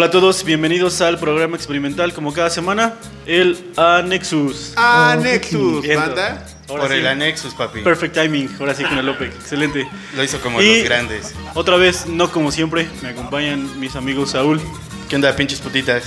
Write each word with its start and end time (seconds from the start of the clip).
Hola 0.00 0.06
a 0.06 0.10
todos, 0.10 0.44
bienvenidos 0.44 1.02
al 1.02 1.18
programa 1.18 1.56
experimental 1.56 2.14
como 2.14 2.32
cada 2.32 2.48
semana, 2.48 2.94
el 3.26 3.58
Anexus. 3.76 4.72
Ah, 4.74 5.14
Nexus, 5.20 5.82
Viendo. 5.82 6.00
banda. 6.00 6.46
Ahora 6.70 6.84
Por 6.84 6.92
sí, 6.92 6.96
el 7.00 7.06
Anexus, 7.06 7.52
papi. 7.52 7.82
Perfect 7.82 8.14
timing, 8.14 8.48
ahora 8.58 8.74
sí 8.74 8.82
con 8.82 8.96
el 8.96 9.06
OPEC, 9.10 9.30
excelente. 9.34 9.86
Lo 10.16 10.24
hizo 10.24 10.40
como 10.40 10.62
Y- 10.62 10.76
los 10.78 10.84
grandes. 10.84 11.34
Otra 11.52 11.76
vez, 11.76 12.06
no 12.06 12.32
como 12.32 12.50
siempre, 12.50 12.88
me 13.02 13.10
acompañan 13.10 13.78
mis 13.78 13.94
amigos 13.94 14.30
Saúl, 14.30 14.58
¿Qué 15.10 15.16
onda, 15.16 15.36
pinches 15.36 15.60
putitas? 15.60 16.04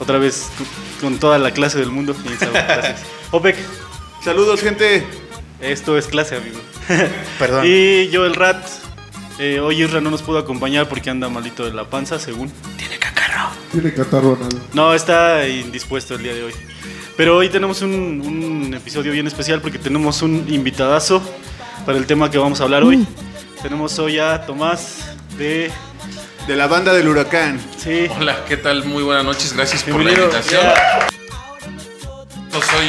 otra 0.00 0.18
vez 0.18 0.48
con- 0.58 1.10
con 1.12 1.20
toda 1.20 1.38
la 1.38 1.52
clase 1.52 1.78
del 1.78 1.90
mundo. 1.92 2.16
Bien, 2.24 2.36
Saúl, 2.36 2.52
gracias. 2.52 3.02
OPEC, 3.30 3.54
Saludos, 4.24 4.60
gente. 4.60 5.06
esto 5.60 5.96
es 5.96 6.08
clase, 6.08 6.34
amigo. 6.34 6.58
Perdón. 7.38 7.62
Y 7.64 8.08
yo, 8.08 8.26
el 8.26 8.34
Rat, 8.34 8.66
eh, 9.38 9.60
hoy 9.60 9.82
Isra 9.82 10.00
no 10.00 10.10
nos 10.10 10.22
pudo 10.22 10.38
acompañar 10.38 10.88
porque 10.88 11.10
anda 11.10 11.28
malito 11.28 11.64
de 11.64 11.72
la 11.72 11.84
panza, 11.84 12.18
según. 12.18 12.52
Tiene 13.72 13.92
catarro 13.92 14.36
anal. 14.36 14.62
No, 14.72 14.94
está 14.94 15.46
indispuesto 15.46 16.14
el 16.14 16.22
día 16.22 16.34
de 16.34 16.44
hoy. 16.44 16.52
Pero 17.16 17.36
hoy 17.36 17.48
tenemos 17.48 17.82
un, 17.82 17.90
un 17.92 18.74
episodio 18.74 19.12
bien 19.12 19.26
especial 19.26 19.60
porque 19.60 19.78
tenemos 19.78 20.22
un 20.22 20.46
invitadazo 20.48 21.22
para 21.84 21.98
el 21.98 22.06
tema 22.06 22.30
que 22.30 22.38
vamos 22.38 22.60
a 22.60 22.64
hablar 22.64 22.82
hoy. 22.82 23.06
Tenemos 23.62 23.98
hoy 23.98 24.18
a 24.18 24.46
Tomás 24.46 25.12
de... 25.36 25.70
De 26.46 26.56
la 26.56 26.66
banda 26.66 26.94
del 26.94 27.08
huracán. 27.08 27.60
Sí, 27.76 28.06
Hola, 28.18 28.44
¿qué 28.48 28.56
tal? 28.56 28.84
Muy 28.86 29.02
buenas 29.02 29.24
noches, 29.24 29.52
gracias 29.52 29.82
por 29.82 30.02
la 30.02 30.12
invitación. 30.12 30.62
Ya. 30.62 31.06
Yo 32.50 32.62
soy 32.62 32.88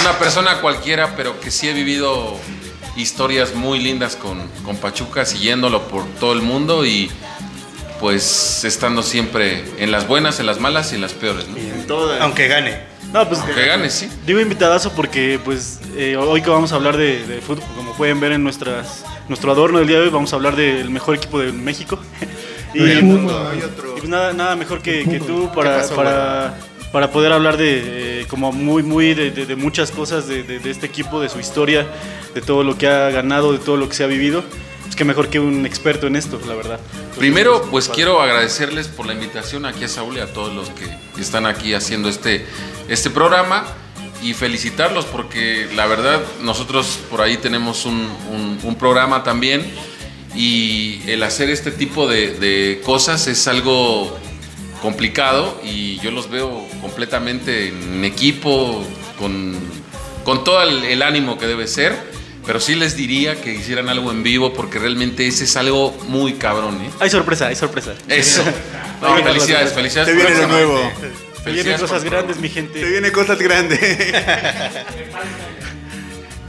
una 0.00 0.16
persona 0.18 0.60
cualquiera, 0.60 1.16
pero 1.16 1.40
que 1.40 1.50
sí 1.50 1.68
he 1.68 1.72
vivido 1.72 2.38
historias 2.98 3.54
muy 3.54 3.78
lindas 3.80 4.16
con, 4.16 4.40
con 4.64 4.76
Pachuca, 4.76 5.24
siguiéndolo 5.24 5.88
por 5.88 6.04
todo 6.20 6.32
el 6.32 6.42
mundo 6.42 6.84
y 6.84 7.10
pues 8.00 8.64
estando 8.64 9.02
siempre 9.02 9.64
en 9.78 9.90
las 9.90 10.06
buenas, 10.06 10.38
en 10.40 10.46
las 10.46 10.60
malas 10.60 10.92
y 10.92 10.96
en 10.96 11.00
las 11.00 11.12
peores. 11.14 11.48
¿no? 11.48 11.56
En 11.56 11.86
todas. 11.86 12.20
Aunque 12.20 12.46
gane. 12.48 12.80
No, 13.12 13.26
pues 13.26 13.40
Que 13.40 13.64
gane, 13.66 13.88
sí. 13.88 14.06
digo 14.26 14.38
invitadazo 14.38 14.92
porque 14.92 15.40
pues 15.42 15.80
eh, 15.96 16.16
hoy 16.18 16.42
que 16.42 16.50
vamos 16.50 16.72
a 16.72 16.74
hablar 16.74 16.96
de, 16.98 17.26
de 17.26 17.40
fútbol, 17.40 17.64
como 17.74 17.94
pueden 17.94 18.20
ver 18.20 18.32
en 18.32 18.42
nuestras, 18.44 19.02
nuestro 19.28 19.50
adorno 19.50 19.78
del 19.78 19.88
día 19.88 19.96
de 19.96 20.04
hoy, 20.04 20.10
vamos 20.10 20.30
a 20.34 20.36
hablar 20.36 20.56
del 20.56 20.90
mejor 20.90 21.14
equipo 21.16 21.38
de 21.40 21.50
México. 21.52 21.98
y, 22.74 22.80
Del 22.80 22.98
y 22.98 23.02
mundo, 23.02 23.48
hay 23.50 23.62
otro. 23.62 23.92
pues 23.94 24.08
nada, 24.08 24.34
nada 24.34 24.56
mejor 24.56 24.82
que, 24.82 25.04
que 25.08 25.20
tú 25.20 25.50
para, 25.54 25.78
pasó, 25.78 25.96
para, 25.96 26.58
para 26.92 27.10
poder 27.10 27.32
hablar 27.32 27.56
de 27.56 28.20
eh, 28.22 28.26
como 28.28 28.52
muy 28.52 28.82
muy 28.82 29.14
de, 29.14 29.30
de- 29.30 29.46
de 29.46 29.56
muchas 29.56 29.90
cosas 29.90 30.26
de, 30.26 30.60
este 30.64 30.86
equipo, 30.86 31.20
de 31.20 31.28
su 31.28 31.38
historia, 31.40 31.86
de 32.34 32.40
todo 32.40 32.62
lo 32.64 32.76
que 32.78 32.86
ha 32.88 33.10
ganado, 33.10 33.52
de 33.52 33.58
todo 33.58 33.76
lo 33.76 33.88
que 33.88 33.94
se 33.94 34.04
ha 34.04 34.06
vivido. 34.06 34.42
Pues 34.84 34.96
qué 34.96 35.04
mejor 35.04 35.28
que 35.28 35.38
un 35.38 35.66
experto 35.66 36.06
en 36.06 36.16
esto, 36.16 36.40
la 36.48 36.54
verdad. 36.54 36.80
Entonces, 36.94 37.18
Primero, 37.18 37.62
pues 37.70 37.86
padre. 37.88 37.96
quiero 37.96 38.22
agradecerles 38.22 38.88
por 38.88 39.06
la 39.06 39.12
invitación 39.12 39.66
aquí 39.66 39.84
a 39.84 39.88
Saúl 39.88 40.16
y 40.16 40.20
a 40.20 40.32
todos 40.32 40.54
los 40.54 40.70
que 40.70 41.20
están 41.20 41.44
aquí 41.44 41.74
haciendo 41.74 42.08
este, 42.08 42.46
este 42.88 43.10
programa 43.10 43.64
y 44.22 44.32
felicitarlos 44.34 45.04
porque 45.04 45.68
la 45.76 45.86
verdad 45.86 46.20
nosotros 46.42 46.98
por 47.10 47.20
ahí 47.20 47.36
tenemos 47.36 47.84
un, 47.84 48.08
un- 48.32 48.58
un 48.62 48.74
programa 48.76 49.22
también 49.22 49.64
y 50.34 51.00
el 51.06 51.22
hacer 51.22 51.50
este 51.50 51.70
tipo 51.70 52.06
de, 52.08 52.34
de 52.38 52.80
cosas 52.84 53.26
es 53.26 53.46
algo 53.46 54.18
complicado 54.82 55.60
y 55.64 55.98
yo 56.00 56.10
los 56.10 56.30
veo 56.30 56.66
completamente 56.80 57.68
en 57.68 58.04
equipo, 58.04 58.84
con, 59.18 59.56
con 60.24 60.44
todo 60.44 60.62
el, 60.62 60.84
el 60.84 61.02
ánimo 61.02 61.38
que 61.38 61.46
debe 61.46 61.66
ser. 61.66 62.16
Pero 62.46 62.60
sí 62.60 62.74
les 62.76 62.96
diría 62.96 63.38
que 63.42 63.52
hicieran 63.52 63.90
algo 63.90 64.10
en 64.10 64.22
vivo 64.22 64.54
porque 64.54 64.78
realmente 64.78 65.26
ese 65.26 65.44
es 65.44 65.54
algo 65.58 65.94
muy 66.08 66.34
cabrón, 66.34 66.80
¿eh? 66.80 66.88
Hay 66.98 67.10
sorpresa, 67.10 67.48
hay 67.48 67.56
sorpresa. 67.56 67.92
Eso. 68.08 68.42
No, 69.00 69.14
vienen 69.14 69.32
felicidades, 69.32 69.72
felicidades. 69.74 70.08
Se 70.08 70.14
viene 70.16 70.30
próximamente. 70.30 70.66
nuevo. 70.74 70.92
Se 71.44 71.52
vienen 71.52 71.78
cosas 71.78 72.02
grandes, 72.04 72.36
mi 72.40 72.48
Se 72.48 72.54
gente. 72.54 72.84
viene 72.84 73.12
cosas 73.12 73.38
grandes. 73.38 73.78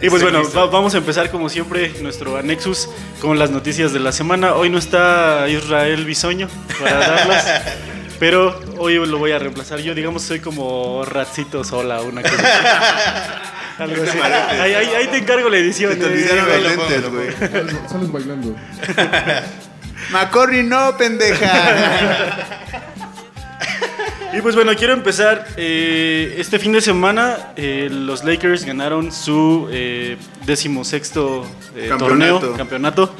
Y 0.01 0.09
pues 0.09 0.23
bueno, 0.23 0.41
va- 0.55 0.67
vamos 0.67 0.95
a 0.95 0.97
empezar 0.97 1.29
como 1.29 1.49
siempre 1.49 1.91
nuestro 2.01 2.37
Anexus 2.37 2.89
con 3.21 3.37
las 3.37 3.51
noticias 3.51 3.91
de 3.91 3.99
la 3.99 4.11
semana. 4.13 4.55
Hoy 4.55 4.69
no 4.69 4.77
está 4.77 5.45
Israel 5.49 6.05
Bisoño 6.05 6.47
para 6.81 6.99
darlas, 6.99 7.45
pero 8.19 8.59
hoy 8.77 8.95
lo 9.05 9.17
voy 9.17 9.31
a 9.31 9.39
reemplazar 9.39 9.79
yo. 9.79 9.95
Digamos, 9.95 10.23
soy 10.23 10.39
como 10.39 11.03
ratcito 11.05 11.63
sola, 11.63 12.01
una 12.01 12.21
cosa. 12.21 12.35
Algo 13.79 14.03
así. 14.03 14.17
Ahí, 14.19 14.73
ahí- 14.73 14.93
ahí 14.95 15.07
te 15.07 15.17
encargo 15.19 15.49
la 15.49 15.57
edición. 15.57 15.97
Te 15.97 16.05
eh. 16.05 16.09
olvidaron 16.09 16.45
güey, 16.45 16.61
los 16.63 16.77
lentes, 16.77 17.09
güey. 17.11 17.87
Sales, 17.89 18.11
bailando. 18.11 18.55
Macorri 20.11 20.63
no, 20.63 20.97
pendeja. 20.97 22.57
Y 24.31 24.41
pues 24.41 24.53
bueno, 24.53 24.73
quiero 24.75 24.93
empezar. 24.93 25.47
eh, 25.57 26.35
este 26.37 26.59
fin 26.59 26.71
de 26.71 26.81
semana 26.81 27.51
eh, 27.55 27.89
los 27.91 28.23
Lakers 28.23 28.63
ganaron 28.63 29.11
su 29.11 29.67
eh, 29.71 30.17
decimosexto 30.45 31.47
eh, 31.75 31.87
Campeonato. 31.89 32.39
torneo, 32.39 32.55
campeonato. 32.57 33.15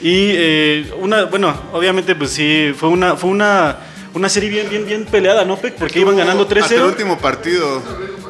Y 0.00 0.30
eh, 0.34 0.92
una, 1.00 1.24
bueno, 1.24 1.52
obviamente 1.72 2.14
pues 2.14 2.30
sí, 2.30 2.72
fue 2.76 2.88
una, 2.90 3.16
fue 3.16 3.30
una, 3.30 3.76
una 4.16 4.28
serie 4.28 4.48
bien, 4.50 4.68
bien, 4.70 4.86
bien 4.86 5.04
peleada, 5.04 5.44
¿no? 5.44 5.56
Porque 5.56 6.00
iban 6.00 6.16
ganando 6.16 6.42
Hasta 6.44 6.54
el 6.58 6.64
3-0. 6.82 6.86
último 6.88 7.18
partido. 7.18 7.82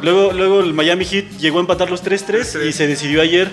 Luego, 0.02 0.32
luego 0.32 0.60
el 0.60 0.74
Miami 0.74 1.04
Heat 1.04 1.38
llegó 1.38 1.58
a 1.58 1.60
empatar 1.60 1.90
los 1.90 2.02
3-3 2.04 2.68
y 2.68 2.72
se 2.72 2.86
decidió 2.86 3.22
ayer. 3.22 3.50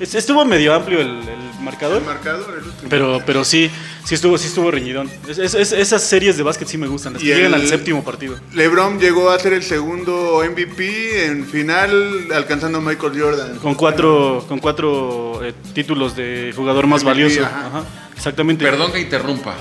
Es- 0.00 0.14
Estuvo 0.14 0.44
medio 0.44 0.74
amplio 0.74 1.00
el, 1.00 1.08
el 1.28 1.60
marcador. 1.62 1.98
El 1.98 2.04
marcador, 2.04 2.50
el 2.58 2.64
último. 2.64 2.88
Pero, 2.90 3.22
pero 3.24 3.44
sí, 3.44 3.70
sí 4.04 4.14
estuvo, 4.16 4.36
sí 4.38 4.48
estuvo 4.48 4.70
reñidón. 4.70 5.08
Es- 5.28 5.38
es- 5.38 5.54
es- 5.54 5.72
esas 5.72 6.02
series 6.02 6.36
de 6.36 6.42
básquet 6.42 6.66
sí 6.66 6.76
me 6.78 6.86
gustan, 6.88 7.12
las 7.12 7.22
que 7.22 7.28
llegan 7.28 7.54
al 7.54 7.66
séptimo 7.68 8.02
partido. 8.02 8.36
LeBron 8.54 8.98
llegó 8.98 9.30
a 9.30 9.38
ser 9.38 9.52
el 9.52 9.62
segundo 9.62 10.42
MVP 10.44 11.26
en 11.26 11.46
final, 11.46 12.26
alcanzando 12.34 12.78
a 12.78 12.80
Michael 12.80 13.12
Jordan. 13.20 13.56
Con 13.58 13.74
cuatro, 13.76 14.44
con 14.48 14.58
cuatro 14.58 15.40
eh, 15.44 15.52
títulos 15.74 16.16
de 16.16 16.52
jugador 16.56 16.86
más 16.88 17.02
MVP, 17.04 17.10
valioso. 17.24 17.44
ajá. 17.44 17.66
Ajá, 17.68 17.84
exactamente. 18.16 18.64
Perdón 18.64 18.90
que 18.92 19.00
interrumpa. 19.00 19.54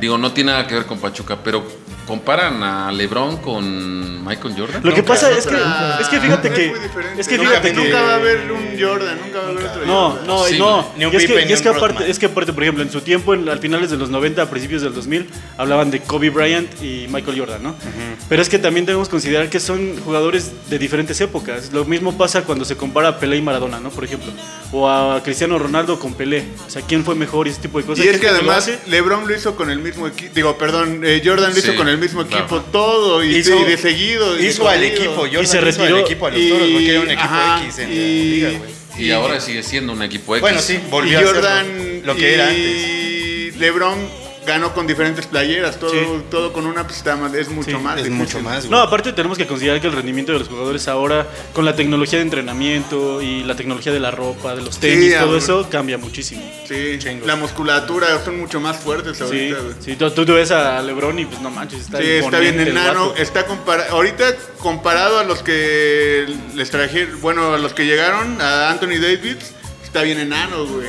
Digo, 0.00 0.18
no 0.18 0.32
tiene 0.32 0.52
nada 0.52 0.66
que 0.66 0.74
ver 0.74 0.86
con 0.86 0.98
Pachuca, 0.98 1.38
pero 1.42 1.64
comparan 2.06 2.62
a 2.62 2.92
LeBron 2.92 3.38
con 3.38 4.24
Michael 4.24 4.54
Jordan. 4.56 4.82
Lo 4.84 4.90
que 4.92 5.00
Nunca. 5.00 5.12
pasa 5.14 5.30
es 5.30 5.46
que, 5.46 5.56
Ah, 5.56 5.98
es 6.00 6.08
que 6.08 6.20
fíjate 6.20 6.48
es 6.48 6.54
que, 6.54 6.60
diferente. 6.82 7.20
es 7.20 7.28
que 7.28 7.36
Nunca- 7.38 7.50
fíjate 7.50 7.72
que, 7.72 7.80
nunca 7.84 8.02
va 8.02 8.12
a 8.12 8.16
haber 8.16 8.52
un 8.52 8.68
Jordan, 8.80 9.18
nunca 9.24 9.38
va 9.40 9.46
a 9.46 9.50
haber 9.50 9.64
otro 9.64 9.86
no, 9.86 10.10
Jordan. 10.10 10.26
no, 10.26 10.44
Sí, 10.44 10.58
no. 10.58 10.86
ni 10.96 11.04
un 11.06 11.12
y 11.12 11.16
es 11.16 11.26
que, 11.26 11.46
y 11.48 11.52
es 11.52 11.62
que 11.62 11.68
aparte, 11.68 12.10
es 12.10 12.18
que 12.18 12.26
aparte, 12.26 12.52
por 12.52 12.62
ejemplo, 12.62 12.82
en 12.82 12.90
su 12.90 13.00
tiempo, 13.00 13.34
en, 13.34 13.48
al 13.48 13.58
finales 13.58 13.90
de 13.90 13.96
los 13.96 14.10
90, 14.10 14.42
a 14.42 14.50
principios 14.50 14.82
del 14.82 14.92
2000, 14.94 15.28
hablaban 15.56 15.90
de 15.90 16.00
Kobe 16.00 16.30
Bryant 16.30 16.70
y 16.82 17.06
Michael 17.08 17.38
Jordan, 17.38 17.62
¿no? 17.62 17.74
Pero 18.28 18.42
es 18.42 18.48
que 18.48 18.58
también 18.58 18.84
debemos 18.86 19.08
considerar 19.08 19.48
que 19.48 19.60
son 19.60 19.96
jugadores 20.04 20.52
de 20.68 20.78
diferentes 20.78 21.20
épocas. 21.20 21.72
Lo 21.72 21.84
mismo 21.84 22.16
pasa 22.16 22.42
cuando 22.42 22.64
se 22.64 22.76
compara 22.76 23.08
a 23.08 23.18
Pelé 23.18 23.36
y 23.38 23.42
Maradona, 23.42 23.80
¿no? 23.80 23.90
Por 23.90 24.04
ejemplo. 24.04 24.30
O 24.72 24.88
a 24.90 25.22
Cristiano 25.22 25.58
Ronaldo 25.58 25.98
con 25.98 26.14
Pelé. 26.14 26.44
O 26.66 26.70
sea, 26.70 26.82
¿quién 26.82 27.04
fue 27.04 27.14
mejor 27.14 27.46
y 27.46 27.50
ese 27.50 27.60
tipo 27.62 27.78
de 27.78 27.84
cosas? 27.84 28.04
Y 28.04 28.08
es 28.08 28.18
que 28.18 28.28
además. 28.28 28.70
LeBron 28.86 29.26
lo 29.28 29.34
hizo 29.34 29.54
con 29.56 29.70
el 29.70 29.78
mismo 29.78 30.06
equipo, 30.08 30.32
digo, 30.34 30.56
perdón, 30.58 31.00
eh, 31.04 31.22
Jordan 31.24 31.52
lo 31.52 31.58
hizo 31.58 31.70
Sí, 31.72 31.76
con 31.76 31.88
el 31.88 31.93
mismo 31.98 32.24
claro. 32.26 32.44
equipo, 32.44 32.60
todo, 32.62 33.22
y, 33.24 33.36
Hizo- 33.36 33.60
y 33.60 33.64
de 33.64 33.76
seguido. 33.78 34.34
y 34.38 34.42
de 34.42 34.48
Hizo 34.48 34.68
al 34.68 34.82
equipo, 34.84 35.16
Jordan 35.22 35.46
se 35.46 35.56
hizo 35.56 35.60
retiró 35.64 35.96
al 35.96 36.02
equipo 36.02 36.26
a 36.26 36.30
los 36.30 36.40
y- 36.40 36.48
toros 36.48 36.68
porque 36.70 36.90
era 36.90 37.00
un 37.00 37.10
equipo 37.10 37.22
ajá, 37.24 37.62
X 37.64 37.78
en 37.78 37.92
y- 37.92 37.94
la 37.96 38.02
liga, 38.50 38.58
güey. 38.58 38.74
Y 39.06 39.10
ahora 39.10 39.40
sigue 39.40 39.62
siendo 39.62 39.92
un 39.92 40.02
equipo 40.02 40.36
X. 40.36 40.40
Bueno, 40.40 40.60
sí, 40.60 40.74
Y 40.74 40.90
volvió 40.90 41.18
a 41.18 41.22
Jordan 41.24 41.66
ser 41.66 42.06
lo 42.06 42.14
que 42.16 42.34
era 42.34 42.48
antes. 42.48 42.64
y 42.64 43.50
LeBron 43.58 44.23
ganó 44.46 44.72
con 44.74 44.86
diferentes 44.86 45.26
playeras, 45.26 45.78
todo, 45.78 45.90
Sí. 45.90 45.98
todo 46.30 46.52
con 46.52 46.66
una 46.66 46.86
pues, 46.86 47.02
es 47.34 47.48
mucho 47.48 47.70
Sí, 47.70 47.82
más. 47.82 47.98
Es 47.98 48.04
difícil. 48.04 48.12
mucho 48.12 48.40
más, 48.40 48.60
güey. 48.66 48.70
No, 48.70 48.78
aparte 48.80 49.12
tenemos 49.12 49.38
que 49.38 49.46
considerar 49.46 49.80
que 49.80 49.86
el 49.86 49.92
rendimiento 49.92 50.32
de 50.32 50.38
los 50.38 50.48
jugadores 50.48 50.86
ahora, 50.88 51.26
con 51.52 51.64
la 51.64 51.74
tecnología 51.76 52.18
de 52.18 52.24
entrenamiento 52.24 53.20
y 53.22 53.42
la 53.44 53.56
tecnología 53.56 53.92
de 53.92 54.00
la 54.00 54.10
ropa, 54.10 54.54
de 54.54 54.62
los 54.62 54.78
tenis, 54.78 55.14
todo 55.14 55.24
amor. 55.24 55.36
eso 55.38 55.68
cambia 55.70 55.98
muchísimo. 55.98 56.42
Sí, 56.68 56.98
Chingos. 56.98 57.26
la 57.26 57.36
musculatura 57.36 58.22
son 58.24 58.38
mucho 58.38 58.60
más 58.60 58.76
fuertes 58.76 59.16
Sí, 59.16 59.22
ahorita. 59.24 59.58
güey. 59.60 59.74
sí, 59.80 59.96
tú, 59.96 60.10
tú 60.10 60.34
ves 60.34 60.50
a 60.50 60.80
LeBron 60.82 61.18
y 61.18 61.24
pues 61.26 61.40
no 61.40 61.50
manches, 61.50 61.80
está, 61.82 61.98
Sí, 61.98 62.04
está 62.10 62.38
bien 62.38 62.60
enano. 62.60 63.14
Está 63.16 63.46
compara 63.46 63.86
ahorita 63.90 64.24
comparado 64.58 65.18
a 65.18 65.24
los 65.24 65.42
que 65.42 66.26
les 66.54 66.70
trajeron, 66.70 67.20
bueno, 67.20 67.54
a 67.54 67.58
los 67.58 67.72
que 67.74 67.84
llegaron, 67.86 68.40
a 68.40 68.70
Anthony 68.70 68.98
Davis, 69.00 69.36
está 69.82 70.02
bien 70.02 70.18
enano, 70.18 70.66
güey. 70.66 70.88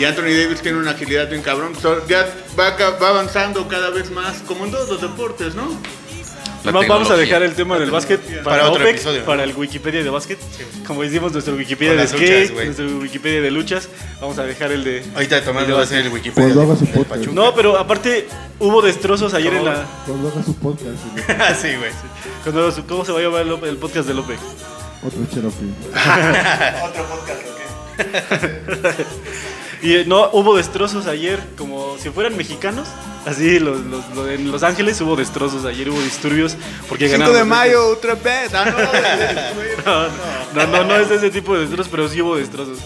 Y 0.00 0.04
Anthony 0.06 0.32
Davis 0.42 0.62
tiene 0.62 0.78
una 0.78 0.92
agilidad 0.92 1.28
bien 1.28 1.42
cabrón. 1.42 1.74
So, 1.80 2.06
ya 2.08 2.26
va, 2.58 2.68
avanzando 3.06 3.68
cada 3.68 3.90
vez 3.90 4.10
más, 4.10 4.38
como 4.46 4.64
en 4.64 4.70
todos 4.70 4.88
los 4.88 5.00
deportes, 5.02 5.54
¿no? 5.54 5.68
Vamos 6.64 7.10
a 7.10 7.16
dejar 7.16 7.42
el 7.42 7.54
tema 7.54 7.78
del 7.78 7.90
básquet 7.90 8.20
para, 8.20 8.42
Para 8.44 8.68
otro 8.70 8.82
OPEC, 8.82 8.94
episodio. 8.96 9.24
para 9.24 9.44
el 9.44 9.54
Wikipedia 9.54 10.02
de 10.02 10.10
básquet. 10.10 10.38
Como 10.86 11.04
hicimos 11.04 11.32
nuestro 11.32 11.54
Wikipedia 11.54 11.92
Con 11.94 12.02
de 12.02 12.08
skate, 12.08 12.50
luchas, 12.50 12.64
nuestro 12.66 12.86
Wikipedia 12.98 13.40
de 13.42 13.50
luchas, 13.50 13.88
vamos 14.20 14.38
a 14.38 14.44
dejar 14.44 14.72
el 14.72 14.84
de... 14.84 15.02
Ahorita 15.14 15.42
Tomás 15.42 15.70
va 15.72 15.80
a 15.80 15.82
hacer 15.84 16.00
el. 16.06 16.08
Wikipedia. 16.12 16.54
Cuando 16.54 16.62
haga 16.72 16.76
su 16.78 16.84
del 16.86 16.94
podcast. 16.94 17.10
Pachuca. 17.20 17.32
No, 17.34 17.54
pero 17.54 17.78
aparte 17.78 18.26
hubo 18.58 18.82
destrozos 18.82 19.32
ayer 19.34 19.52
en 19.54 19.64
la... 19.66 19.86
Cuando 20.06 20.28
haga 20.28 20.42
su 20.42 20.54
podcast, 20.56 20.96
Ah, 21.38 21.54
sí, 21.54 21.68
güey. 21.78 21.90
cuando- 22.42 22.86
¿Cómo 22.88 23.04
se 23.06 23.12
va 23.12 23.18
a 23.20 23.22
llamar 23.22 23.40
el, 23.42 23.68
el 23.68 23.76
podcast 23.78 24.06
de 24.08 24.14
López? 24.14 24.38
otro 25.02 25.18
Cherokee. 25.32 25.72
Otro 26.84 27.04
podcast, 27.06 27.40
¿o 27.42 28.82
qué? 28.96 29.04
Y 29.82 29.94
eh, 29.94 30.04
no, 30.06 30.28
hubo 30.32 30.56
destrozos 30.56 31.06
ayer, 31.06 31.40
como 31.56 31.96
si 31.98 32.10
fueran 32.10 32.36
mexicanos. 32.36 32.88
Así, 33.26 33.58
los, 33.58 33.80
los- 33.86 34.04
en 34.30 34.50
Los 34.50 34.62
Ángeles 34.62 35.00
hubo 35.02 35.14
destrozos, 35.16 35.64
ayer 35.66 35.90
hubo 35.90 36.00
disturbios 36.00 36.56
porque 36.88 37.06
5 37.06 37.18
ganaron 37.18 37.36
de 37.36 37.44
mayo, 37.44 37.88
otra 37.88 38.14
vez. 38.14 38.52
Ah, 38.54 38.64
no, 39.84 40.08
No, 40.54 40.66
no, 40.66 40.72
no, 40.72 40.84
no 40.84 40.96
es 41.02 41.10
ese 41.10 41.30
tipo 41.30 41.54
de 41.54 41.60
destrozos, 41.60 41.88
pero 41.90 42.08
sí 42.08 42.20
hubo 42.22 42.36
destrozos. 42.36 42.78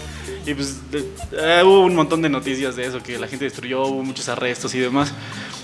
Y 0.45 0.53
pues 0.53 0.91
de- 0.91 1.05
eh, 1.33 1.61
hubo 1.63 1.81
un 1.81 1.95
montón 1.95 2.21
de 2.21 2.29
noticias 2.29 2.75
de 2.75 2.85
eso, 2.85 3.01
que 3.01 3.17
la 3.17 3.27
gente 3.27 3.45
destruyó, 3.45 3.83
hubo 3.85 4.03
muchos 4.03 4.29
arrestos 4.29 4.73
y 4.75 4.79
demás. 4.79 5.11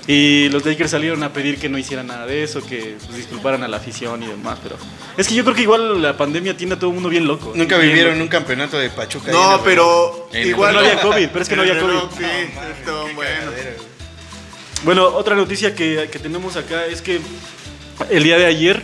Y 0.07 0.49
los 0.49 0.65
Lakers 0.65 0.89
salieron 0.89 1.21
a 1.21 1.31
pedir 1.31 1.59
que 1.59 1.69
no 1.69 1.77
hicieran 1.77 2.07
nada 2.07 2.25
de 2.25 2.41
eso, 2.43 2.65
que 2.65 2.97
pues, 3.05 3.17
disculparan 3.17 3.61
a 3.63 3.67
la 3.67 3.77
afición 3.77 4.23
y 4.23 4.25
demás. 4.27 4.57
Pero 4.63 4.75
es 5.15 5.27
que 5.27 5.35
yo 5.35 5.43
creo 5.43 5.55
que 5.55 5.61
igual 5.61 6.01
la 6.01 6.17
pandemia 6.17 6.57
tiene 6.57 6.73
a 6.73 6.79
todo 6.79 6.89
el 6.89 6.95
mundo 6.95 7.09
bien 7.09 7.27
loco. 7.27 7.53
Nunca 7.55 7.77
Bien 7.77 7.89
vivieron 7.89 8.13
loco. 8.13 8.23
un 8.23 8.29
campeonato 8.29 8.79
de 8.79 8.89
Pachuca. 8.89 9.31
No, 9.31 9.61
pero 9.63 10.29
En- 10.33 10.47
igual. 10.47 10.73
no 10.73 10.79
había 10.79 10.99
COVID, 10.99 11.27
pero 11.27 11.41
es 11.43 11.49
que 11.49 11.55
no 11.55 11.61
había 11.61 11.75
COVID. 11.79 11.87
reloj, 11.93 12.09
Sí, 12.17 12.23
estuvo 12.79 13.13
bueno. 13.13 13.51
Bueno, 14.83 15.05
otra 15.09 15.35
noticia 15.35 15.75
que, 15.75 16.09
que 16.11 16.17
tenemos 16.17 16.55
acá 16.55 16.87
es 16.87 17.03
que 17.03 17.21
el 18.09 18.23
día 18.23 18.39
de 18.39 18.47
ayer 18.47 18.81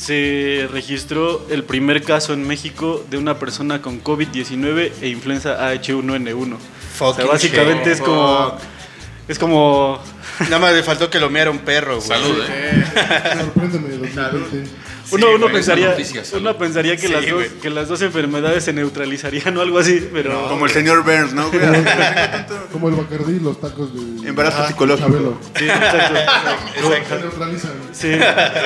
se 0.00 0.66
registró 0.72 1.46
el 1.50 1.62
primer 1.64 2.02
caso 2.02 2.32
en 2.32 2.46
México 2.46 3.04
de 3.10 3.18
una 3.18 3.38
persona 3.38 3.82
con 3.82 4.02
COVID-19 4.02 4.92
e 5.02 5.08
influenza 5.08 5.58
AH1N1. 5.74 6.56
O 7.00 7.14
sea, 7.14 7.26
básicamente 7.26 7.90
shit. 7.90 7.98
es 7.98 8.00
como... 8.00 8.56
Es 9.28 9.38
como... 9.38 10.02
Nada 10.40 10.58
más 10.58 10.74
le 10.74 10.82
faltó 10.82 11.10
que 11.10 11.20
lo 11.20 11.28
meara 11.28 11.50
un 11.50 11.58
perro, 11.58 11.96
güey. 11.96 12.08
Salud, 12.08 12.42
¿eh? 12.48 12.84
Sorpréndeme 13.40 13.88
2020. 13.90 14.70
Uno, 15.12 15.26
uno 15.34 15.46
pensaría, 15.52 15.96
uno 16.34 16.56
pensaría 16.58 16.96
que, 16.96 17.06
Sí, 17.06 17.12
las 17.12 17.28
dos, 17.28 17.44
que 17.62 17.70
las 17.70 17.88
dos 17.88 18.02
enfermedades 18.02 18.64
se 18.64 18.72
neutralizarían 18.72 19.56
o 19.56 19.60
algo 19.60 19.78
así, 19.78 20.08
pero... 20.12 20.48
Como 20.48 20.66
el 20.66 20.72
señor 20.72 21.02
Burns, 21.04 21.32
¿no? 21.32 21.48
güey? 21.50 21.60
Como 22.72 22.88
el 22.88 22.94
Bacardí 22.94 23.36
y 23.36 23.40
los 23.40 23.60
tacos 23.60 23.92
de. 23.94 24.28
Embarazo 24.28 24.58
Ah, 24.62 24.68
psicológico. 24.68 25.08
Chabelo. 25.08 25.38
Sí, 25.56 25.64
exacto. 25.64 26.20
Se 27.08 27.18
neutralizan. 27.20 27.70
Sí, 27.92 28.08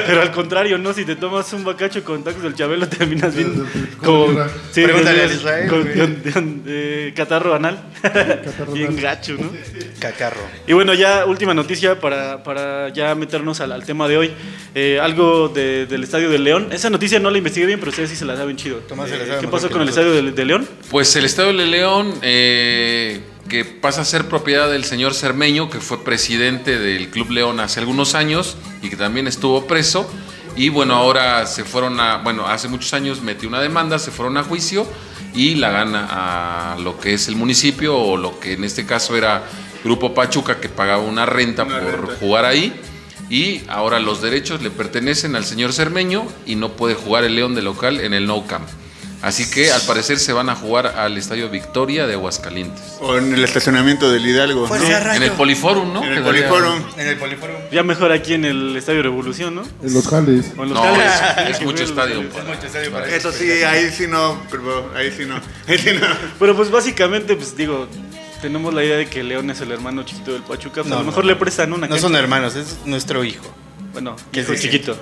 pero 0.06 0.22
al 0.22 0.30
contrario, 0.32 0.78
¿no? 0.78 0.92
Si 0.92 1.04
te 1.04 1.16
tomas 1.16 1.52
un 1.52 1.64
bacacho 1.64 2.02
con 2.04 2.22
tacos 2.22 2.42
del 2.42 2.54
Chabelo 2.54 2.88
terminas 2.88 3.34
bien 3.34 3.66
Como. 4.02 4.26
Sí, 4.72 4.82
Pregúntale 4.82 5.22
a 5.22 5.26
Israel, 5.26 5.68
con- 5.70 5.82
güey. 5.82 5.94
con- 5.98 6.32
con, 6.32 6.62
eh, 6.66 7.12
catarro 7.16 7.54
anal. 7.54 7.82
Catarro 8.02 8.72
bien 8.72 8.88
anal. 8.88 9.00
gacho, 9.00 9.34
¿no? 9.38 9.50
Cacarro. 9.98 10.40
Y 10.66 10.72
bueno, 10.74 10.92
ya 10.94 11.24
última 11.26 11.54
noticia 11.54 11.98
para, 12.00 12.42
para 12.42 12.88
ya 12.90 13.14
meternos 13.14 13.60
al, 13.60 13.72
al 13.72 13.84
tema 13.84 14.06
de 14.08 14.18
hoy. 14.18 14.32
Eh, 14.74 14.98
algo 15.00 15.48
de- 15.48 15.86
del 15.86 16.02
Estadio 16.04 16.28
del 16.34 16.44
León. 16.44 16.68
Esa 16.70 16.90
noticia 16.90 17.18
no 17.18 17.30
la 17.30 17.38
investigué 17.38 17.66
bien, 17.66 17.78
pero 17.80 17.90
ustedes 17.90 18.10
sí 18.10 18.16
se 18.16 18.24
la 18.24 18.36
saben 18.36 18.56
chido. 18.56 18.76
Tomás 18.78 19.08
se 19.10 19.16
la 19.16 19.24
Eh, 19.24 19.26
sabe 19.28 19.40
¿Qué 19.40 19.48
pasó 19.48 19.70
con 19.70 19.82
el. 19.82 19.88
Estadio 19.88 20.12
de, 20.12 20.30
de 20.32 20.44
León? 20.44 20.68
Pues 20.90 21.14
el 21.16 21.24
Estadio 21.24 21.52
de 21.56 21.66
León, 21.66 22.14
eh, 22.22 23.20
que 23.48 23.64
pasa 23.64 24.02
a 24.02 24.04
ser 24.04 24.26
propiedad 24.28 24.70
del 24.70 24.84
señor 24.84 25.14
Cermeño, 25.14 25.70
que 25.70 25.80
fue 25.80 26.04
presidente 26.04 26.78
del 26.78 27.08
Club 27.10 27.30
León 27.30 27.60
hace 27.60 27.80
algunos 27.80 28.14
años 28.14 28.56
y 28.82 28.88
que 28.90 28.96
también 28.96 29.26
estuvo 29.26 29.66
preso. 29.66 30.10
Y 30.56 30.68
bueno, 30.68 30.94
ahora 30.94 31.46
se 31.46 31.64
fueron 31.64 31.98
a, 31.98 32.18
bueno, 32.18 32.46
hace 32.46 32.68
muchos 32.68 32.94
años 32.94 33.20
metió 33.22 33.48
una 33.48 33.60
demanda, 33.60 33.98
se 33.98 34.10
fueron 34.12 34.36
a 34.36 34.44
juicio 34.44 34.86
y 35.34 35.56
la 35.56 35.70
gana 35.72 36.06
a 36.74 36.78
lo 36.78 37.00
que 37.00 37.14
es 37.14 37.26
el 37.26 37.34
municipio 37.34 37.98
o 37.98 38.16
lo 38.16 38.38
que 38.38 38.52
en 38.52 38.62
este 38.62 38.86
caso 38.86 39.16
era 39.16 39.42
Grupo 39.82 40.14
Pachuca, 40.14 40.60
que 40.60 40.68
pagaba 40.68 41.02
una 41.02 41.26
renta 41.26 41.64
Una 41.64 41.80
por 41.80 42.00
renta. 42.06 42.14
jugar 42.20 42.44
ahí. 42.44 42.72
Y 43.34 43.62
ahora 43.66 43.98
los 43.98 44.22
derechos 44.22 44.62
le 44.62 44.70
pertenecen 44.70 45.34
al 45.34 45.44
señor 45.44 45.72
Cermeño 45.72 46.24
y 46.46 46.54
no 46.54 46.76
puede 46.76 46.94
jugar 46.94 47.24
el 47.24 47.34
León 47.34 47.56
de 47.56 47.62
local 47.62 47.98
en 47.98 48.14
el 48.14 48.28
No 48.28 48.46
Camp. 48.46 48.68
Así 49.22 49.50
que 49.50 49.72
al 49.72 49.80
parecer 49.80 50.20
se 50.20 50.32
van 50.32 50.50
a 50.50 50.54
jugar 50.54 50.86
al 50.86 51.18
Estadio 51.18 51.48
Victoria 51.50 52.06
de 52.06 52.12
Aguascalientes. 52.14 52.80
O 53.00 53.16
en 53.18 53.34
el 53.34 53.42
estacionamiento 53.42 54.12
del 54.12 54.24
Hidalgo. 54.24 54.60
¿no? 54.60 54.66
Fuerza 54.68 55.16
En 55.16 55.24
el. 55.24 55.32
Poliforum, 55.32 55.92
¿no? 55.92 56.04
En 56.04 56.12
el 56.12 56.22
Poliforum. 56.22 56.80
En 56.96 57.08
el 57.08 57.16
poliforum. 57.16 57.56
Ya 57.72 57.82
mejor 57.82 58.12
aquí 58.12 58.34
en 58.34 58.44
el 58.44 58.76
Estadio 58.76 59.02
Revolución, 59.02 59.56
¿no? 59.56 59.62
En 59.82 59.94
los 59.94 60.06
jales. 60.06 60.52
O 60.56 60.62
en 60.62 60.68
los 60.68 60.78
No, 60.78 60.82
Jales. 60.84 61.12
es, 61.48 61.56
es 61.56 61.62
mucho 61.64 61.82
estadio. 61.82 62.22
Jales. 62.32 62.46
Mucho 62.54 62.66
estadio 62.68 62.92
para 62.92 63.08
Eso 63.08 63.32
sí, 63.32 63.50
ahí 63.50 63.90
sí 63.90 64.06
no, 64.06 64.40
pero 64.48 64.92
ahí 64.94 65.10
sí 65.10 65.24
no. 65.24 65.40
Ahí 65.66 65.78
sí 65.78 65.90
no. 66.00 66.06
Pero 66.38 66.54
pues 66.54 66.70
básicamente, 66.70 67.34
pues 67.34 67.56
digo, 67.56 67.88
tenemos 68.44 68.74
la 68.74 68.84
idea 68.84 68.98
de 68.98 69.06
que 69.06 69.22
León 69.22 69.48
es 69.48 69.58
el 69.62 69.72
hermano 69.72 70.02
chiquito 70.02 70.34
del 70.34 70.42
Pachuca. 70.42 70.82
Pues 70.82 70.88
No, 70.88 70.96
a 70.96 70.98
lo 70.98 71.04
no, 71.04 71.10
mejor 71.10 71.24
no. 71.24 71.30
le 71.30 71.36
prestan 71.36 71.72
una 71.72 71.86
No 71.86 71.94
cancha. 71.94 72.02
son 72.02 72.14
hermanos, 72.14 72.54
es 72.56 72.76
nuestro 72.84 73.24
hijo. 73.24 73.42
Bueno, 73.94 74.16
¿Qué 74.32 74.40
hijo 74.42 74.52
es 74.52 74.60
chiquito. 74.60 74.98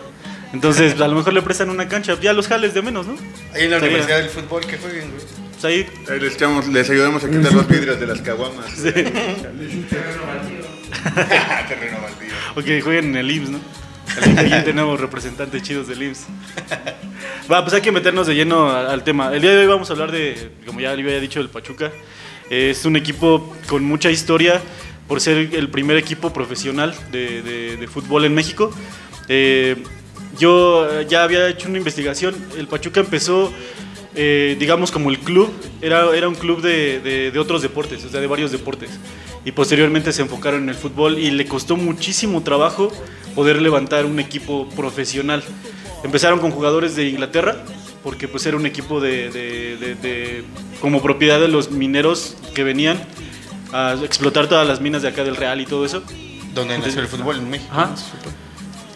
Entonces, 0.53 0.93
a 1.00 1.09
lo 1.09 1.17
mejor 1.17 1.33
le 1.33 1.43
prestan 1.43 1.69
una 1.69 1.89
cancha. 1.89 2.17
Ya 2.21 2.33
los 2.35 2.47
jales 2.47 2.73
de 2.73 2.83
menos, 2.83 3.05
¿no? 3.06 3.17
Ahí 3.53 3.65
en 3.65 3.73
la. 3.73 3.79
Universidad 3.79 4.19
del 4.19 4.29
Fútbol 4.31 4.65
que 4.65 4.79
jueguen, 4.79 5.11
güey. 5.11 5.23
Pues 5.53 5.65
ahí. 5.65 5.87
Ahí 6.09 6.21
les, 6.21 6.37
echamos- 6.37 6.69
les 6.69 6.89
ayudamos 6.89 7.25
a 7.25 7.31
quitar 7.31 7.53
los 7.53 7.67
vidrios 7.67 7.99
de 7.99 8.06
las 8.06 8.21
caguamas. 8.21 8.67
sí. 8.77 8.93
Terreno 8.93 10.23
baldío. 12.03 12.33
O 12.55 12.62
que 12.62 12.81
jueguen 12.81 13.06
en 13.06 13.17
el 13.17 13.29
IMSS, 13.31 13.50
¿no? 13.50 13.61
Aquí 14.38 14.50
tenemos 14.65 15.00
representantes 15.00 15.62
chidos 15.62 15.88
del 15.88 16.03
IMSS. 16.03 16.27
Va, 17.50 17.62
pues 17.62 17.75
hay 17.75 17.81
que 17.81 17.93
meternos 17.93 18.27
de 18.27 18.35
lleno 18.35 18.71
al 18.71 19.03
tema. 19.05 19.33
El 19.35 19.41
día 19.43 19.53
de 19.53 19.59
hoy 19.59 19.67
vamos 19.67 19.88
a 19.91 19.95
hablar 19.95 20.12
de, 20.12 20.50
como 20.67 20.81
ya 20.81 20.95
le 20.95 21.03
había 21.03 21.19
dicho, 21.21 21.38
del 21.41 21.49
Pachuca. 21.49 21.91
Es 22.52 22.84
un 22.84 22.96
equipo 22.96 23.50
con 23.66 23.82
mucha 23.82 24.10
historia 24.10 24.60
por 25.08 25.22
ser 25.22 25.54
el 25.54 25.70
primer 25.70 25.96
equipo 25.96 26.34
profesional 26.34 26.94
de, 27.10 27.88
fútbol 27.90 28.26
en 28.26 28.34
México. 28.34 28.70
Eh, 29.31 29.82
yo 30.38 31.00
ya 31.08 31.22
había 31.22 31.49
hecho 31.49 31.70
una 31.70 31.78
investigación. 31.78 32.34
El 32.58 32.66
Pachuca 32.69 33.00
empezó, 33.00 33.50
eh, 34.14 34.54
digamos, 34.60 34.90
como 34.90 35.08
el 35.08 35.19
club. 35.20 35.50
Era, 35.81 36.14
era 36.14 36.28
un 36.28 36.34
club 36.34 36.60
de- 36.60 37.31
de 37.32 37.38
otros 37.38 37.62
deportes, 37.62 38.04
o 38.04 38.10
sea, 38.10 38.20
de 38.20 38.26
varios 38.26 38.52
deportes. 38.52 38.90
Y 39.46 39.52
posteriormente 39.52 40.12
se 40.12 40.20
enfocaron 40.20 40.64
en 40.64 40.69
el 40.69 40.75
fútbol 40.75 41.19
y 41.19 41.31
le 41.31 41.46
costó 41.46 41.78
muchísimo 41.78 42.43
trabajo 42.43 42.93
poder 43.34 43.62
levantar 43.62 44.04
un 44.04 44.20
equipo 44.20 44.69
profesional. 44.76 45.43
Empezaron 46.04 46.38
con 46.38 46.50
jugadores 46.50 46.96
de 46.96 47.08
Inglaterra, 47.08 47.64
porque 48.02 48.28
pues 48.28 48.44
era 48.46 48.56
un 48.56 48.66
equipo 48.66 49.00
de, 49.00 49.31
de- 49.31 49.76
de- 49.76 49.94
de- 49.94 50.44
como 50.81 51.00
propiedad 51.02 51.40
de 51.40 51.49
los 51.49 51.71
mineros 51.71 52.37
que 52.54 52.64
venían 52.64 53.00
a 53.73 53.97
explotar 54.04 54.49
todas 54.49 54.66
las 54.66 54.80
minas 54.80 55.02
de 55.02 55.09
acá 55.09 55.25
del 55.25 55.37
Real 55.37 55.61
y 55.61 55.66
todo 55.66 55.85
eso. 55.85 56.02
Donde 56.54 56.76
nació 56.78 57.00
el 57.00 57.06
fútbol 57.09 57.37
en 57.37 57.49
México. 57.50 57.71
Ajá. 57.73 57.94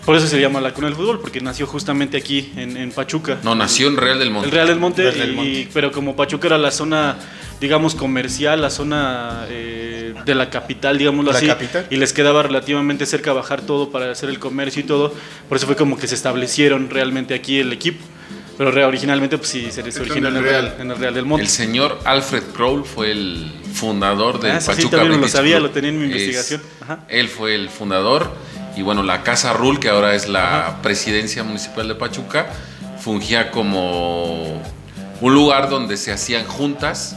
Por 0.05 0.15
eso 0.15 0.29
se 0.29 0.41
llama 0.41 0.61
la 0.61 0.73
cuna 0.73 0.87
del 0.87 0.95
fútbol, 0.97 1.19
porque 1.21 1.41
nació 1.41 1.67
justamente 1.67 2.17
aquí 2.17 2.53
en, 2.57 2.77
en 2.77 2.93
Pachuca. 2.93 3.39
No, 3.43 3.57
nació 3.57 3.89
en 3.89 3.97
Real 3.97 4.19
del 4.21 4.31
Monte. 4.31 4.49
El 4.49 4.55
Real 4.55 4.69
del 4.69 4.79
Monte, 4.79 5.03
Real 5.03 5.19
del 5.19 5.33
y- 5.33 5.35
Monte. 5.37 5.69
pero 5.75 5.91
como 5.91 6.15
Pachuca 6.15 6.47
era 6.47 6.59
la 6.59 6.71
zona, 6.71 7.17
digamos, 7.61 7.97
comercial, 7.97 8.61
la 8.63 8.71
zona 8.71 9.47
eh, 9.49 10.15
de 10.25 10.35
la 10.37 10.49
capital, 10.49 10.97
digámoslo 10.99 11.33
¿La 11.33 11.39
así, 11.39 11.49
capital? 11.49 11.87
y 11.91 11.97
les 11.97 12.13
quedaba 12.13 12.45
relativamente 12.45 13.05
cerca 13.05 13.33
bajar 13.33 13.63
todo 13.63 13.91
para 13.91 14.13
hacer 14.13 14.29
el 14.29 14.39
comercio 14.39 14.81
y 14.81 14.85
todo, 14.85 15.13
por 15.49 15.57
eso 15.57 15.67
fue 15.67 15.75
como 15.75 15.99
que 15.99 16.07
se 16.07 16.15
establecieron 16.15 16.89
realmente 16.89 17.35
aquí 17.35 17.59
el 17.59 17.73
equipo. 17.73 18.05
Pero 18.59 18.71
re- 18.71 18.85
originalmente, 18.85 19.37
pues 19.39 19.51
sí, 19.51 19.71
se 19.71 19.83
les 19.83 19.99
originó 19.99 20.29
en 20.29 20.37
el 20.37 20.43
Real, 20.43 20.63
Real. 20.65 20.77
en 20.81 20.91
el 20.91 20.97
Real 20.99 21.15
del 21.15 21.25
Monte. 21.27 21.43
El 21.45 21.49
señor 21.51 21.99
Alfred 22.05 22.43
Kroll 22.55 22.85
fue 22.85 23.11
el 23.13 23.53
fundador 23.75 24.41
del 24.41 24.53
Ah, 24.53 24.61
sí, 24.61 24.67
Pachuca 24.69 24.97
también 24.99 25.21
lo 25.21 25.29
sabía, 25.29 25.57
Club. 25.57 25.69
lo 25.69 25.73
tenía 25.75 25.91
en 25.91 25.99
mi 25.99 26.05
Es- 26.07 26.11
investigación. 26.13 26.63
Ajá. 26.83 27.01
él 27.09 27.29
fue 27.29 27.55
el 27.55 27.69
fundador 27.69 28.31
y 28.77 28.83
bueno, 28.83 29.03
la 29.03 29.23
Casa 29.23 29.53
Rul, 29.53 29.79
que 29.81 29.89
ahora 29.91 30.15
es 30.15 30.29
la 30.29 30.79
presidencia 30.83 31.43
municipal 31.45 31.87
de 31.89 31.95
Pachuca, 31.97 32.47
fungía 33.01 33.51
como 33.51 34.63
un 35.21 35.35
lugar 35.35 35.69
donde 35.71 35.97
se 35.97 36.13
hacían 36.13 36.47
juntas 36.47 37.17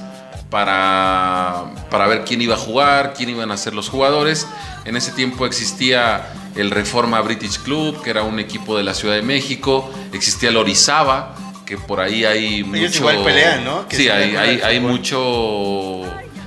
para, 0.49 1.65
para 1.89 2.07
ver 2.07 2.23
quién 2.25 2.41
iba 2.41 2.55
a 2.55 2.57
jugar, 2.57 3.13
quién 3.15 3.29
iban 3.29 3.51
a 3.51 3.57
ser 3.57 3.73
los 3.73 3.87
jugadores. 3.89 4.47
En 4.85 4.95
ese 4.95 5.11
tiempo 5.11 5.45
existía 5.45 6.27
el 6.61 6.71
Reforma 6.71 7.21
British 7.21 7.59
Club, 7.59 8.01
que 8.03 8.09
era 8.09 8.23
un 8.23 8.39
equipo 8.39 8.77
de 8.77 8.83
la 8.83 8.93
Ciudad 8.93 9.15
de 9.15 9.21
México, 9.21 9.91
existía 10.13 10.49
el 10.49 10.57
Orizaba, 10.57 11.35
que 11.65 11.77
por 11.77 11.99
ahí 11.99 12.25
hay 12.25 12.63
mucho... 12.63 12.97
igual 12.99 13.23
pelean, 13.23 13.63
¿no? 13.63 13.87
Que 13.87 13.95
sí, 13.97 14.09
hay, 14.09 14.79
mucho... 14.79 16.01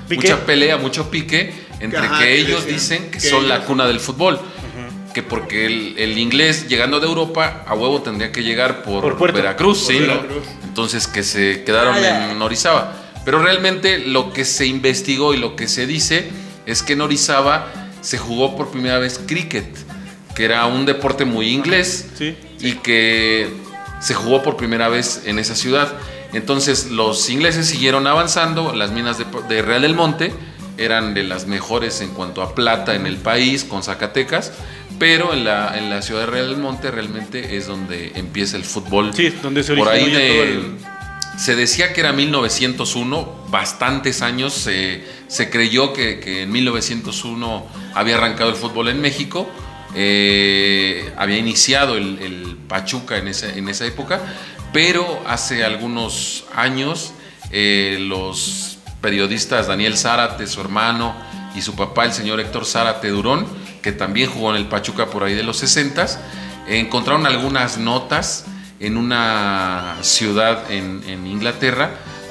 ¿Pique? 0.08 0.28
Mucha 0.32 0.44
pelea, 0.46 0.76
mucho 0.76 1.10
pique 1.10 1.52
entre 1.80 2.00
Ajá, 2.00 2.18
que 2.18 2.36
ellos 2.38 2.66
dicen 2.66 3.04
que 3.10 3.18
que 3.18 3.20
son 3.20 3.48
la 3.48 3.56
ellos- 3.56 3.66
cuna 3.66 3.86
del 3.86 4.00
fútbol. 4.00 4.38
Que 5.14 5.22
porque 5.22 5.66
el, 5.66 5.94
el 5.98 6.16
inglés 6.18 6.68
llegando 6.68 6.98
de 6.98 7.06
Europa 7.06 7.64
a 7.66 7.74
huevo 7.74 8.00
tendría 8.00 8.32
que 8.32 8.42
llegar 8.42 8.82
por, 8.82 9.02
Por 9.02 9.18
Puerto. 9.18 9.36
Veracruz, 9.36 9.82
Por 9.84 9.92
¿sí? 9.92 9.98
Veracruz. 10.00 10.42
Entonces 10.64 11.06
que 11.06 11.22
se 11.22 11.64
quedaron 11.64 11.96
Ah, 12.02 12.30
en 12.32 12.40
Orizaba. 12.40 12.94
Pero 13.24 13.42
realmente 13.42 13.98
lo 13.98 14.32
que 14.32 14.44
se 14.46 14.64
investigó 14.66 15.34
y 15.34 15.36
lo 15.36 15.54
que 15.54 15.68
se 15.68 15.86
dice 15.86 16.30
es 16.66 16.82
que 16.82 16.94
en 16.94 17.02
Orizaba 17.02 17.68
se 18.00 18.16
jugó 18.18 18.56
por 18.56 18.70
primera 18.70 18.98
vez 18.98 19.20
cricket, 19.26 19.66
que 20.34 20.44
era 20.44 20.66
un 20.66 20.86
deporte 20.86 21.24
muy 21.24 21.48
inglés 21.50 22.06
Sí. 22.16 22.36
y 22.60 22.72
que 22.76 23.48
se 24.00 24.14
jugó 24.14 24.42
por 24.42 24.56
primera 24.56 24.88
vez 24.88 25.22
en 25.26 25.38
esa 25.38 25.54
ciudad. 25.54 25.92
Entonces 26.32 26.90
los 26.90 27.28
ingleses 27.30 27.66
siguieron 27.68 28.06
avanzando, 28.06 28.74
las 28.74 28.90
minas 28.90 29.18
de, 29.18 29.26
de 29.48 29.62
Real 29.62 29.82
del 29.82 29.94
Monte 29.94 30.32
eran 30.78 31.12
de 31.14 31.22
las 31.22 31.46
mejores 31.46 32.00
en 32.00 32.08
cuanto 32.10 32.42
a 32.42 32.54
plata 32.54 32.94
en 32.94 33.06
el 33.06 33.16
país, 33.18 33.62
con 33.64 33.82
Zacatecas, 33.82 34.52
pero 34.98 35.34
en 35.34 35.44
la, 35.44 35.76
en 35.78 35.90
la 35.90 36.00
ciudad 36.00 36.20
de 36.22 36.26
Real 36.26 36.48
del 36.48 36.56
Monte 36.56 36.90
realmente 36.90 37.56
es 37.56 37.66
donde 37.66 38.12
empieza 38.14 38.56
el 38.56 38.64
fútbol. 38.64 39.12
Sí, 39.14 39.32
donde 39.42 39.62
se 39.62 39.74
por 39.74 39.88
ahí 39.88 40.10
de 40.10 40.52
el- 40.54 40.76
Se 41.38 41.54
decía 41.56 41.92
que 41.92 42.00
era 42.00 42.12
1901, 42.12 43.28
bastantes 43.50 44.22
años. 44.22 44.52
Se, 44.54 45.02
se 45.28 45.50
creyó 45.50 45.92
que, 45.92 46.20
que 46.20 46.42
en 46.42 46.52
1901 46.52 47.66
había 47.94 48.16
arrancado 48.16 48.50
el 48.50 48.56
fútbol 48.56 48.88
en 48.88 49.00
México. 49.00 49.48
Eh, 49.94 51.12
había 51.16 51.38
iniciado 51.38 51.96
el, 51.96 52.18
el 52.18 52.56
Pachuca 52.68 53.18
en 53.18 53.28
esa, 53.28 53.52
en 53.52 53.68
esa 53.68 53.86
época, 53.86 54.20
pero 54.72 55.22
hace 55.26 55.64
algunos 55.64 56.44
años 56.54 57.12
eh, 57.50 57.98
los 58.00 58.78
periodistas 59.00 59.66
Daniel 59.66 59.96
Zárate, 59.96 60.46
su 60.46 60.60
hermano, 60.60 61.14
y 61.54 61.60
su 61.60 61.74
papá, 61.74 62.06
el 62.06 62.12
señor 62.12 62.40
Héctor 62.40 62.64
Zárate 62.64 63.08
Durón, 63.08 63.46
que 63.82 63.92
también 63.92 64.30
jugó 64.30 64.50
en 64.50 64.56
el 64.56 64.66
Pachuca 64.66 65.06
por 65.06 65.24
ahí 65.24 65.34
de 65.34 65.42
los 65.42 65.58
60 65.58 66.06
encontraron 66.68 67.26
algunas 67.26 67.78
notas 67.78 68.46
en 68.80 68.96
una 68.96 69.96
ciudad 70.02 70.70
en, 70.70 71.02
en 71.06 71.26
Inglaterra 71.26 71.90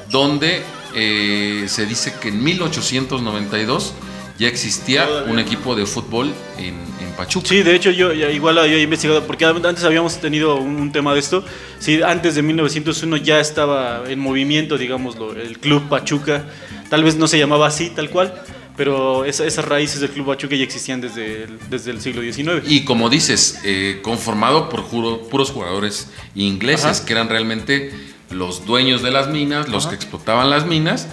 donde 0.10 0.63
eh, 0.94 1.65
se 1.68 1.86
dice 1.86 2.13
que 2.20 2.30
en 2.30 2.44
1892 2.44 3.94
ya 4.38 4.48
existía 4.48 5.08
un 5.27 5.39
equipo 5.39 5.75
de 5.75 5.86
fútbol 5.86 6.34
en, 6.58 6.75
en 7.12 7.18
Pachuca. 7.18 7.48
Sí, 7.48 7.62
de 7.63 7.75
hecho 7.75 7.91
yo 7.91 8.13
ya 8.13 8.30
igual 8.32 8.58
había 8.58 8.80
investigado, 8.82 9.25
porque 9.27 9.46
antes 9.46 9.84
habíamos 9.84 10.18
tenido 10.20 10.56
un, 10.56 10.75
un 10.77 10.91
tema 10.91 11.13
de 11.13 11.20
esto. 11.20 11.44
Sí, 11.80 12.01
antes 12.01 12.36
de 12.36 12.41
1901 12.41 13.18
ya 13.18 13.39
estaba 13.39 14.03
en 14.10 14.20
movimiento, 14.20 14.77
digámoslo, 14.77 15.34
el 15.34 15.60
Club 15.60 15.88
Pachuca. 15.89 16.46
Tal 16.89 17.03
vez 17.03 17.15
no 17.15 17.27
se 17.27 17.38
llamaba 17.38 17.68
así, 17.68 17.89
tal 17.91 18.10
cual, 18.10 18.34
pero 18.75 19.24
esa- 19.25 19.46
esas 19.46 19.65
raíces 19.65 20.00
del 20.01 20.10
Club 20.10 20.25
Pachuca 20.27 20.56
ya 20.56 20.63
existían 20.63 21.00
desde 21.01 21.44
el, 21.44 21.60
desde 21.70 21.91
el 21.91 22.01
siglo 22.01 22.22
XIX. 22.22 22.63
Y 22.68 22.84
como 22.84 23.10
dices, 23.10 23.60
eh, 23.63 24.00
conformado 24.01 24.70
por 24.70 24.82
juro- 24.82 25.22
puros 25.30 25.51
jugadores 25.51 26.10
ingleses, 26.36 26.86
Ajá. 27.00 27.06
que 27.06 27.13
eran 27.13 27.30
realmente 27.30 27.91
los 28.30 28.65
dueños 28.65 29.01
de 29.03 29.12
las 29.12 29.27
minas, 29.30 29.68
los 29.70 29.88
que 29.88 29.96
explotaban 29.96 30.50
las 30.50 30.65
minas, 30.65 31.08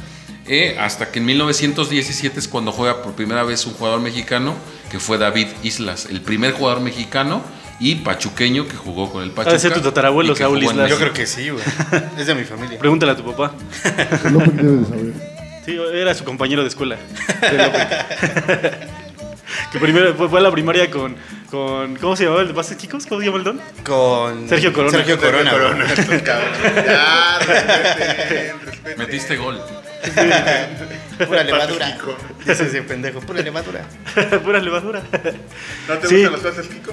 eh, 0.47 0.77
hasta 0.81 1.11
que 1.11 1.19
en 1.19 1.27
1917 1.27 2.39
es 2.41 2.49
cuando 2.49 2.73
juega 2.73 3.03
por 3.03 3.13
primera 3.13 3.43
vez 3.45 3.67
un 3.67 3.75
jugador 3.75 4.01
mexicano, 4.01 4.55
que 4.91 4.99
fue 4.99 5.19
David 5.19 5.49
Islas, 5.63 6.07
el 6.07 6.21
primer 6.21 6.53
jugador 6.53 6.81
mexicano 6.81 7.43
y 7.81 7.97
pachuqueño 7.97 8.67
que 8.67 8.77
jugó 8.77 9.11
con 9.13 9.23
el 9.23 9.31
Pachuca. 9.31 9.53
De 9.53 9.59
ser 9.59 9.73
tu 9.73 9.81
tatarabuelo, 9.81 10.35
Saúl 10.35 10.63
Islas. 10.63 10.91
Yo 10.91 10.99
creo 10.99 11.13
que 11.13 11.27
sí, 11.27 11.51
güey. 11.51 11.63
Es 12.19 12.27
de 12.27 12.35
mi 12.35 12.45
familia. 12.45 12.79
Pregúntale 12.79 13.13
a 13.13 13.17
tu 13.17 13.25
papá. 13.25 13.53
López 14.31 14.57
debe 14.57 14.77
de 14.79 14.85
saber. 14.85 15.13
Sí, 15.65 15.77
era 15.95 16.15
su 16.15 16.25
compañero 16.25 16.63
de 16.63 16.69
escuela. 16.69 16.97
de 17.41 17.59
López. 17.59 17.87
que 19.73 19.79
primero 19.79 20.15
fue, 20.15 20.29
fue 20.29 20.41
a 20.41 20.43
la 20.43 20.51
primaria 20.51 20.91
con, 20.91 21.17
con. 21.51 21.97
¿Cómo 21.97 22.17
se 22.17 22.25
llamaba 22.25 22.43
el 22.43 22.53
de 22.53 22.77
Chicos? 22.77 23.07
¿Cómo 23.07 23.21
se 23.21 23.27
llama 23.27 23.39
el 23.39 23.45
don? 23.45 23.61
Con 23.85 24.49
Sergio 24.49 24.73
Corona. 24.73 24.99
Sergio 24.99 25.19
Corona. 25.19 25.51
Corona. 25.51 25.85
Ya, 26.87 27.39
respeten. 27.47 28.97
Metiste 28.97 29.37
gol. 29.37 29.61
Pura 31.27 31.43
levadura. 31.45 31.99
Dice 32.47 32.65
ese 32.65 32.83
pendejo, 32.83 33.21
pura 33.21 33.43
levadura. 33.43 33.85
Pura 34.45 34.59
levadura. 34.61 35.03
¿No 35.89 35.99
te 35.99 36.07
Sí. 36.09 36.15
gustan 36.25 36.33
los 36.33 36.41
pases, 36.41 36.67
Kiko? 36.69 36.93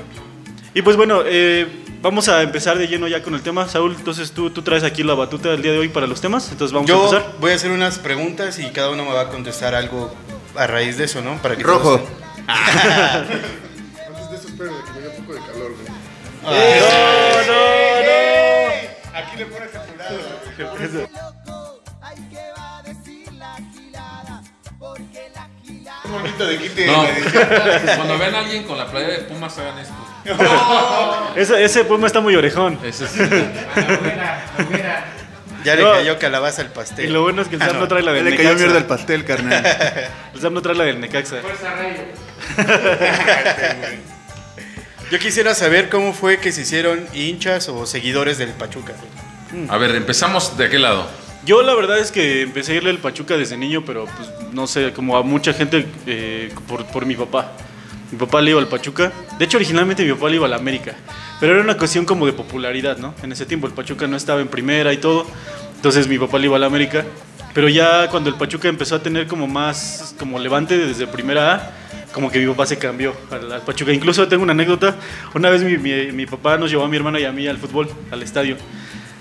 Y 0.74 0.82
pues 0.82 0.98
bueno, 0.98 1.22
eh, 1.26 1.68
vamos 2.02 2.28
a 2.28 2.42
empezar 2.42 2.78
de 2.78 2.88
lleno 2.88 3.08
ya 3.08 3.22
con 3.24 3.34
el 3.36 3.42
tema. 3.42 3.68
Saúl, 3.70 3.96
entonces 3.98 4.32
tú, 4.32 4.50
tú 4.50 4.62
traes 4.62 4.84
aquí 4.84 5.04
la 5.04 5.14
batuta 5.14 5.50
del 5.50 5.62
día 5.62 5.72
de 5.72 5.78
hoy 5.80 5.90
para 5.90 6.08
los 6.08 6.20
temas. 6.22 6.52
Entonces 6.52 6.74
vamos 6.74 6.90
a 6.90 6.94
Yo 6.94 7.06
empezar. 7.06 7.34
voy 7.40 7.52
a 7.52 7.56
hacer 7.56 7.72
unas 7.72 8.00
preguntas 8.00 8.60
y 8.60 8.66
cada 8.72 8.90
uno 8.90 9.06
me 9.06 9.14
va 9.14 9.22
a 9.22 9.30
contestar 9.30 9.74
algo 9.76 10.14
a 10.56 10.68
raíz 10.68 10.98
de 10.98 11.06
eso, 11.06 11.22
¿no? 11.22 11.42
Para 11.42 11.56
que 11.56 11.64
Rojo. 11.64 11.98
todos- 12.00 12.10
Antes 12.48 14.30
de 14.32 14.36
eso, 14.38 14.48
espero 14.50 14.72
que 14.86 14.92
me 14.92 15.00
dé 15.02 15.10
un 15.10 15.16
poco 15.24 15.34
de 15.34 15.40
calor, 15.40 15.72
güey. 15.76 15.88
Aquí 19.14 19.38
le 19.38 19.46
pones 19.46 19.74
apurado. 19.76 21.36
Un 26.16 26.22
bonito 26.22 26.46
de 26.48 26.58
quite 26.58 26.86
No, 26.88 27.06
cuando 27.98 28.18
vean 28.18 28.36
a 28.36 28.40
alguien 28.40 28.64
con 28.64 28.78
la 28.78 28.88
playa 28.90 29.08
de 29.08 29.18
Pumas, 29.20 29.58
hagan 29.58 29.80
esto. 29.80 29.94
Ese, 31.36 31.64
ese 31.64 31.84
poema 31.86 32.08
está 32.08 32.20
muy 32.22 32.36
orejón. 32.36 32.80
Ese 32.84 33.06
es- 33.06 33.14
Ya 35.64 35.76
le 35.76 35.82
No. 35.84 35.92
cayó 35.94 36.20
calabaza 36.20 36.62
al 36.62 36.70
pastel. 36.72 37.06
Y 37.06 37.10
lo 37.10 37.24
bueno 37.24 37.42
es 37.42 37.48
que 37.48 37.56
el 37.56 37.62
Ah, 37.62 37.66
Sam 37.68 37.76
no. 37.76 37.82
no 37.82 37.88
trae 37.88 38.04
la 38.04 38.12
Ya 38.12 38.16
del 38.24 38.26
le 38.32 38.38
cayó 38.38 38.56
mierda 38.56 38.78
el 38.78 38.86
pastel, 38.86 39.26
carnal. 39.26 39.66
El 40.36 40.42
Sam 40.42 40.54
no 40.54 40.62
trae 40.62 40.76
la 40.76 40.84
del 40.84 41.00
Necaxa. 41.00 41.38
Yo 45.12 45.20
quisiera 45.20 45.54
saber 45.54 45.90
cómo 45.90 46.14
fue 46.14 46.40
que 46.40 46.52
se 46.52 46.62
hicieron 46.62 47.06
hinchas 47.14 47.70
o 47.70 47.86
seguidores 47.86 48.38
del 48.38 48.50
Pachuca. 48.50 48.94
A 49.70 49.78
ver, 49.78 49.92
empezamos 49.96 50.58
de 50.58 50.66
aquel 50.66 50.82
lado. 50.82 51.08
Yo 51.46 51.62
la 51.62 51.76
verdad 51.76 52.00
es 52.00 52.12
que 52.12 52.42
empecé 52.42 52.74
a 52.74 52.76
irle 52.76 52.90
al 52.90 52.98
Pachuca 52.98 53.38
desde 53.38 53.56
niño, 53.58 53.84
pero 53.86 54.06
pues 54.18 54.30
no 54.52 54.66
sé, 54.66 54.94
como 54.94 55.16
a 55.16 55.22
mucha 55.24 55.54
gente 55.54 55.86
eh, 56.08 56.52
por, 56.92 57.06
mi 57.06 57.16
papá. 57.16 57.52
Mi 58.12 58.18
papá 58.18 58.42
le 58.42 58.52
iba 58.52 58.60
al 58.60 58.68
Pachuca. 58.68 59.12
De 59.38 59.46
hecho, 59.46 59.58
originalmente 59.58 60.04
mi 60.04 60.14
papá 60.14 60.30
le 60.30 60.38
iba 60.38 60.46
al 60.48 60.54
América. 60.54 60.96
Pero 61.40 61.54
era 61.54 61.62
una 61.62 61.78
cuestión 61.78 62.06
como 62.06 62.26
de 62.26 62.34
popularidad, 62.34 62.98
¿no? 62.98 63.14
En 63.22 63.32
ese 63.32 63.46
tiempo 63.46 63.68
el 63.68 63.74
Pachuca 63.74 64.08
no 64.08 64.16
estaba 64.18 64.42
en 64.42 64.48
primera 64.48 64.92
y 64.94 64.98
todo. 64.98 65.28
Entonces 65.76 66.08
mi 66.08 66.18
papá 66.18 66.40
le 66.40 66.46
iba 66.46 66.56
al 66.56 66.64
América. 66.64 67.06
Pero 67.54 67.70
ya 67.70 68.10
cuando 68.10 68.30
el 68.30 68.36
Pachuca 68.38 68.68
empezó 68.68 68.96
a 68.96 69.04
tener 69.04 69.28
como 69.28 69.48
más 69.48 70.16
como 70.18 70.40
levante 70.40 70.78
desde 70.78 71.06
primera 71.08 71.54
A, 71.56 71.72
como 72.12 72.32
que 72.32 72.40
mi 72.40 72.48
papá 72.48 72.66
se 72.66 72.78
cambió 72.78 73.14
al, 73.30 73.52
al 73.52 73.62
Pachuca. 73.62 73.92
Incluso 73.94 74.28
tengo 74.28 74.42
una 74.44 74.54
anécdota. 74.54 74.96
Una 75.36 75.50
vez 75.50 75.62
mi- 75.64 75.78
mi 76.12 76.26
papá 76.26 76.58
nos 76.58 76.72
llevó 76.72 76.86
a 76.86 76.88
mi 76.88 76.98
hermana 76.98 77.20
y 77.20 77.26
a 77.26 77.32
mí 77.32 77.48
al 77.48 77.58
fútbol, 77.58 77.88
al 78.12 78.24
estadio. 78.24 78.58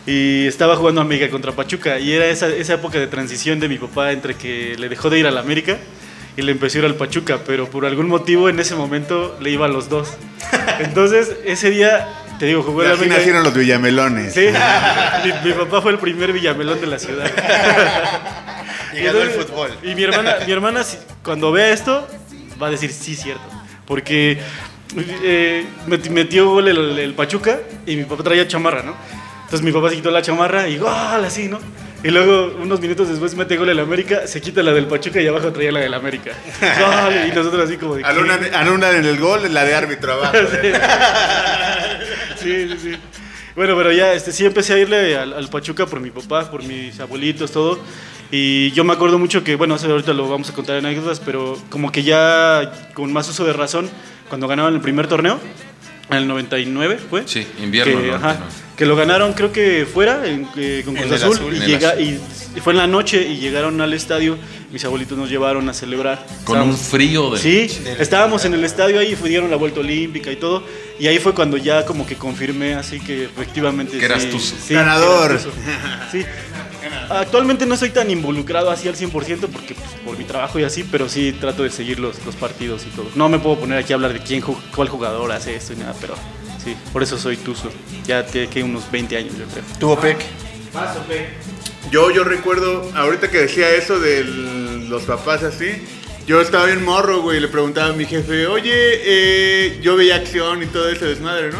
Y 0.06 0.46
estaba 0.46 0.76
jugando 0.76 1.00
América 1.00 1.30
contra 1.30 1.52
Pachuca. 1.52 1.98
Y 1.98 2.12
era 2.12 2.26
esa, 2.26 2.48
esa 2.48 2.74
época 2.74 2.98
de 2.98 3.06
transición 3.06 3.58
de 3.60 3.68
mi 3.68 3.78
papá 3.78 4.12
entre 4.12 4.34
que 4.34 4.76
le 4.78 4.88
dejó 4.88 5.08
de 5.10 5.18
ir 5.18 5.26
al 5.26 5.38
América 5.38 5.78
y 6.36 6.42
le 6.42 6.52
empezó 6.52 6.78
a 6.78 6.80
ir 6.80 6.84
al 6.86 6.94
Pachuca. 6.96 7.38
Pero 7.46 7.70
por 7.70 7.86
algún 7.86 8.08
motivo 8.08 8.48
en 8.48 8.58
ese 8.60 8.74
momento 8.74 9.36
le 9.40 9.50
iba 9.50 9.64
a 9.66 9.68
los 9.68 9.88
dos. 9.88 10.12
Entonces 10.80 11.32
ese 11.46 11.70
día, 11.70 12.06
te 12.38 12.44
digo, 12.46 12.62
jugó 12.62 12.82
así 12.82 12.92
América. 12.92 13.16
nacieron 13.16 13.44
los 13.44 13.54
villamelones. 13.54 14.34
Sí, 14.34 14.46
mi, 15.24 15.48
mi 15.48 15.54
papá 15.56 15.80
fue 15.80 15.92
el 15.92 15.98
primer 15.98 16.32
villamelón 16.32 16.80
de 16.80 16.86
la 16.86 16.98
ciudad. 16.98 17.30
Y 18.92 19.02
ganó 19.02 19.22
el 19.22 19.28
Entonces, 19.30 19.50
fútbol. 19.50 19.70
Y 19.82 19.94
mi 19.96 20.04
hermana, 20.04 20.36
mi 20.46 20.52
hermana 20.52 20.82
cuando 21.24 21.50
vea 21.50 21.70
esto, 21.72 22.06
va 22.62 22.68
a 22.68 22.70
decir, 22.70 22.92
sí, 22.92 23.16
cierto. 23.16 23.42
Porque 23.86 24.38
eh, 25.24 25.66
meti- 25.88 26.10
metió 26.10 26.48
gol 26.50 26.68
el, 26.68 26.96
el 27.00 27.12
Pachuca 27.14 27.58
y 27.86 27.96
mi 27.96 28.04
papá 28.04 28.22
traía 28.22 28.46
chamarra, 28.46 28.84
¿no? 28.84 28.94
Entonces 29.54 29.72
mi 29.72 29.80
papá 29.80 29.90
se 29.90 29.94
quitó 29.94 30.10
la 30.10 30.20
chamarra 30.20 30.68
y 30.68 30.78
gol, 30.78 31.24
así, 31.24 31.46
¿no? 31.46 31.60
Y 32.02 32.10
luego, 32.10 32.56
unos 32.60 32.80
minutos 32.80 33.08
después, 33.08 33.36
mete 33.36 33.56
gol 33.56 33.68
el 33.68 33.78
América, 33.78 34.26
se 34.26 34.40
quita 34.40 34.64
la 34.64 34.72
del 34.72 34.86
Pachuca 34.86 35.20
y 35.20 35.28
abajo 35.28 35.52
traía 35.52 35.70
la 35.70 35.78
del 35.78 35.94
América. 35.94 36.32
Gol, 36.60 37.14
y 37.28 37.32
nosotros 37.32 37.64
así 37.64 37.76
como 37.76 37.94
de... 37.94 38.04
Anulan, 38.04 38.96
en 38.96 39.04
el 39.04 39.16
gol, 39.20 39.42
la 39.54 39.64
de 39.64 39.74
árbitro 39.76 40.14
abajo. 40.14 40.34
Sí, 42.42 42.68
sí, 42.68 42.78
sí. 42.82 42.96
Bueno, 43.54 43.76
pero 43.76 43.92
ya 43.92 44.12
este, 44.12 44.32
sí 44.32 44.44
empecé 44.44 44.74
a 44.74 44.78
irle 44.78 45.16
al, 45.16 45.32
al 45.32 45.48
Pachuca 45.48 45.86
por 45.86 46.00
mi 46.00 46.10
papá, 46.10 46.50
por 46.50 46.64
mis 46.64 46.98
abuelitos, 46.98 47.52
todo. 47.52 47.78
Y 48.32 48.72
yo 48.72 48.82
me 48.82 48.92
acuerdo 48.92 49.20
mucho 49.20 49.44
que, 49.44 49.54
bueno, 49.54 49.76
ahorita 49.76 50.12
lo 50.14 50.28
vamos 50.28 50.50
a 50.50 50.52
contar 50.52 50.78
en 50.78 50.86
anécdotas, 50.86 51.20
pero 51.20 51.56
como 51.70 51.92
que 51.92 52.02
ya 52.02 52.72
con 52.92 53.12
más 53.12 53.28
uso 53.28 53.44
de 53.44 53.52
razón, 53.52 53.88
cuando 54.28 54.48
ganaban 54.48 54.74
el 54.74 54.80
primer 54.80 55.06
torneo, 55.06 55.38
en 56.10 56.16
el 56.16 56.26
99 56.26 56.98
fue. 57.08 57.22
Sí, 57.26 57.46
invierno, 57.62 58.00
Que, 58.00 58.08
¿no? 58.08 58.16
ajá, 58.16 58.36
que 58.76 58.86
lo 58.86 58.96
ganaron 58.96 59.32
creo 59.34 59.52
que 59.52 59.86
fuera, 59.92 60.26
en, 60.26 60.48
eh, 60.56 60.82
con 60.84 60.94
Cruz 60.96 61.12
Azul, 61.12 61.34
Azul, 61.36 61.54
y, 61.56 61.60
llega, 61.60 61.90
Azul. 61.90 62.02
y 62.02 62.20
y 62.56 62.60
fue 62.60 62.72
en 62.72 62.76
la 62.78 62.86
noche 62.86 63.20
y 63.28 63.38
llegaron 63.38 63.80
al 63.80 63.92
estadio, 63.94 64.38
mis 64.70 64.84
abuelitos 64.84 65.18
nos 65.18 65.28
llevaron 65.28 65.68
a 65.68 65.74
celebrar. 65.74 66.24
Con 66.44 66.60
un 66.60 66.76
frío 66.78 67.30
de... 67.32 67.38
Sí, 67.40 67.68
estábamos 67.98 68.44
en 68.44 68.54
el 68.54 68.62
estadio 68.64 69.00
ahí, 69.00 69.16
fue- 69.16 69.28
dieron 69.28 69.50
la 69.50 69.56
vuelta 69.56 69.80
olímpica 69.80 70.30
y 70.30 70.36
todo. 70.36 70.62
Y 71.00 71.08
ahí 71.08 71.18
fue 71.18 71.34
cuando 71.34 71.56
ya 71.56 71.84
como 71.84 72.06
que 72.06 72.14
confirmé 72.14 72.74
así 72.74 73.00
que 73.00 73.24
efectivamente... 73.24 73.98
Que 73.98 74.04
eras 74.04 74.22
sí, 74.22 74.72
Ganador. 74.72 75.40
Sí. 76.12 76.24
Actualmente 77.10 77.66
no 77.66 77.76
soy 77.76 77.90
tan 77.90 78.08
involucrado 78.10 78.70
así 78.70 78.86
al 78.88 78.94
100% 78.94 79.48
porque 79.48 79.74
pues, 79.74 79.88
por 80.04 80.16
mi 80.16 80.22
trabajo 80.24 80.58
y 80.60 80.64
así, 80.64 80.84
pero 80.84 81.08
sí 81.08 81.32
trato 81.32 81.64
de 81.64 81.70
seguir 81.70 81.98
los, 81.98 82.24
los 82.24 82.36
partidos 82.36 82.84
y 82.86 82.94
todo. 82.94 83.06
No 83.16 83.28
me 83.28 83.40
puedo 83.40 83.58
poner 83.58 83.78
aquí 83.78 83.92
a 83.92 83.96
hablar 83.96 84.12
de 84.12 84.20
quién, 84.20 84.42
ju- 84.42 84.56
cuál 84.74 84.88
jugador 84.88 85.32
hace 85.32 85.56
esto 85.56 85.72
y 85.72 85.76
nada, 85.76 85.94
pero 86.00 86.14
sí, 86.64 86.76
por 86.92 87.02
eso 87.02 87.18
soy 87.18 87.36
tuzo. 87.36 87.70
Ya 88.06 88.24
tiene 88.26 88.48
que 88.48 88.62
unos 88.62 88.90
20 88.90 89.16
años 89.16 89.34
yo 89.38 89.44
creo. 89.46 89.64
Tuvo 89.78 90.00
Pec. 90.00 90.18
Yo, 91.90 92.10
yo 92.10 92.24
recuerdo, 92.24 92.90
ahorita 92.94 93.30
que 93.30 93.38
decía 93.38 93.70
eso 93.70 94.00
de 94.00 94.24
los 94.24 95.02
papás 95.04 95.42
así, 95.42 95.70
yo 96.26 96.40
estaba 96.40 96.66
bien 96.66 96.82
morro, 96.84 97.20
güey, 97.20 97.36
y 97.36 97.40
le 97.40 97.48
preguntaba 97.48 97.88
a 97.88 97.92
mi 97.92 98.06
jefe, 98.06 98.46
oye, 98.46 98.72
eh, 98.72 99.78
yo 99.82 99.94
veía 99.96 100.16
acción 100.16 100.62
y 100.62 100.66
todo 100.66 100.88
ese 100.88 101.04
desmadre, 101.04 101.50
¿no? 101.50 101.58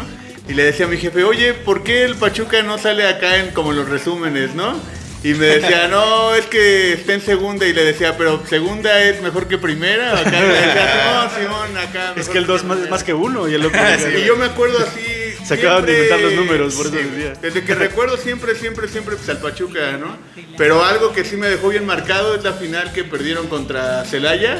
Y 0.49 0.53
le 0.53 0.63
decía 0.63 0.87
a 0.87 0.89
mi 0.89 0.97
jefe, 0.97 1.23
oye, 1.23 1.53
¿por 1.53 1.83
qué 1.83 2.03
el 2.03 2.15
Pachuca 2.15 2.61
no 2.63 2.77
sale 2.77 3.07
acá 3.07 3.37
en 3.37 3.51
como 3.51 3.73
los 3.73 3.87
resúmenes, 3.87 4.55
no? 4.55 4.75
Y 5.25 5.33
me 5.33 5.47
decía, 5.47 5.87
no, 5.87 6.35
es 6.35 6.45
que 6.45 6.93
está 6.93 7.13
en 7.13 7.21
segunda. 7.21 7.65
Y 7.65 7.73
le 7.73 7.83
decía, 7.83 8.15
pero 8.15 8.45
segunda 8.45 9.01
es 9.01 9.23
mejor 9.23 9.47
que 9.47 9.57
primera. 9.57 10.19
Acá 10.19 10.29
me 10.29 10.37
decía, 10.37 11.29
no, 11.33 11.41
Simón, 11.41 11.77
acá. 11.77 12.13
Es 12.15 12.29
que 12.29 12.37
el 12.37 12.45
2 12.45 12.61
que 12.61 12.67
más, 12.67 12.75
primera". 12.75 12.91
más 12.91 13.03
que 13.03 13.13
uno 13.15 13.47
y 13.47 13.55
el 13.55 13.65
otro. 13.65 13.79
Y 14.19 14.23
yo 14.23 14.37
me 14.37 14.45
acuerdo 14.45 14.77
así, 14.77 15.33
Se 15.43 15.55
acaban 15.55 15.83
de 15.83 15.93
inventar 15.93 16.19
los 16.19 16.33
números, 16.33 16.75
por 16.75 16.85
eso 16.85 16.95
sí, 16.95 17.01
decía. 17.01 17.33
Desde 17.41 17.63
que 17.63 17.73
recuerdo 17.73 18.17
siempre, 18.17 18.53
siempre, 18.53 18.87
siempre 18.87 19.15
pues, 19.15 19.27
al 19.29 19.39
Pachuca, 19.39 19.93
¿no? 19.93 20.15
Pero 20.59 20.85
algo 20.85 21.11
que 21.11 21.25
sí 21.25 21.37
me 21.37 21.47
dejó 21.47 21.69
bien 21.69 21.87
marcado 21.87 22.35
es 22.35 22.43
la 22.43 22.53
final 22.53 22.93
que 22.93 23.03
perdieron 23.03 23.47
contra 23.47 24.05
Celaya. 24.05 24.59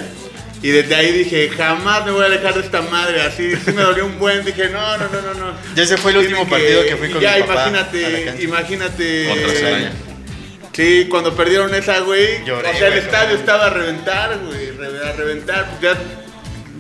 Y 0.63 0.69
desde 0.69 0.95
ahí 0.95 1.12
dije, 1.12 1.48
jamás 1.50 2.07
me 2.07 2.12
voy 2.12 2.24
a 2.24 2.25
alejar 2.25 2.55
de 2.55 2.62
esta 2.62 2.81
madre. 2.81 3.22
Así 3.22 3.55
sí 3.55 3.72
me 3.72 3.84
dolió 3.84 4.07
un 4.07 4.17
buen. 4.17 4.43
Dije, 4.43 4.69
no, 4.69 4.98
no, 4.98 5.10
no, 5.10 5.22
no. 5.22 5.34
no. 5.36 5.57
Ya 5.75 5.84
ese 5.84 5.95
fue 5.95 6.10
el 6.10 6.17
último 6.17 6.50
partido 6.50 6.84
que 6.86 6.95
fui 6.95 7.12
con 7.12 7.22
ya, 7.22 7.36
mi 7.36 7.43
papá 7.43 7.65
a 7.65 7.69
la 7.69 7.79
imagínate, 7.81 8.43
imagínate. 8.43 9.27
Contra 9.29 9.50
Celaya. 9.51 9.91
Sí, 10.75 11.08
cuando 11.10 11.36
perdieron 11.36 11.74
esa, 11.74 12.00
güey. 12.00 12.44
Lloré, 12.46 12.70
o 12.70 12.74
sea, 12.74 12.88
el 12.88 12.94
güey, 12.94 13.05
estadio 13.05 13.36
estaba 13.38 13.67
a 13.67 13.70
reventar, 13.70 14.38
güey. 14.39 14.70
A 15.08 15.12
reventar. 15.13 15.70
Pues 15.70 15.82
ya, 15.82 15.98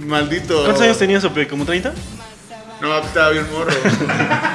maldito. 0.05 0.63
¿Cuántos 0.63 0.81
años 0.83 0.97
tenías, 0.97 1.23
Ope? 1.23 1.47
¿Como 1.47 1.65
30? 1.65 1.93
No, 2.81 2.93
pues, 2.97 3.05
estaba 3.07 3.29
bien 3.29 3.47
morro. 3.51 3.71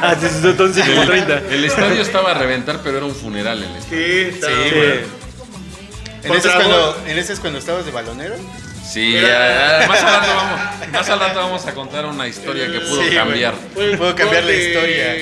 Ah, 0.03 0.15
sí, 0.21 0.27
sí, 0.29 0.41
entonces 0.49 0.87
como 0.89 1.05
30. 1.07 1.43
El 1.51 1.65
estadio 1.65 2.01
estaba 2.03 2.31
a 2.33 2.35
reventar, 2.35 2.81
pero 2.83 2.99
era 2.99 3.07
un 3.07 3.15
funeral 3.15 3.63
el 3.63 3.77
estadio. 3.77 4.07
Sí, 4.07 4.35
estaba 4.35 4.53
Sí, 4.57 4.69
Sí. 4.69 4.75
güey. 4.77 5.21
¿En 6.23 6.33
ese, 6.35 6.49
es 6.49 6.55
cuando, 6.55 6.87
Gol. 6.95 6.95
¿En 7.09 7.19
ese 7.19 7.33
es 7.33 7.41
cuando 7.41 7.59
estabas 7.59 7.87
de 7.87 7.93
balonero? 7.93 8.35
Sí, 8.87 9.17
Era- 9.17 9.85
ah, 9.85 9.87
más, 9.89 10.03
al 10.03 10.13
rato 10.21 10.35
vamos, 10.35 10.89
más 10.93 11.09
al 11.09 11.21
rato 11.21 11.39
vamos 11.39 11.67
a 11.67 11.75
contar 11.75 12.05
una 12.07 12.27
historia 12.29 12.67
que 12.67 12.81
pudo 12.81 12.97
Sí, 13.03 13.07
güey. 13.07 13.15
cambiar. 13.15 13.55
Puedo 13.75 14.15
cambiar 14.15 14.45
la 14.45 14.53
historia. 14.53 15.15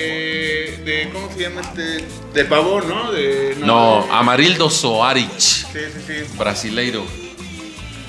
De, 0.85 1.09
¿Cómo 1.13 1.29
se 1.31 1.39
llama 1.39 1.61
este? 1.61 2.03
De 2.33 2.45
Pavón, 2.45 2.87
¿no? 2.89 3.11
De, 3.11 3.55
No, 3.59 4.03
de- 4.07 4.11
Amarildo 4.13 4.69
Soares, 4.69 5.65
Sí, 5.71 5.79
sí, 5.93 6.01
sí. 6.07 6.37
brasileiro. 6.37 7.05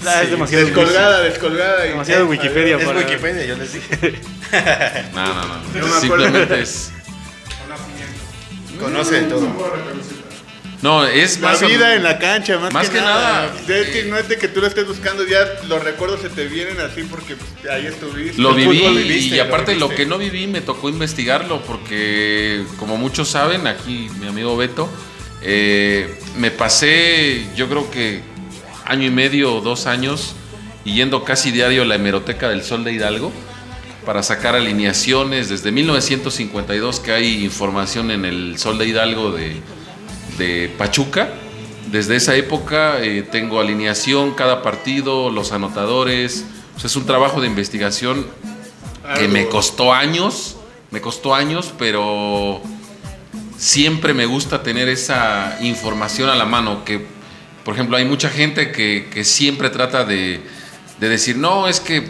Ah, 0.06 0.22
es 0.22 0.30
demasiado 0.30 0.64
Descolgada, 0.64 1.20
descolgada. 1.20 1.86
y- 1.86 1.90
Demasiado 1.90 2.26
Wikipedia 2.26 2.76
Es 2.78 2.84
para... 2.84 3.00
Wikipedia, 3.00 3.44
yo 3.44 3.56
les 3.56 3.72
dije. 3.74 4.20
No, 5.14 5.26
no, 5.26 5.44
no. 5.44 6.00
Simplemente 6.00 6.60
es. 6.62 6.90
Conoce 8.80 9.20
de 9.20 9.28
todo. 9.28 9.46
No, 10.82 11.04
es 11.04 11.40
La 11.40 11.50
más. 11.50 11.60
vida 11.60 11.94
en 11.94 12.02
la 12.02 12.18
cancha, 12.18 12.58
más, 12.58 12.72
más 12.72 12.88
que, 12.88 12.96
que 12.96 13.00
nada. 13.02 13.52
nada. 13.52 13.78
Es 13.78 13.88
que 13.88 14.04
no 14.04 14.16
es 14.16 14.28
de 14.28 14.38
que 14.38 14.48
tú 14.48 14.60
lo 14.60 14.66
estés 14.66 14.86
buscando, 14.86 15.26
ya 15.26 15.46
los 15.68 15.84
recuerdos 15.84 16.22
se 16.22 16.30
te 16.30 16.46
vienen 16.46 16.80
así 16.80 17.02
porque 17.02 17.36
pues, 17.36 17.70
ahí 17.70 17.86
estuviste. 17.86 18.40
Lo 18.40 18.54
viví 18.54 18.78
viviste, 18.78 19.36
y 19.36 19.40
aparte 19.40 19.74
lo, 19.76 19.90
que 19.90 20.06
no 20.06 20.16
viví 20.16 20.46
me 20.46 20.62
tocó 20.62 20.88
investigarlo 20.88 21.60
porque 21.62 22.64
como 22.78 22.96
muchos 22.96 23.28
saben, 23.28 23.66
aquí 23.66 24.08
mi 24.20 24.26
amigo 24.26 24.56
Beto, 24.56 24.88
eh, 25.42 26.18
me 26.36 26.50
pasé 26.50 27.46
yo 27.54 27.68
creo 27.68 27.90
que 27.90 28.22
año 28.86 29.06
y 29.06 29.10
medio 29.10 29.54
o 29.54 29.60
dos 29.60 29.86
años 29.86 30.34
y 30.84 30.94
yendo 30.94 31.24
casi 31.24 31.50
diario 31.50 31.82
a 31.82 31.84
la 31.84 31.96
hemeroteca 31.96 32.48
del 32.48 32.62
Sol 32.62 32.84
de 32.84 32.92
Hidalgo 32.92 33.32
para 34.06 34.22
sacar 34.22 34.54
alineaciones 34.54 35.50
desde 35.50 35.72
1952 35.72 37.00
que 37.00 37.12
hay 37.12 37.44
información 37.44 38.10
en 38.10 38.24
el 38.24 38.58
Sol 38.58 38.78
de 38.78 38.86
Hidalgo 38.86 39.32
de, 39.32 39.56
de 40.40 40.74
Pachuca. 40.76 41.28
Desde 41.92 42.16
esa 42.16 42.34
época 42.34 43.00
eh, 43.00 43.22
tengo 43.22 43.60
alineación 43.60 44.32
cada 44.34 44.62
partido, 44.62 45.30
los 45.30 45.52
anotadores. 45.52 46.44
O 46.76 46.80
sea, 46.80 46.88
es 46.88 46.96
un 46.96 47.06
trabajo 47.06 47.40
de 47.40 47.46
investigación 47.46 48.26
que 49.16 49.28
me 49.28 49.46
costó 49.46 49.92
años, 49.92 50.56
me 50.90 51.00
costó 51.00 51.34
años, 51.34 51.72
pero 51.78 52.62
siempre 53.56 54.14
me 54.14 54.26
gusta 54.26 54.62
tener 54.62 54.88
esa 54.88 55.58
información 55.60 56.30
a 56.30 56.36
la 56.36 56.46
mano, 56.46 56.84
que 56.84 57.06
por 57.64 57.74
ejemplo 57.74 57.96
hay 57.96 58.04
mucha 58.04 58.30
gente 58.30 58.72
que, 58.72 59.08
que 59.12 59.24
siempre 59.24 59.68
trata 59.68 60.04
de, 60.04 60.40
de 60.98 61.08
decir, 61.08 61.36
no, 61.36 61.68
es 61.68 61.80
que 61.80 62.08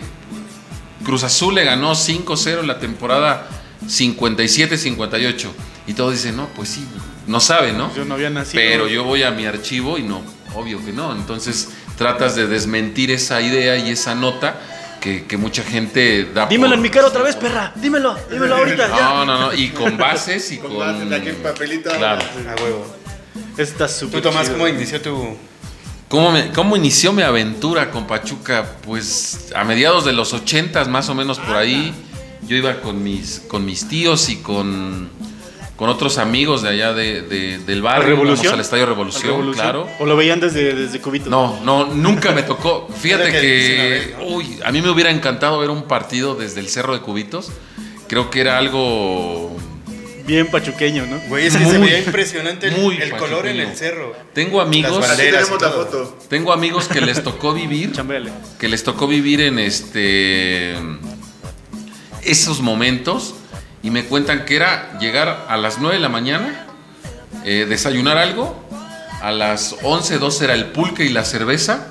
Cruz 1.04 1.24
Azul 1.24 1.54
le 1.54 1.64
ganó 1.64 1.92
5-0 1.92 2.60
en 2.60 2.66
la 2.66 2.78
temporada 2.78 3.48
57-58, 3.86 5.48
y 5.86 5.94
todos 5.94 6.12
dicen, 6.12 6.36
no, 6.36 6.46
pues 6.54 6.68
sí, 6.68 6.86
no 7.26 7.40
sabe, 7.40 7.72
¿no? 7.72 7.94
Yo 7.94 8.04
no 8.04 8.14
había 8.14 8.30
nacido. 8.30 8.62
Pero 8.62 8.88
yo 8.88 9.04
voy 9.04 9.22
a 9.22 9.30
mi 9.30 9.46
archivo 9.46 9.98
y 9.98 10.02
no, 10.02 10.22
obvio 10.54 10.84
que 10.84 10.92
no. 10.92 11.12
Entonces 11.14 11.68
tratas 11.96 12.34
de 12.36 12.46
desmentir 12.46 13.10
esa 13.10 13.40
idea 13.40 13.76
y 13.76 13.90
esa 13.90 14.14
nota 14.14 14.58
que, 15.00 15.24
que 15.26 15.36
mucha 15.36 15.62
gente 15.62 16.24
da. 16.34 16.46
Dímelo 16.46 16.70
por- 16.70 16.76
en 16.76 16.82
mi 16.82 16.90
cara 16.90 17.06
otra 17.08 17.22
vez, 17.22 17.36
perra. 17.36 17.72
Dímelo, 17.76 18.16
dímelo 18.30 18.56
ahorita. 18.56 18.88
No, 18.88 18.96
ya. 18.96 19.24
no, 19.24 19.40
no. 19.40 19.54
Y 19.54 19.68
con 19.70 19.96
bases 19.98 20.50
y 20.52 20.58
Con 20.58 20.70
con. 20.70 20.78
bases, 20.80 21.12
aquí 21.12 21.28
en 21.30 21.36
papelito. 21.36 21.90
Claro. 21.90 22.22
A 22.22 22.62
huevo. 22.62 22.96
Está 23.56 23.86
Tú, 23.86 23.92
súper 23.92 24.22
Tomás, 24.22 24.44
chido. 24.46 24.54
¿cómo 24.54 24.68
inició 24.68 25.00
tu...? 25.00 25.36
¿Cómo, 26.08 26.32
me- 26.32 26.50
¿Cómo 26.50 26.76
inició 26.76 27.12
mi 27.12 27.22
aventura 27.22 27.90
con 27.92 28.06
Pachuca? 28.06 28.66
Pues 28.82 29.50
a 29.54 29.62
mediados 29.64 30.04
de 30.04 30.12
los 30.12 30.32
ochentas, 30.32 30.88
más 30.88 31.08
o 31.08 31.14
menos 31.14 31.38
por 31.38 31.56
ahí, 31.56 31.94
yo 32.48 32.56
iba 32.56 32.80
con 32.80 33.02
mis, 33.04 33.42
con 33.46 33.64
mis 33.64 33.86
tíos 33.88 34.28
y 34.28 34.36
con, 34.38 35.08
con 35.80 35.88
otros 35.88 36.18
amigos 36.18 36.60
de 36.60 36.68
allá 36.68 36.92
de, 36.92 37.22
de- 37.22 37.56
del 37.60 37.78
¿A 37.80 37.84
barrio. 37.84 38.08
Revolución? 38.08 38.52
al 38.52 38.60
Estadio 38.60 38.82
¿A 38.82 38.86
Revolución, 38.88 39.50
claro. 39.54 39.88
¿O 39.98 40.04
lo 40.04 40.14
veían 40.14 40.38
desde, 40.38 40.74
desde 40.74 41.00
Cubito? 41.00 41.30
No, 41.30 41.58
no, 41.64 41.86
nunca 41.86 42.32
me 42.32 42.42
tocó. 42.42 42.86
Fíjate 43.00 43.32
que 43.32 43.40
vez, 43.40 44.18
¿no? 44.18 44.26
uy, 44.26 44.60
a 44.62 44.72
mí 44.72 44.82
me 44.82 44.90
hubiera 44.90 45.10
encantado 45.10 45.58
ver 45.58 45.70
un 45.70 45.84
partido 45.84 46.34
desde 46.34 46.60
el 46.60 46.68
Cerro 46.68 46.92
de 46.92 47.00
Cubitos. 47.00 47.50
Creo 48.08 48.28
que 48.28 48.42
era 48.42 48.58
algo... 48.58 49.56
Bien 50.26 50.48
pachuqueño, 50.48 51.06
¿no? 51.06 51.18
Güey, 51.28 51.46
es 51.46 51.56
que 51.56 51.64
se 51.64 51.78
Muy, 51.78 51.86
veía 51.88 51.98
impresionante 52.00 52.66
el, 52.68 52.76
muy 52.76 52.96
el 52.98 53.16
color 53.16 53.46
en 53.46 53.58
el 53.60 53.74
cerro. 53.74 54.14
Tengo 54.34 54.60
amigos, 54.60 55.00
Las 55.00 55.16
tenemos 55.16 55.62
la 55.62 55.70
foto. 55.70 56.18
tengo 56.28 56.52
amigos 56.52 56.88
que 56.88 57.00
les 57.00 57.22
tocó 57.24 57.54
vivir, 57.54 57.92
que 58.58 58.68
les 58.68 58.84
tocó 58.84 59.06
vivir 59.06 59.40
en 59.40 59.58
este 59.58 60.74
esos 62.22 62.60
momentos 62.60 63.34
y 63.82 63.90
me 63.90 64.04
cuentan 64.04 64.44
que 64.44 64.56
era 64.56 64.98
llegar 64.98 65.46
a 65.48 65.56
las 65.56 65.78
9 65.78 65.96
de 65.96 66.00
la 66.00 66.08
mañana, 66.08 66.66
eh, 67.44 67.66
desayunar 67.68 68.18
algo, 68.18 68.62
a 69.22 69.32
las 69.32 69.76
11, 69.82 70.18
12 70.18 70.44
era 70.44 70.54
el 70.54 70.66
pulque 70.66 71.04
y 71.04 71.10
la 71.10 71.24
cerveza, 71.24 71.88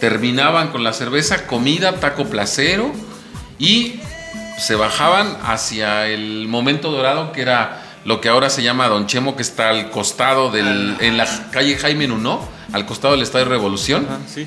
terminaban 0.00 0.68
con 0.68 0.84
la 0.84 0.92
cerveza, 0.92 1.46
comida, 1.46 2.00
taco 2.00 2.26
placero 2.26 2.92
y 3.58 4.00
se 4.58 4.74
bajaban 4.74 5.36
hacia 5.44 6.06
el 6.06 6.46
momento 6.48 6.90
dorado 6.90 7.32
que 7.32 7.42
era 7.42 7.82
lo 8.04 8.20
que 8.20 8.28
ahora 8.28 8.50
se 8.50 8.62
llama 8.62 8.88
Don 8.88 9.06
Chemo, 9.06 9.34
que 9.34 9.42
está 9.42 9.70
al 9.70 9.90
costado 9.90 10.50
del, 10.50 10.96
en 11.00 11.16
la 11.16 11.26
calle 11.50 11.76
Jaime 11.76 12.06
Nuno, 12.06 12.46
al 12.72 12.84
costado 12.84 13.14
del 13.14 13.22
Estadio 13.22 13.46
Revolución. 13.46 14.06
Ah, 14.10 14.18
sí. 14.26 14.46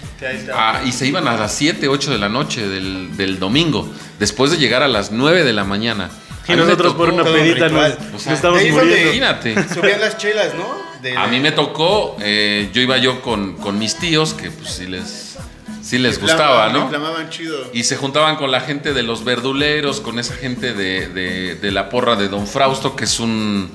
Ah, 0.53 0.81
y 0.85 0.91
se 0.91 1.07
iban 1.07 1.27
a 1.27 1.35
las 1.35 1.53
7, 1.53 1.87
8 1.87 2.11
de 2.11 2.17
la 2.19 2.29
noche 2.29 2.67
del, 2.67 3.17
del 3.17 3.39
domingo, 3.39 3.91
después 4.19 4.51
de 4.51 4.57
llegar 4.57 4.83
a 4.83 4.87
las 4.87 5.11
9 5.11 5.43
de 5.43 5.53
la 5.53 5.63
mañana. 5.63 6.11
Y 6.47 6.55
nosotros 6.55 6.93
por 6.93 7.09
una 7.09 7.23
pedita 7.23 7.69
nos. 7.69 7.91
O 7.93 8.11
nos 8.13 8.21
sea, 8.21 8.33
estamos 8.33 8.59
ahí 8.59 8.71
muriendo. 8.71 8.95
Imagínate. 9.03 9.55
Subían 9.73 9.99
las 9.99 10.17
chelas, 10.17 10.53
¿no? 10.55 10.67
De- 11.01 11.15
A 11.17 11.27
mí 11.27 11.39
me 11.39 11.51
tocó, 11.51 12.17
eh, 12.21 12.69
yo 12.73 12.81
iba 12.81 12.97
yo 12.97 13.21
con, 13.21 13.55
con 13.57 13.77
mis 13.77 13.95
tíos, 13.95 14.33
que 14.33 14.49
pues 14.49 14.71
sí 14.71 14.87
les, 14.87 15.37
sí 15.83 15.97
les 15.99 16.19
gustaba, 16.19 16.69
¿no? 16.69 16.89
Chido. 17.29 17.69
Y 17.73 17.83
se 17.83 17.97
juntaban 17.97 18.35
con 18.37 18.49
la 18.51 18.61
gente 18.61 18.93
de 18.93 19.03
los 19.03 19.23
verduleros, 19.23 19.99
con 20.01 20.17
esa 20.19 20.33
gente 20.35 20.73
de, 20.73 21.07
de- 21.09 21.55
de 21.55 21.71
la 21.71 21.89
porra 21.89 22.15
de 22.15 22.29
Don 22.29 22.47
Frausto, 22.47 22.95
que 22.95 23.03
es 23.03 23.19
un 23.19 23.69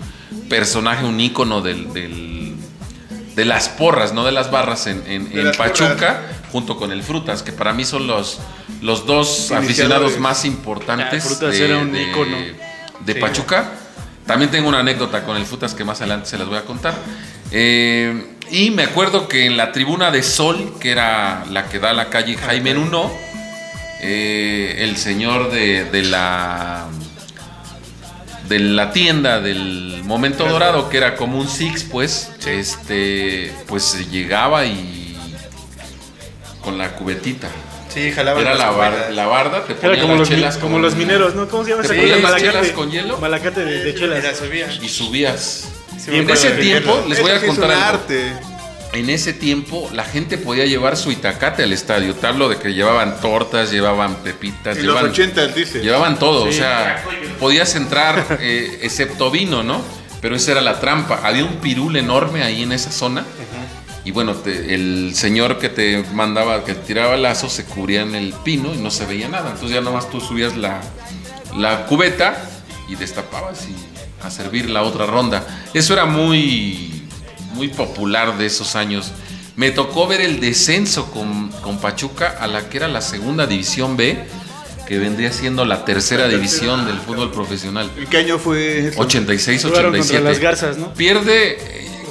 personaje, 0.49 1.05
un 1.05 1.21
ícono 1.21 1.61
del, 1.61 1.93
del- 1.93 2.55
de 3.37 3.45
las 3.45 3.69
porras, 3.69 4.13
no 4.13 4.25
de 4.25 4.33
las 4.33 4.51
barras 4.51 4.87
en, 4.87 5.03
en- 5.07 5.31
De 5.31 5.41
en 5.41 5.47
las 5.47 5.57
Pachuca, 5.57 5.95
porras. 5.97 6.21
Junto 6.53 6.77
con 6.77 6.93
el 6.93 7.03
Frutas, 7.03 7.43
que 7.43 7.51
para 7.53 7.73
mí 7.73 7.85
son 7.85 8.07
los, 8.07 8.38
los 8.83 9.07
dos 9.07 9.51
aficionados 9.53 10.19
más 10.19 10.45
importantes 10.45 11.25
Ah, 11.25 11.29
Frutas 11.29 11.59
de, 11.59 11.65
era 11.65 11.79
un 11.79 11.93
de- 11.93 12.03
ícono. 12.03 12.37
de 13.01 13.15
Sí. 13.15 13.19
Pachuca. 13.21 13.73
También 14.27 14.51
tengo 14.53 14.69
una 14.69 14.79
anécdota 14.81 15.25
con 15.25 15.37
el 15.37 15.45
Frutas 15.47 15.75
que 15.75 15.83
más 15.85 16.01
adelante 16.01 16.29
se 16.29 16.38
las 16.38 16.47
voy 16.47 16.59
a 16.59 16.65
contar. 16.65 16.95
Eh, 17.51 18.37
y 18.51 18.71
me 18.71 18.85
acuerdo 18.85 19.27
que 19.29 19.47
en 19.47 19.57
la 19.57 19.73
tribuna 19.73 20.11
de 20.11 20.23
Sol, 20.23 20.75
que 20.79 20.91
era 20.91 21.45
la 21.51 21.69
que 21.69 21.79
da 21.81 21.91
a 21.91 21.95
la 21.95 22.09
calle 22.11 22.37
Jaime 22.37 22.75
Nuno, 22.75 23.11
eh, 24.01 24.77
el 24.81 24.97
señor 24.97 25.51
de, 25.51 25.85
de 25.87 26.03
la 26.03 26.87
de 28.49 28.59
la 28.59 28.91
tienda 28.93 29.41
del 29.41 30.03
momento 30.05 30.47
dorado 30.47 30.88
que 30.91 30.97
era 30.99 31.15
como 31.17 31.38
un 31.38 31.49
six 31.49 31.85
pues 31.85 32.31
este 32.45 33.53
pues 33.69 34.11
llegaba 34.11 34.67
y 34.67 35.02
con 36.62 36.79
la 36.79 36.94
cubetita 36.94 37.48
Sí, 37.92 38.11
jalaban 38.11 38.40
era 38.42 38.55
la, 38.55 38.70
bar- 38.70 39.09
la 39.11 39.27
barda 39.27 39.64
te 39.66 39.72
Era 39.72 39.81
ponía 39.83 40.01
como 40.01 40.12
las 40.14 40.18
los, 40.20 40.29
chelas 40.31 40.57
como 40.57 40.72
con- 40.77 40.83
los 40.83 40.94
mineros, 40.96 41.35
¿no? 41.35 41.46
¿Cómo 41.46 41.62
se 41.64 41.70
llama 41.72 41.83
esa 41.83 41.92
ponían 41.94 42.20
cosa? 42.22 42.31
las 42.33 42.40
chelas 42.40 42.55
Malacate. 42.55 42.75
con 42.75 42.90
hielo. 42.90 43.18
Malacate 43.18 43.64
de, 43.66 43.85
de 43.85 43.94
chelas. 43.94 44.18
Y 44.18 44.22
la 44.59 44.85
y 44.85 44.88
subías 44.88 45.68
Sí, 46.03 46.11
Bien 46.11 46.22
en 46.25 46.31
ese 46.31 46.51
tiempo 46.53 47.05
les 47.07 47.20
voy 47.20 47.31
a 47.33 47.40
contar 47.46 47.66
un 47.66 47.70
algo 47.72 47.85
arte. 47.85 48.33
en 48.94 49.11
ese 49.11 49.35
tiempo 49.35 49.90
la 49.92 50.05
gente 50.05 50.38
podía 50.38 50.64
llevar 50.64 50.96
su 50.96 51.12
itacate 51.12 51.64
al 51.64 51.72
estadio. 51.75 52.14
Te 52.14 52.27
hablo 52.27 52.48
de 52.48 52.57
que 52.57 52.72
llevaban 52.72 53.20
tortas, 53.20 53.70
llevaban 53.70 54.16
pepitas, 54.16 54.79
En 54.79 54.87
los 54.87 54.94
llevaban, 54.94 55.11
80 55.11 55.46
dice. 55.48 55.81
llevaban 55.81 56.18
todo. 56.18 56.44
O 56.44 56.53
sea, 56.53 57.05
podías 57.38 57.75
entrar 57.77 58.38
eh, 58.40 58.79
excepto 58.83 59.31
vino, 59.31 59.62
¿no? 59.62 59.83
Pero 60.22 60.35
esa 60.35 60.53
era 60.53 60.61
la 60.62 60.81
trampa. 60.81 61.20
Había 61.25 61.44
un 61.44 61.57
pirul 61.57 61.94
enorme 61.96 62.42
ahí 62.42 62.62
en 62.62 62.72
esa 62.72 62.90
zona. 62.90 63.27
Y 64.05 64.11
bueno, 64.11 64.35
te- 64.35 64.75
el 64.75 65.12
señor 65.15 65.59
que 65.59 65.69
te 65.69 66.05
mandaba, 66.12 66.65
que 66.65 66.75
te 66.75 66.81
tiraba 66.87 67.17
lazos, 67.17 67.53
se 67.53 67.65
cubría 67.65 68.03
en 68.03 68.15
el 68.15 68.33
pino 68.45 68.75
y 68.75 68.79
no 68.79 68.91
se 68.91 69.07
veía 69.07 69.29
nada. 69.29 69.51
Entonces 69.53 69.71
ya 69.75 69.81
nomás 69.81 70.11
tú 70.11 70.21
subías 70.21 70.57
la, 70.57 70.81
la 71.57 71.87
cubeta 71.87 72.43
y 72.88 72.97
destapabas 72.97 73.67
y 73.69 73.75
a 74.27 74.31
servir 74.31 74.69
la 74.71 74.83
otra 74.83 75.07
ronda. 75.07 75.47
Eso 75.73 75.93
era 75.95 76.05
muy, 76.05 77.05
muy 77.55 77.69
popular 77.69 78.37
de 78.38 78.47
esos 78.47 78.75
años. 78.77 79.12
Me 79.55 79.71
tocó 79.71 80.07
ver 80.09 80.21
el 80.21 80.41
descenso 80.41 81.11
con, 81.11 81.51
con 81.62 81.79
Pachuca 81.79 82.37
a 82.41 82.47
la 82.47 82.69
que 82.69 82.79
era 82.79 82.88
la 82.88 83.03
segunda 83.03 83.47
división 83.47 83.97
B, 83.97 84.19
que 84.88 84.99
vendría 84.99 85.31
siendo 85.33 85.65
la 85.65 85.85
tercera 85.85 86.27
división 86.27 86.87
del 86.87 86.99
fútbol 86.99 87.31
profesional. 87.31 87.91
¿En 87.97 88.07
qué 88.07 88.17
año 88.19 88.38
fue 88.38 88.88
eso? 88.88 89.01
86, 89.01 89.62
Jugaron 89.62 89.93
contra 89.93 90.01
87. 90.01 90.25
las 90.25 90.38
Garzas, 90.41 90.77
¿no? 90.79 90.93
Pierde, 90.95 91.59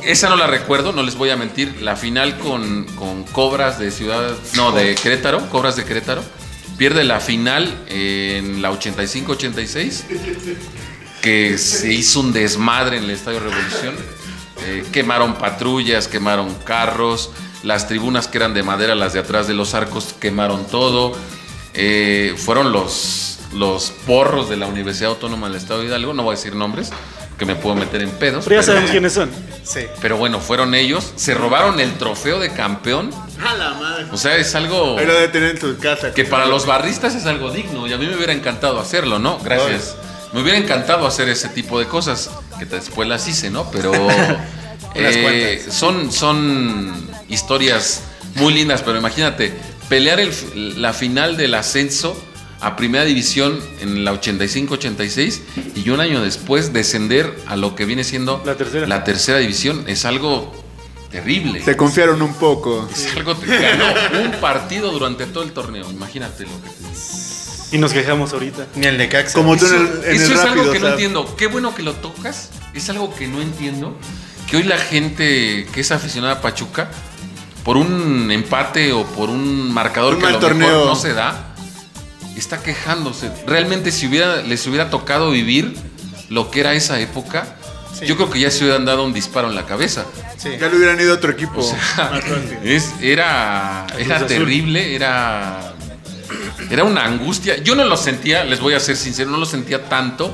esa 0.04 0.30
no 0.30 0.36
la 0.36 0.48
recuerdo, 0.48 0.92
no 0.92 1.04
les 1.04 1.16
voy 1.16 1.30
a 1.30 1.36
mentir, 1.36 1.82
la 1.82 1.96
final 1.96 2.38
con, 2.40 2.86
con 2.96 3.24
Cobras 3.24 3.80
de 3.80 3.92
Ciudad, 3.92 4.36
no, 4.56 4.72
de 4.72 4.96
Querétaro, 4.96 5.50
Cobras 5.50 5.76
de 5.76 5.86
Querétaro. 5.86 6.24
Pierde 6.78 7.04
la 7.04 7.20
final 7.20 7.86
en 7.90 8.62
la 8.62 8.72
85-86, 8.72 10.04
que 11.22 11.58
se 11.58 11.94
hizo 11.94 12.22
un 12.22 12.34
desmadre 12.34 12.98
en 12.98 13.04
el 13.04 13.12
Estadio 13.12 13.40
Revolución. 13.40 13.96
Eh, 14.66 14.84
quemaron 14.92 15.36
patrullas, 15.36 16.08
quemaron 16.08 16.54
carros, 16.64 17.32
las 17.64 17.88
tribunas 17.88 18.28
que 18.28 18.38
eran 18.38 18.54
de 18.54 18.64
madera, 18.64 18.96
las 18.96 19.14
de 19.14 19.20
atrás 19.20 19.48
de 19.48 19.54
los 19.54 19.74
arcos, 19.74 20.16
quemaron 20.20 20.66
todo. 20.66 21.14
Eh, 21.74 22.34
fueron 22.38 22.72
los, 22.72 23.40
los 23.54 23.92
porros 24.06 24.50
de 24.50 24.58
la 24.58 24.68
Universidad 24.68 25.12
Autónoma 25.12 25.48
del 25.48 25.58
Estado 25.58 25.82
de 25.82 25.88
Hidalgo, 25.88 26.14
no 26.14 26.24
voy 26.24 26.34
a 26.34 26.38
decir 26.38 26.56
nombres, 26.56 26.92
que 27.42 27.46
me 27.48 27.56
puedo 27.56 27.76
meter 27.76 28.04
en 28.04 28.12
pedos. 28.12 28.44
Pero 28.48 28.62
ya 28.62 28.64
sabemos 28.64 28.92
quiénes 28.92 29.14
son. 29.14 29.32
Sí. 29.64 29.88
Pero 30.00 30.16
bueno, 30.16 30.40
fueron 30.40 30.76
ellos, 30.76 31.12
se 31.16 31.34
robaron 31.34 31.80
el 31.80 31.92
trofeo 31.98 32.40
de 32.40 32.52
campeón. 32.54 33.10
A 33.44 33.56
la 33.56 33.74
madre. 33.74 34.06
O 34.12 34.18
sea, 34.18 34.38
es 34.38 34.54
algo 34.54 34.96
lo 34.96 35.12
debe 35.12 35.28
tener 35.30 35.50
en 35.56 35.60
tu 35.60 35.76
casa. 35.80 36.14
que 36.14 36.24
para 36.24 36.46
los 36.46 36.68
barristas 36.68 37.16
es 37.16 37.26
algo 37.26 37.50
digno 37.50 37.88
y 37.88 37.94
a 37.94 37.98
mí 37.98 38.06
me 38.06 38.16
hubiera 38.16 38.32
encantado 38.34 38.80
hacerlo, 38.80 39.18
¿no? 39.18 39.40
Gracias. 39.40 39.96
Me 40.34 40.42
hubiera 40.44 40.60
encantado 40.60 41.08
hacer 41.08 41.30
ese 41.30 41.50
tipo 41.50 41.80
de 41.80 41.88
cosas, 41.88 42.30
que 42.60 42.66
después 42.66 43.10
las 43.10 43.28
hice, 43.28 43.50
¿no? 43.50 43.72
Pero 43.72 43.92
eh, 44.94 45.66
son, 45.72 46.12
son 46.12 47.10
historias 47.28 48.04
muy 48.36 48.54
lindas, 48.54 48.84
pero 48.84 49.00
imagínate, 49.00 49.52
pelear 49.90 50.20
el- 50.20 50.80
la 50.80 50.94
final 50.94 51.38
del 51.38 51.56
ascenso 51.56 52.16
a 52.62 52.76
primera 52.76 53.04
división 53.04 53.60
en 53.82 54.06
la 54.06 54.14
85-86 54.14 55.40
y 55.76 55.90
un 55.90 56.00
año 56.00 56.22
después 56.22 56.74
descender 56.74 57.36
a 57.48 57.56
lo 57.56 57.76
que 57.76 57.86
viene 57.86 58.04
siendo 58.04 58.42
La 58.46 58.56
tercera. 58.56 58.88
la 58.88 59.04
tercera 59.04 59.40
división 59.40 59.84
es 59.88 60.06
algo 60.06 60.54
terrible. 61.12 61.64
Se 61.64 61.76
confiaron 61.76 62.22
un 62.22 62.34
poco. 62.36 62.88
Es 62.94 63.16
algo 63.16 63.36
te 63.36 63.48
ganó 63.48 63.86
un 64.24 64.32
partido 64.40 64.92
durante 64.92 65.26
todo 65.26 65.44
el 65.44 65.52
torneo. 65.52 65.90
Imagínate 65.92 66.44
lo 66.44 66.62
que 66.62 66.70
te. 66.70 67.76
Y 67.76 67.78
nos 67.78 67.94
quejamos 67.94 68.34
ahorita. 68.34 68.68
Ni 68.76 68.86
el 68.86 68.98
Necaxa. 68.98 69.34
Como 69.34 69.56
tú 69.58 69.66
en 69.66 69.74
el, 69.74 69.82
en 69.82 70.16
Eso 70.16 70.26
el 70.26 70.32
es 70.34 70.44
rápido, 70.44 70.62
algo 70.62 70.72
que 70.74 70.80
no 70.80 70.88
entiendo. 70.90 71.36
Qué 71.38 71.48
bueno 71.48 71.74
que 71.74 71.84
lo 71.84 71.94
tocas. 71.94 72.50
Es 72.74 72.90
algo 72.90 73.16
que 73.16 73.28
no 73.28 73.42
entiendo. 73.42 73.98
Que 74.50 74.58
hoy 74.58 74.64
la 74.64 74.78
gente 74.78 75.66
que 75.72 75.82
es 75.82 75.92
aficionada 75.92 76.36
a 76.36 76.42
Pachuca, 76.42 76.92
por 77.64 77.78
un 77.78 78.30
empate 78.30 78.92
o 78.92 79.06
por 79.06 79.30
un 79.30 79.74
marcador 79.74 80.16
Un 80.16 80.20
que 80.20 80.28
a 80.28 80.32
lo 80.32 80.56
mejor 80.56 80.86
no 80.86 80.96
se 80.96 81.14
da, 81.14 81.51
está 82.38 82.62
quejándose. 82.62 83.32
Realmente 83.48 83.92
si 83.92 84.08
hubiera, 84.08 84.38
les 84.42 84.66
hubiera 84.68 84.90
tocado 84.90 85.32
vivir 85.32 85.76
lo 86.30 86.50
que 86.52 86.60
era 86.62 86.74
esa 86.74 87.00
época, 87.00 87.56
Sí. 88.00 88.06
yo 88.08 88.16
creo 88.16 88.30
que 88.32 88.40
ya 88.40 88.50
se 88.50 88.64
hubieran 88.64 88.86
dado 88.86 89.04
un 89.04 89.14
disparo 89.14 89.50
en 89.50 89.56
la 89.56 89.66
cabeza. 89.66 90.06
Sí. 90.38 90.50
Ya 90.60 90.70
le 90.70 90.78
hubieran 90.78 91.00
ido 91.00 91.12
a 91.12 91.16
otro 91.16 91.32
equipo. 91.32 91.60
O 91.60 91.64
sea, 91.64 91.78
Más 92.12 92.22
fácil. 92.24 92.58
es, 92.64 92.90
era, 93.02 93.86
era 94.00 94.26
terrible, 94.26 94.96
era, 94.96 95.74
era 96.70 96.84
una 96.84 97.04
angustia. 97.06 97.58
Yo 97.62 97.76
no 97.76 97.84
lo 97.86 97.98
sentía, 97.98 98.44
les 98.46 98.60
voy 98.60 98.74
a 98.74 98.80
ser 98.80 98.96
sincero, 98.96 99.30
no 99.30 99.38
lo 99.38 99.46
sentía 99.46 99.86
tanto, 99.90 100.34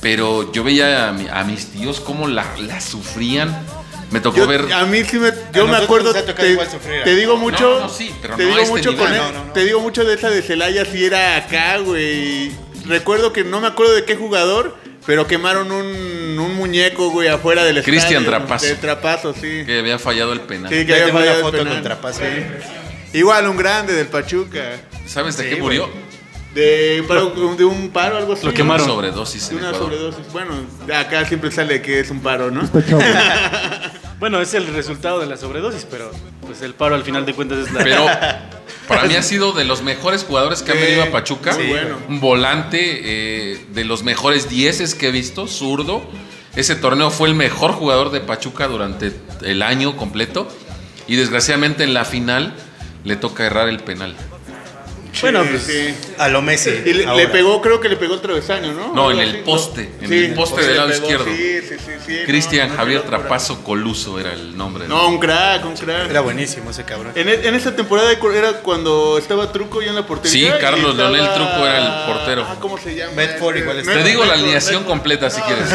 pero 0.00 0.50
yo 0.52 0.64
veía 0.64 1.10
a, 1.10 1.12
mi- 1.12 1.28
a 1.28 1.44
mis 1.44 1.66
tíos 1.66 2.00
cómo 2.00 2.26
la, 2.28 2.44
la 2.58 2.80
sufrían. 2.80 3.56
Me 4.10 4.20
tocó 4.20 4.38
Yo- 4.38 4.46
ver. 4.46 4.72
a 4.72 4.84
mí 4.86 5.02
sí 5.04 5.18
me, 5.18 5.30
yo 5.52 5.66
me 5.66 5.76
acuerdo, 5.76 6.12
te, 6.14 6.22
te 6.32 7.14
digo 7.16 7.36
mucho, 7.36 7.80
no, 7.80 7.88
sí, 7.88 8.14
pero 8.22 8.36
te 8.36 8.44
no 8.44 8.48
digo 8.50 8.60
este 8.60 8.70
mucho 8.72 8.90
nivel. 8.92 9.04
con 9.06 9.14
él- 9.14 9.20
no, 9.34 9.44
no. 9.46 9.52
te 9.52 9.64
digo 9.64 9.80
mucho 9.80 10.04
de 10.04 10.14
esa 10.14 10.30
de 10.30 10.42
Celaya 10.42 10.84
si 10.84 11.04
era 11.04 11.36
acá, 11.36 11.78
güey. 11.78 12.52
Recuerdo 12.86 13.32
que 13.32 13.42
no 13.42 13.60
me 13.60 13.66
acuerdo 13.66 13.94
de 13.94 14.04
qué 14.04 14.14
jugador, 14.14 14.76
pero 15.06 15.26
quemaron 15.26 15.72
un, 15.72 16.38
un 16.38 16.54
muñeco, 16.54 17.10
güey, 17.10 17.26
afuera 17.28 17.64
del 17.64 17.78
estadio. 17.78 17.98
Cristian 17.98 18.24
Trapazo. 18.24 18.66
De 18.66 18.74
Trapazo, 18.76 19.34
sí. 19.34 19.64
que 19.66 19.80
había 19.80 19.98
fallado 19.98 20.32
el 20.32 20.40
penal. 20.42 20.70
Sí, 20.72 20.86
que 20.86 20.92
había 20.92 21.06
tengo 21.06 21.18
una 21.18 21.26
fallado 21.26 21.38
el 21.38 21.44
foto 21.44 21.58
penal. 21.58 21.72
con 21.74 21.82
Trapazo. 21.82 22.20
Igual 23.12 23.48
un 23.48 23.56
grande 23.56 23.92
del 23.94 24.06
Pachuca. 24.06 24.62
¿Sabes 25.06 25.36
de 25.36 25.44
Sí, 25.44 25.50
qué 25.56 25.60
güey. 25.60 25.78
De, 26.56 27.04
paro- 27.06 27.54
de 27.56 27.64
un 27.64 27.90
paro, 27.90 28.16
algo 28.16 28.32
así. 28.32 28.44
Lo 28.44 28.50
¿no? 28.50 28.56
quemaron. 28.56 28.86
Sobredosis 28.86 29.48
De 29.50 29.56
en 29.56 29.64
una 29.64 29.74
sobredosis. 29.74 30.32
Bueno, 30.32 30.54
acá 30.94 31.24
siempre 31.26 31.50
sale 31.52 31.82
que 31.82 32.00
es 32.00 32.10
un 32.10 32.20
paro, 32.20 32.50
¿no? 32.50 32.62
Bueno, 34.18 34.40
es 34.40 34.54
el 34.54 34.66
resultado 34.68 35.20
de 35.20 35.26
la 35.26 35.36
sobredosis, 35.36 35.86
pero 35.90 36.10
pues 36.46 36.62
el 36.62 36.72
paro 36.72 36.94
al 36.94 37.02
final 37.04 37.26
de 37.26 37.34
cuentas 37.34 37.58
es 37.58 37.72
la. 37.72 37.84
Pero 37.84 38.06
para 38.88 39.02
mí 39.04 39.14
ha 39.14 39.22
sido 39.22 39.52
de 39.52 39.64
los 39.66 39.82
mejores 39.82 40.24
jugadores 40.24 40.62
que 40.62 40.72
han 40.72 40.78
Sí, 40.78 40.84
venido 40.84 41.02
a 41.02 41.10
Pachuca. 41.10 41.54
muy 41.54 41.66
bueno. 41.66 41.98
Un 42.08 42.20
volante 42.20 42.78
eh, 42.80 43.66
de 43.74 43.84
los 43.84 44.04
mejores 44.04 44.48
dieces 44.48 44.94
que 44.94 45.08
he 45.08 45.10
visto, 45.10 45.46
zurdo. 45.46 46.02
Ese 46.54 46.76
torneo 46.76 47.10
fue 47.10 47.28
el 47.28 47.34
mejor 47.34 47.72
jugador 47.72 48.10
de 48.10 48.20
Pachuca 48.20 48.68
durante 48.68 49.12
el 49.42 49.60
año 49.62 49.98
completo. 49.98 50.48
Y 51.06 51.16
desgraciadamente 51.16 51.84
en 51.84 51.92
la 51.92 52.06
final 52.06 52.54
le 53.04 53.16
toca 53.16 53.44
errar 53.44 53.68
el 53.68 53.80
penal. 53.80 54.16
Bueno, 55.20 55.44
pues, 55.50 55.62
sí. 55.62 55.94
A 56.18 56.28
lo 56.28 56.42
Messi. 56.42 56.70
Y 56.84 56.92
le, 56.92 57.28
pegó, 57.28 57.60
creo 57.62 57.80
que 57.80 57.88
le 57.88 57.96
pegó 57.96 58.14
el 58.14 58.20
travesaño, 58.20 58.72
¿no? 58.72 58.92
No, 58.94 59.10
en 59.10 59.20
el 59.20 59.38
poste, 59.40 59.90
en 60.00 60.08
Sí, 60.08 60.24
el 60.26 60.34
poste 60.34 60.62
del 60.64 60.76
lado 60.76 60.88
pegó, 60.90 61.02
izquierdo. 61.02 61.24
Sí, 61.26 61.58
sí, 61.68 61.74
sí, 61.78 61.92
sí, 62.06 62.18
Cristian 62.26 62.68
no, 62.68 62.74
no, 62.74 62.78
Javier. 62.80 63.02
Trapazo 63.02 63.62
Coluso 63.64 64.18
era 64.20 64.32
el 64.32 64.56
nombre. 64.56 64.86
No, 64.88 65.08
un 65.08 65.18
crack, 65.18 65.64
un 65.64 65.74
crack. 65.76 66.10
Era 66.10 66.20
buenísimo 66.20 66.70
ese 66.70 66.84
cabrón. 66.84 67.12
En, 67.14 67.28
e- 67.28 67.46
en 67.48 67.54
esa 67.54 67.74
temporada 67.74 68.12
era 68.12 68.52
cuando 68.62 69.18
estaba 69.18 69.50
Truco 69.52 69.80
ya 69.82 69.88
en 69.90 69.94
la 69.96 70.06
portería. 70.06 70.30
Sí, 70.30 70.56
y 70.56 70.60
Carlos 70.60 70.90
estaba- 70.92 71.10
Leonel 71.10 71.34
Truco 71.34 71.66
era 71.66 71.78
el 71.78 72.12
portero. 72.14 72.46
Ah, 72.48 72.56
¿cómo 72.60 72.78
se 72.78 72.94
llama? 72.94 73.12
Medford 73.14 73.56
igual 73.56 73.78
está. 73.78 73.92
Te 73.92 74.02
digo 74.04 74.24
la 74.24 74.34
alineación 74.34 74.82
Medford. 74.82 74.86
completa 74.88 75.30
si 75.30 75.40
quieres. 75.42 75.68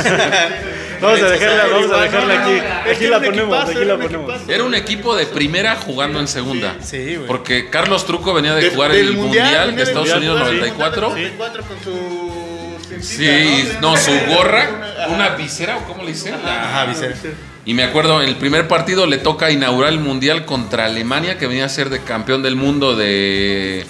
vamos 1.01 1.21
a 1.21 1.29
dejarla, 1.29 1.63
vamos 1.67 1.81
a 1.83 1.85
Igual, 1.85 2.01
dejarla 2.03 2.43
aquí. 2.43 2.89
Aquí 2.91 3.07
la 3.07 3.19
ponemos, 3.21 3.59
aquí 3.63 3.71
era 3.77 3.85
la 3.85 3.93
un 3.95 4.01
ponemos. 4.01 4.41
Era 4.47 4.63
un 4.63 4.75
equipo 4.75 5.15
de 5.15 5.25
primera 5.25 5.75
jugando 5.75 6.19
en 6.19 6.27
segunda. 6.27 6.75
Sí, 6.81 7.15
güey. 7.15 7.27
Porque 7.27 7.69
Carlos 7.69 8.05
Truco 8.05 8.33
venía 8.33 8.53
de 8.55 8.69
jugar 8.69 8.91
del 8.91 9.07
el 9.07 9.15
Mundial, 9.39 9.75
de 9.75 9.83
Estados 9.83 10.09
Mundial, 10.09 10.17
Unidos 10.19 10.39
sí. 10.49 10.55
94. 10.55 11.09
94 11.09 11.63
con 11.63 11.83
su... 11.83 12.51
Sí, 12.99 13.69
no, 13.81 13.95
su 13.95 14.11
gorra, 14.27 15.07
una 15.09 15.29
visera 15.29 15.77
o 15.77 15.85
cómo 15.85 16.03
le 16.03 16.11
dicen. 16.11 16.35
Ajá, 16.35 16.85
Vicente. 16.85 17.33
Y 17.65 17.73
me 17.73 17.83
acuerdo, 17.83 18.21
en 18.21 18.27
el 18.27 18.35
primer 18.35 18.67
partido 18.67 19.05
le 19.05 19.17
toca 19.17 19.49
inaugurar 19.51 19.93
el 19.93 19.99
Mundial 19.99 20.45
contra 20.45 20.85
Alemania, 20.85 21.37
que 21.37 21.47
venía 21.47 21.65
a 21.65 21.69
ser 21.69 21.89
de 21.89 22.01
campeón 22.01 22.43
del 22.43 22.55
mundo 22.57 22.95
de, 22.95 23.85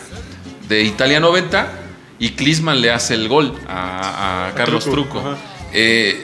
de 0.67 0.83
Italia 0.83 1.19
90, 1.19 1.71
y 2.19 2.31
Klinsmann 2.31 2.79
le 2.81 2.91
hace 2.91 3.15
el 3.15 3.27
gol 3.27 3.55
a, 3.67 4.49
a 4.49 4.55
Carlos 4.55 4.85
Truco. 4.85 5.35
Eh, 5.73 6.23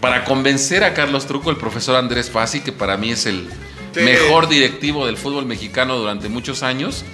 para 0.00 0.24
convencer 0.24 0.84
a 0.84 0.92
Carlos 0.92 1.26
Truco, 1.26 1.50
el 1.50 1.56
profesor 1.56 1.96
Andrés 1.96 2.30
Fassi, 2.30 2.60
que 2.60 2.72
para 2.72 2.96
mí 2.96 3.10
es 3.12 3.26
el 3.26 3.48
Sí. 3.94 4.00
mejor 4.00 4.48
directivo 4.48 5.04
del 5.04 5.18
fútbol 5.18 5.44
mexicano 5.44 5.98
durante 5.98 6.30
muchos 6.30 6.62
años, 6.62 7.04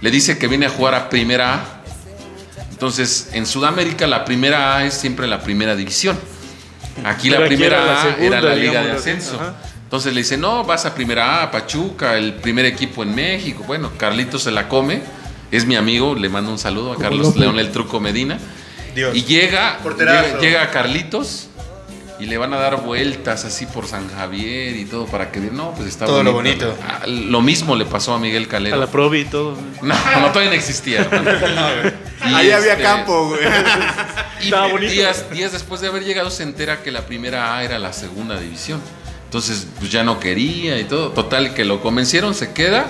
le 0.00 0.10
dice 0.10 0.38
que 0.38 0.46
viene 0.48 0.66
a 0.66 0.70
jugar 0.70 0.94
a 0.94 1.08
Primera 1.10 1.54
A. 1.54 1.64
Entonces, 2.70 3.30
en 3.34 3.46
Sudamérica 3.46 4.06
la 4.06 4.24
Primera 4.24 4.76
A 4.76 4.84
es 4.86 4.94
siempre 4.94 5.26
la 5.26 5.40
primera 5.42 5.76
división. 5.76 6.18
Aquí 7.04 7.28
Pero 7.28 7.40
la 7.40 7.46
aquí 7.46 7.54
primera 7.56 7.76
era 7.76 7.86
la 7.86 8.00
A 8.00 8.02
segunda, 8.04 8.38
era 8.38 8.48
la 8.48 8.54
liga 8.56 8.82
de 8.82 8.92
ascenso. 8.92 9.36
ajá. 9.36 9.54
Entonces 9.84 10.14
le 10.14 10.20
dice, 10.20 10.36
no, 10.36 10.62
vas 10.62 10.86
a 10.86 10.94
primera 10.94 11.42
A, 11.42 11.50
Pachuca, 11.50 12.16
el 12.16 12.34
primer 12.34 12.64
equipo 12.64 13.02
en 13.02 13.12
México. 13.12 13.64
Bueno, 13.66 13.90
Carlitos 13.98 14.44
se 14.44 14.52
la 14.52 14.68
come, 14.68 15.02
es 15.50 15.66
mi 15.66 15.74
amigo, 15.74 16.14
le 16.14 16.28
mando 16.28 16.52
un 16.52 16.58
saludo 16.58 16.92
a 16.92 16.96
Carlos 16.96 17.26
López. 17.26 17.40
Leonel 17.40 17.72
Truco 17.72 17.98
Medina. 17.98 18.38
Dios. 18.94 19.16
Y 19.16 19.24
llega, 19.24 19.78
llega, 19.98 20.38
llega 20.38 20.70
Carlitos 20.70 21.48
y 22.20 22.26
le 22.26 22.36
van 22.36 22.52
a 22.52 22.58
dar 22.58 22.82
vueltas 22.82 23.44
así 23.46 23.64
por 23.66 23.86
San 23.86 24.08
Javier 24.08 24.76
y 24.76 24.84
todo 24.84 25.06
para 25.06 25.32
que 25.32 25.40
no, 25.40 25.72
pues 25.72 25.88
está 25.88 26.04
Todo 26.04 26.22
lo 26.22 26.32
bonito. 26.32 26.76
Ah, 26.86 27.06
Lo 27.06 27.40
mismo 27.40 27.74
le 27.76 27.86
pasó 27.86 28.12
a 28.12 28.18
Miguel 28.18 28.44
A 28.44 28.48
Calero. 28.48 28.76
la 28.76 28.86
probi 28.86 29.20
y 29.20 29.24
todo. 29.24 29.56
No, 29.80 29.94
no 30.20 30.28
todavía 30.28 30.50
no 30.50 30.56
existía. 30.56 31.08
Ahí 32.20 32.50
había 32.50 32.72
este, 32.72 32.82
campo, 32.82 33.28
güey. 33.28 33.40
y 34.40 34.44
Estaba 34.44 34.66
bonito. 34.68 34.92
días, 34.92 35.30
días 35.30 35.52
después 35.52 35.80
de 35.80 35.88
haber 35.88 36.04
llegado 36.04 36.30
se 36.30 36.42
entera 36.42 36.82
que 36.82 36.90
la 36.90 37.06
primera 37.06 37.56
A 37.56 37.64
era 37.64 37.78
la 37.78 37.92
segunda 37.94 38.38
división. 38.38 38.80
Entonces, 39.24 39.66
pues 39.78 39.90
ya 39.90 40.02
no 40.04 40.20
quería 40.20 40.78
y 40.78 40.84
todo. 40.84 41.10
Total, 41.12 41.54
que 41.54 41.64
lo 41.64 41.80
convencieron, 41.80 42.34
se 42.34 42.52
queda. 42.52 42.86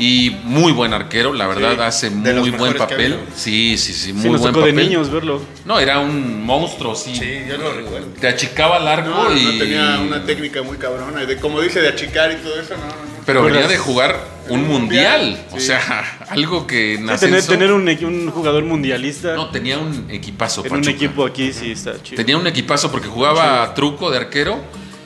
Y 0.00 0.30
muy 0.44 0.72
buen 0.72 0.94
arquero, 0.94 1.34
la 1.34 1.46
verdad, 1.46 1.74
Sí, 1.74 1.80
hace 1.82 2.10
de 2.10 2.32
muy 2.32 2.50
buen 2.50 2.72
papel. 2.72 3.18
Sí, 3.36 3.76
sí, 3.76 3.92
sí, 3.92 4.06
Sí, 4.06 4.12
muy 4.14 4.30
nos 4.30 4.40
buen 4.40 4.54
tocó 4.54 4.64
de 4.64 4.72
papel. 4.72 4.88
niños 4.88 5.10
verlo. 5.10 5.42
No, 5.66 5.78
era 5.78 5.98
un 5.98 6.42
monstruo, 6.42 6.94
sí. 6.94 7.14
Sí, 7.14 7.42
yo 7.46 7.58
lo 7.58 7.70
recuerdo. 7.74 8.06
Te 8.18 8.26
achicaba 8.26 8.78
el 8.78 8.88
arco 8.88 9.10
No, 9.10 9.36
y. 9.36 9.44
no 9.44 9.58
tenía 9.58 10.00
una 10.00 10.24
técnica 10.24 10.62
muy 10.62 10.78
cabrona. 10.78 11.26
De, 11.26 11.36
como 11.36 11.60
dice, 11.60 11.82
de 11.82 11.88
achicar 11.88 12.32
y 12.32 12.36
todo 12.36 12.58
eso, 12.58 12.74
no. 12.78 12.82
Pero 13.26 13.42
venía 13.42 13.68
de 13.68 13.76
jugar 13.76 14.16
un 14.48 14.66
mundial. 14.66 15.38
O 15.52 15.60
sea, 15.60 16.18
algo 16.30 16.66
que 16.66 16.94
en 16.94 17.06
Sí, 17.18 17.26
tener, 17.26 17.44
tener 17.44 17.70
un, 17.70 18.30
jugador 18.30 18.64
mundialista 18.64 19.34
No, 19.34 19.50
tenía 19.50 19.76
un 19.78 20.06
equipazo. 20.10 20.64
en 20.64 20.72
un 20.76 20.88
equipo 20.88 21.26
aquí 21.26 21.52
sí 21.52 21.72
está 21.72 22.02
chido. 22.02 22.16
Tenía 22.16 22.38
un 22.38 22.46
equipazo 22.46 22.90
porque 22.90 23.08
jugaba 23.08 23.74
truco 23.74 24.10
de 24.10 24.16
arquero. 24.16 24.58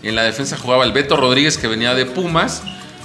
Y 0.05 0.09
en 0.09 0.15
la 0.15 0.23
defensa 0.23 0.57
jugaba 0.57 0.85
el 0.85 0.93
Beto 0.93 1.17
Rodríguez, 1.17 1.59
que 1.59 1.67
venía 1.67 1.95
de 1.95 2.07
Pumas. 2.07 2.63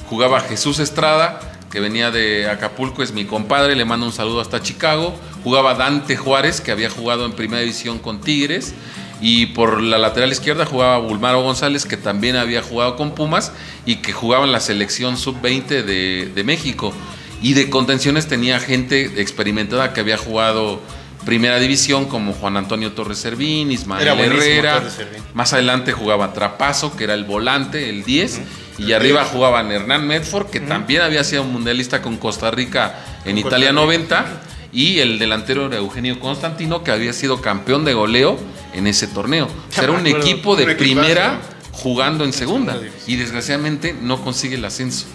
Jugaba 0.08 0.40
Jesús 0.42 0.78
Estrada, 0.80 1.40
que 1.70 1.80
venía 1.80 2.12
de 2.12 2.50
Acapulco, 2.50 3.04
es 3.04 3.12
mi 3.12 3.26
compadre. 3.26 3.76
Le 3.76 3.86
mando 3.86 4.06
un 4.06 4.12
saludo 4.12 4.42
hasta 4.42 4.62
Chicago. 4.62 5.16
Jugaba 5.44 5.76
Dante 5.76 6.18
Juárez, 6.18 6.62
que 6.62 6.72
había 6.72 6.90
jugado 6.90 7.26
en 7.26 7.34
primera 7.34 7.62
división 7.62 8.00
con 8.00 8.22
Tigres. 8.22 8.74
Y 9.22 9.48
por 9.48 9.82
la 9.82 9.98
lateral 9.98 10.32
izquierda 10.32 10.66
jugaba 10.66 10.98
Bulmaro 10.98 11.42
González, 11.42 11.86
que 11.86 11.98
también 11.98 12.36
había 12.36 12.62
jugado 12.62 12.96
con 12.96 13.16
Pumas 13.16 13.52
y 13.86 13.98
que 13.98 14.14
jugaba 14.14 14.46
en 14.46 14.52
la 14.52 14.62
selección 14.62 15.18
sub-20 15.18 15.84
de, 15.84 16.32
de 16.34 16.44
México. 16.44 16.94
Y 17.42 17.54
de 17.54 17.70
contenciones 17.70 18.28
tenía 18.28 18.60
gente 18.60 19.22
experimentada 19.22 19.94
que 19.94 20.00
había 20.00 20.18
jugado 20.18 20.82
primera 21.26 21.60
división, 21.60 22.06
como 22.06 22.34
Juan 22.34 22.58
Antonio 22.58 22.92
Torres 22.94 23.20
Servín, 23.20 23.72
Ismael 23.72 24.02
Era 24.02 24.20
Herrera. 24.20 24.90
Servín. 24.90 25.22
Más 25.34 25.54
adelante 25.54 25.92
jugaba 25.92 26.34
Trapazo, 26.34 26.96
que 26.96 27.04
era 27.04 27.14
el 27.14 27.24
volante, 27.24 27.90
el 27.90 28.04
10. 28.04 28.42
Y 28.80 28.94
arriba 28.94 29.26
jugaban 29.26 29.72
Hernán 29.72 30.08
Medford, 30.08 30.50
que 30.50 30.62
también 30.62 31.02
había 31.02 31.24
sido 31.24 31.44
mundialista 31.44 32.02
con 32.02 32.18
Costa 32.18 32.50
Rica 32.50 32.96
en 33.26 33.38
Italia 33.38 33.74
90. 33.74 34.26
Y 34.72 35.00
el 35.00 35.20
delantero 35.20 35.66
era 35.66 35.78
Eugenio 35.78 36.20
Constantino, 36.20 36.84
que 36.84 36.92
había 36.92 37.12
sido 37.12 37.42
campeón 37.42 37.84
de 37.86 37.94
goleo 37.94 38.40
en 38.74 38.88
ese 38.88 39.08
torneo. 39.08 39.46
O 39.48 39.72
sea, 39.74 39.84
era 39.86 39.94
un 39.94 40.08
equipo 40.08 40.56
de 40.56 40.76
primera 40.76 41.40
jugando 41.72 42.24
en 42.24 42.34
segunda. 42.34 42.80
Y 43.08 43.16
desgraciadamente 43.16 43.96
no 44.00 44.22
consigue 44.24 44.56
el 44.56 44.66
ascenso. 44.66 45.08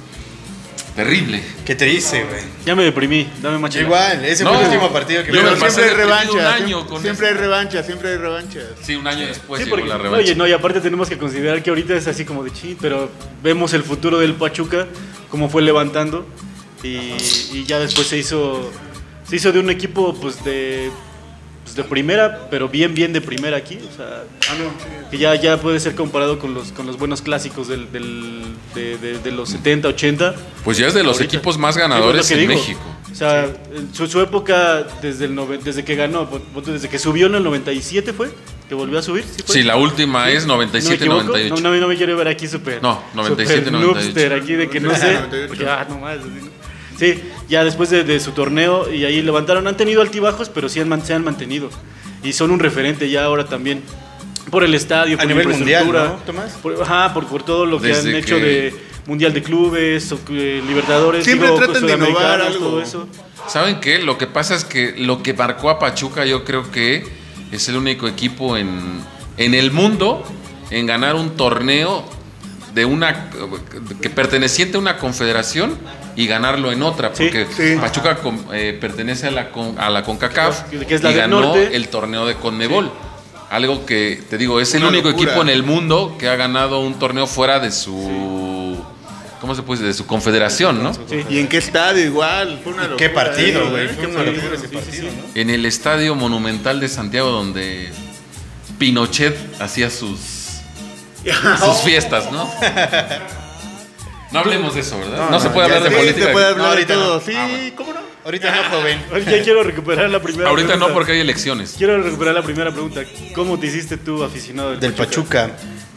Terrible. 0.94 1.42
Qué 1.66 1.74
triste, 1.74 2.22
güey. 2.24 2.42
Ya 2.64 2.76
me 2.76 2.84
deprimí, 2.84 3.28
dame 3.42 3.58
más 3.58 3.74
igual, 3.74 4.24
ese 4.24 4.44
fue 4.44 4.52
No, 4.52 4.60
el 4.60 4.66
último 4.66 4.92
partido 4.92 5.22
que 5.24 5.32
yo 5.32 5.42
me 5.42 5.42
Pero 5.42 5.58
pasé 5.58 5.82
siempre 5.82 6.02
hay 6.04 6.08
deprimido 6.08 6.32
un 6.32 6.38
revancha. 6.38 6.54
año 6.54 6.66
siempre 6.76 6.88
con 6.92 7.02
siempre 7.02 7.26
hay 7.28 7.34
revancha, 7.34 7.82
siempre 7.82 8.08
hay 8.10 8.16
revanchas. 8.16 8.64
Sí, 8.80 8.94
un 8.94 9.06
año 9.06 9.26
después 9.26 9.58
Sí, 9.58 9.64
llegó 9.64 9.76
porque, 9.76 9.88
la 9.88 9.98
revancha. 9.98 10.18
oye, 10.24 10.34
no, 10.36 10.46
y 10.46 10.52
aparte 10.52 10.80
tenemos 10.80 11.08
que 11.08 11.18
considerar 11.18 11.62
que 11.62 11.70
ahorita 11.70 11.94
es 11.96 12.06
así 12.06 12.24
como 12.24 12.44
de 12.44 12.52
ching, 12.52 12.76
pero 12.80 13.10
vemos 13.42 13.72
el 13.74 13.82
futuro 13.82 14.18
del 14.20 14.34
Pachuca, 14.34 14.86
cómo 15.30 15.48
fue 15.50 15.62
levantando, 15.62 16.26
y, 16.84 16.96
y 17.52 17.64
ya 17.66 17.80
después 17.80 18.06
se 18.06 18.18
hizo, 18.18 18.70
se 19.28 19.36
hizo 19.36 19.50
de 19.50 19.58
un 19.58 19.70
equipo 19.70 20.14
pues 20.14 20.44
de, 20.44 20.90
pues, 21.64 21.74
de 21.74 21.82
primera, 21.84 22.46
pero 22.50 22.68
bien, 22.68 22.94
bien 22.94 23.12
de 23.12 23.20
primera 23.20 23.56
aquí, 23.56 23.78
o 23.92 23.96
sea, 23.96 24.22
que 25.10 25.18
ya, 25.18 25.34
ya 25.34 25.60
puede 25.60 25.80
ser 25.80 25.94
comparado 25.96 26.38
con 26.38 26.54
los, 26.54 26.70
con 26.72 26.86
los 26.86 26.98
buenos 26.98 27.22
clásicos 27.22 27.66
del, 27.68 27.90
del- 27.90 28.42
de, 28.74 28.96
de- 28.98 29.18
de 29.18 29.32
los 29.32 29.48
70, 29.48 29.88
80. 29.88 30.34
Pues 30.64 30.78
ya 30.78 30.86
es 30.88 30.94
de 30.94 31.02
los 31.02 31.16
Ahorita. 31.16 31.36
equipos 31.36 31.58
más 31.58 31.74
Sí, 31.74 31.80
pues, 31.80 31.88
ganadores 31.90 32.30
en 32.30 32.38
digo. 32.38 32.52
México. 32.54 32.80
O 33.10 33.14
sea, 33.16 33.44
en 33.44 33.94
su, 33.94 34.06
su 34.08 34.20
época 34.20 34.84
desde, 35.00 35.26
el 35.26 35.34
noven- 35.36 35.60
desde 35.62 35.84
que 35.84 35.94
ganó, 35.94 36.28
desde 36.66 36.88
que 36.88 36.98
subió 36.98 37.26
en 37.28 37.36
el 37.36 37.44
97 37.44 38.12
fue, 38.12 38.30
que 38.68 38.74
volvió 38.74 38.98
a 38.98 39.02
subir. 39.02 39.22
Sí, 39.24 39.42
fue? 39.46 39.54
Sí, 39.56 39.62
la 39.62 39.76
última 39.76 40.30
es 40.30 40.46
¿No 40.46 40.56
me 40.56 40.64
equivoco? 40.64 40.82
97-98. 41.22 41.48
No, 41.50 41.56
no, 41.60 41.76
no 41.76 41.88
me 41.88 41.96
quiero 41.96 42.16
ver 42.16 42.28
aquí 42.28 42.48
súper. 42.48 42.82
No, 42.82 43.02
97, 43.14 43.58
súper 43.66 43.72
98. 43.72 44.00
noobster 44.04 44.32
aquí 44.32 44.52
de 44.54 44.68
que 44.68 44.80
no 44.80 44.90
sé. 44.96 45.14
98. 45.14 45.48
Porque, 45.48 45.66
ah, 45.66 45.86
no 45.88 45.98
más. 46.00 46.18
así, 46.18 46.28
¿no? 46.28 46.54
Sí, 46.98 47.20
ya 47.48 47.64
después 47.64 47.90
de, 47.90 48.04
de 48.04 48.20
su 48.20 48.32
torneo 48.32 48.92
y 48.92 49.04
ahí 49.04 49.20
levantaron. 49.22 49.66
Han 49.66 49.76
tenido 49.76 50.02
altibajos, 50.02 50.48
pero 50.48 50.68
sí 50.68 50.80
han, 50.80 51.04
se 51.04 51.14
han 51.14 51.24
mantenido. 51.24 51.70
Y 52.22 52.32
son 52.32 52.50
un 52.50 52.58
referente 52.60 53.08
ya 53.10 53.24
ahora 53.24 53.46
también. 53.46 53.82
Por 54.50 54.62
el 54.64 54.74
estadio, 54.74 55.16
A 55.16 55.18
por 55.18 55.26
la 55.26 55.34
nivel 55.34 55.48
mundial, 55.48 55.84
infraestructura, 55.86 56.18
¿no, 56.18 56.24
Tomás? 56.26 56.52
Por, 56.62 56.82
ajá, 56.82 57.12
por, 57.14 57.26
por 57.26 57.42
todo 57.42 57.66
lo 57.66 57.80
que 57.80 57.88
Desde 57.88 58.10
han 58.10 58.16
hecho 58.16 58.36
que- 58.36 58.42
de 58.44 58.74
Mundial 59.06 59.32
de 59.34 59.42
Clubes, 59.42 60.12
o, 60.12 60.18
eh, 60.30 60.62
Libertadores, 60.66 61.24
Siempre 61.24 61.48
digo, 61.48 61.58
tratan 61.60 61.86
de 61.86 61.92
innovar 61.94 62.40
algo. 62.40 62.58
todo 62.58 62.80
eso. 62.82 63.08
¿Saben 63.48 63.80
qué? 63.80 63.98
Lo 63.98 64.16
que 64.16 64.26
pasa 64.26 64.54
es 64.54 64.64
que 64.64 64.94
lo 64.96 65.22
que 65.22 65.34
marcó 65.34 65.68
a 65.70 65.78
Pachuca 65.78 66.24
yo 66.24 66.44
creo 66.44 66.70
que 66.70 67.04
es 67.52 67.68
el 67.68 67.76
único 67.76 68.08
equipo 68.08 68.56
en, 68.56 69.00
en 69.36 69.54
el 69.54 69.70
mundo 69.72 70.24
en 70.70 70.86
ganar 70.86 71.14
un 71.16 71.36
torneo 71.36 72.08
de 72.74 72.84
una 72.86 73.30
que 74.00 74.08
perteneciente 74.08 74.76
a 74.78 74.80
una 74.80 74.96
confederación 74.96 75.76
y 76.16 76.26
ganarlo 76.26 76.70
en 76.72 76.82
otra, 76.82 77.12
porque 77.12 77.46
sí. 77.56 77.76
Pachuca 77.80 78.16
con- 78.16 78.46
eh, 78.52 78.76
pertenece 78.80 79.26
a 79.28 79.30
la, 79.30 79.50
con- 79.50 79.78
a 79.78 79.90
la 79.90 80.02
CONCACAF 80.04 80.70
Que 80.86 80.94
es 80.94 81.02
la 81.02 81.10
y 81.12 81.14
ganó 81.14 81.40
norte. 81.40 81.74
el 81.76 81.88
torneo 81.88 82.26
de 82.26 82.34
CONMEBOL. 82.36 82.90
Algo 83.50 83.84
que, 83.86 84.22
te 84.30 84.36
digo, 84.38 84.60
es 84.60 84.74
el 84.74 84.84
único 84.84 85.08
locura. 85.10 85.30
equipo 85.30 85.42
en 85.42 85.48
el 85.48 85.62
mundo 85.62 86.16
que 86.18 86.28
ha 86.28 86.36
ganado 86.36 86.80
un 86.80 86.98
torneo 86.98 87.26
fuera 87.26 87.60
de 87.60 87.70
su... 87.70 88.82
¿Cómo 89.40 89.54
se 89.54 89.62
puede 89.62 89.80
decir? 89.82 89.88
De 89.92 89.98
su 89.98 90.06
confederación, 90.06 90.82
¿no? 90.82 90.94
Sí. 90.94 91.22
¿Y 91.28 91.38
en 91.38 91.48
qué 91.48 91.58
estadio 91.58 92.02
igual? 92.04 92.60
Fue 92.64 92.72
una 92.72 92.84
locura. 92.84 92.96
Qué 92.96 93.10
partido, 93.10 93.62
¿eh? 93.66 93.70
güey. 93.70 93.88
Qué 93.88 93.94
Fue 93.94 94.06
una 94.06 94.14
partido. 94.16 94.36
locura 94.36 94.54
ese 94.56 94.62
sí, 94.68 94.68
sí, 94.70 94.74
partido, 94.76 95.10
sí. 95.10 95.16
¿no? 95.34 95.40
en 95.40 95.50
el 95.50 95.66
Estadio 95.66 96.14
Monumental 96.14 96.80
de 96.80 96.88
Santiago 96.88 97.28
donde 97.30 97.90
Pinochet 98.78 99.36
hacía 99.60 99.90
sus, 99.90 100.18
sus 101.60 101.76
fiestas, 101.84 102.32
¿no? 102.32 102.50
No 104.34 104.40
hablemos 104.40 104.74
de 104.74 104.80
eso, 104.80 104.98
¿verdad? 104.98 105.30
No, 105.30 105.40
se 105.40 105.48
puede 105.50 105.64
hablar 105.66 105.82
de. 105.84 105.88
Sí, 105.90 105.94
política. 105.96 106.26
se 106.26 106.32
puede 106.32 106.46
hablar 106.46 106.58
No, 106.58 106.64
de 106.64 106.70
ahorita 106.70 106.94
todo. 106.94 107.14
no. 107.14 107.20
Sí, 107.24 107.32
Ah, 107.36 107.46
bueno. 107.50 107.74
¿cómo 107.76 107.92
no? 107.94 108.00
Ahorita 108.24 108.50
no, 108.54 108.70
joven. 108.76 109.02
Oye, 109.12 109.24
ya 109.38 109.42
quiero 109.44 109.62
recuperar 109.62 110.08
la 110.10 110.20
primera 110.20 110.48
Ahorita 110.48 110.76
no 110.76 110.88
porque 110.92 111.12
hay 111.12 111.20
elecciones. 111.20 111.74
Quiero 111.78 112.00
recuperar 112.02 112.34
la 112.34 112.42
primera 112.42 112.70
pregunta. 112.72 113.02
¿Cómo 113.34 113.58
te 113.58 113.66
hiciste 113.66 113.96
tú 113.96 114.22
aficionado 114.24 114.70
del, 114.72 114.80
Del 114.80 114.92
Pachuca. 114.94 115.50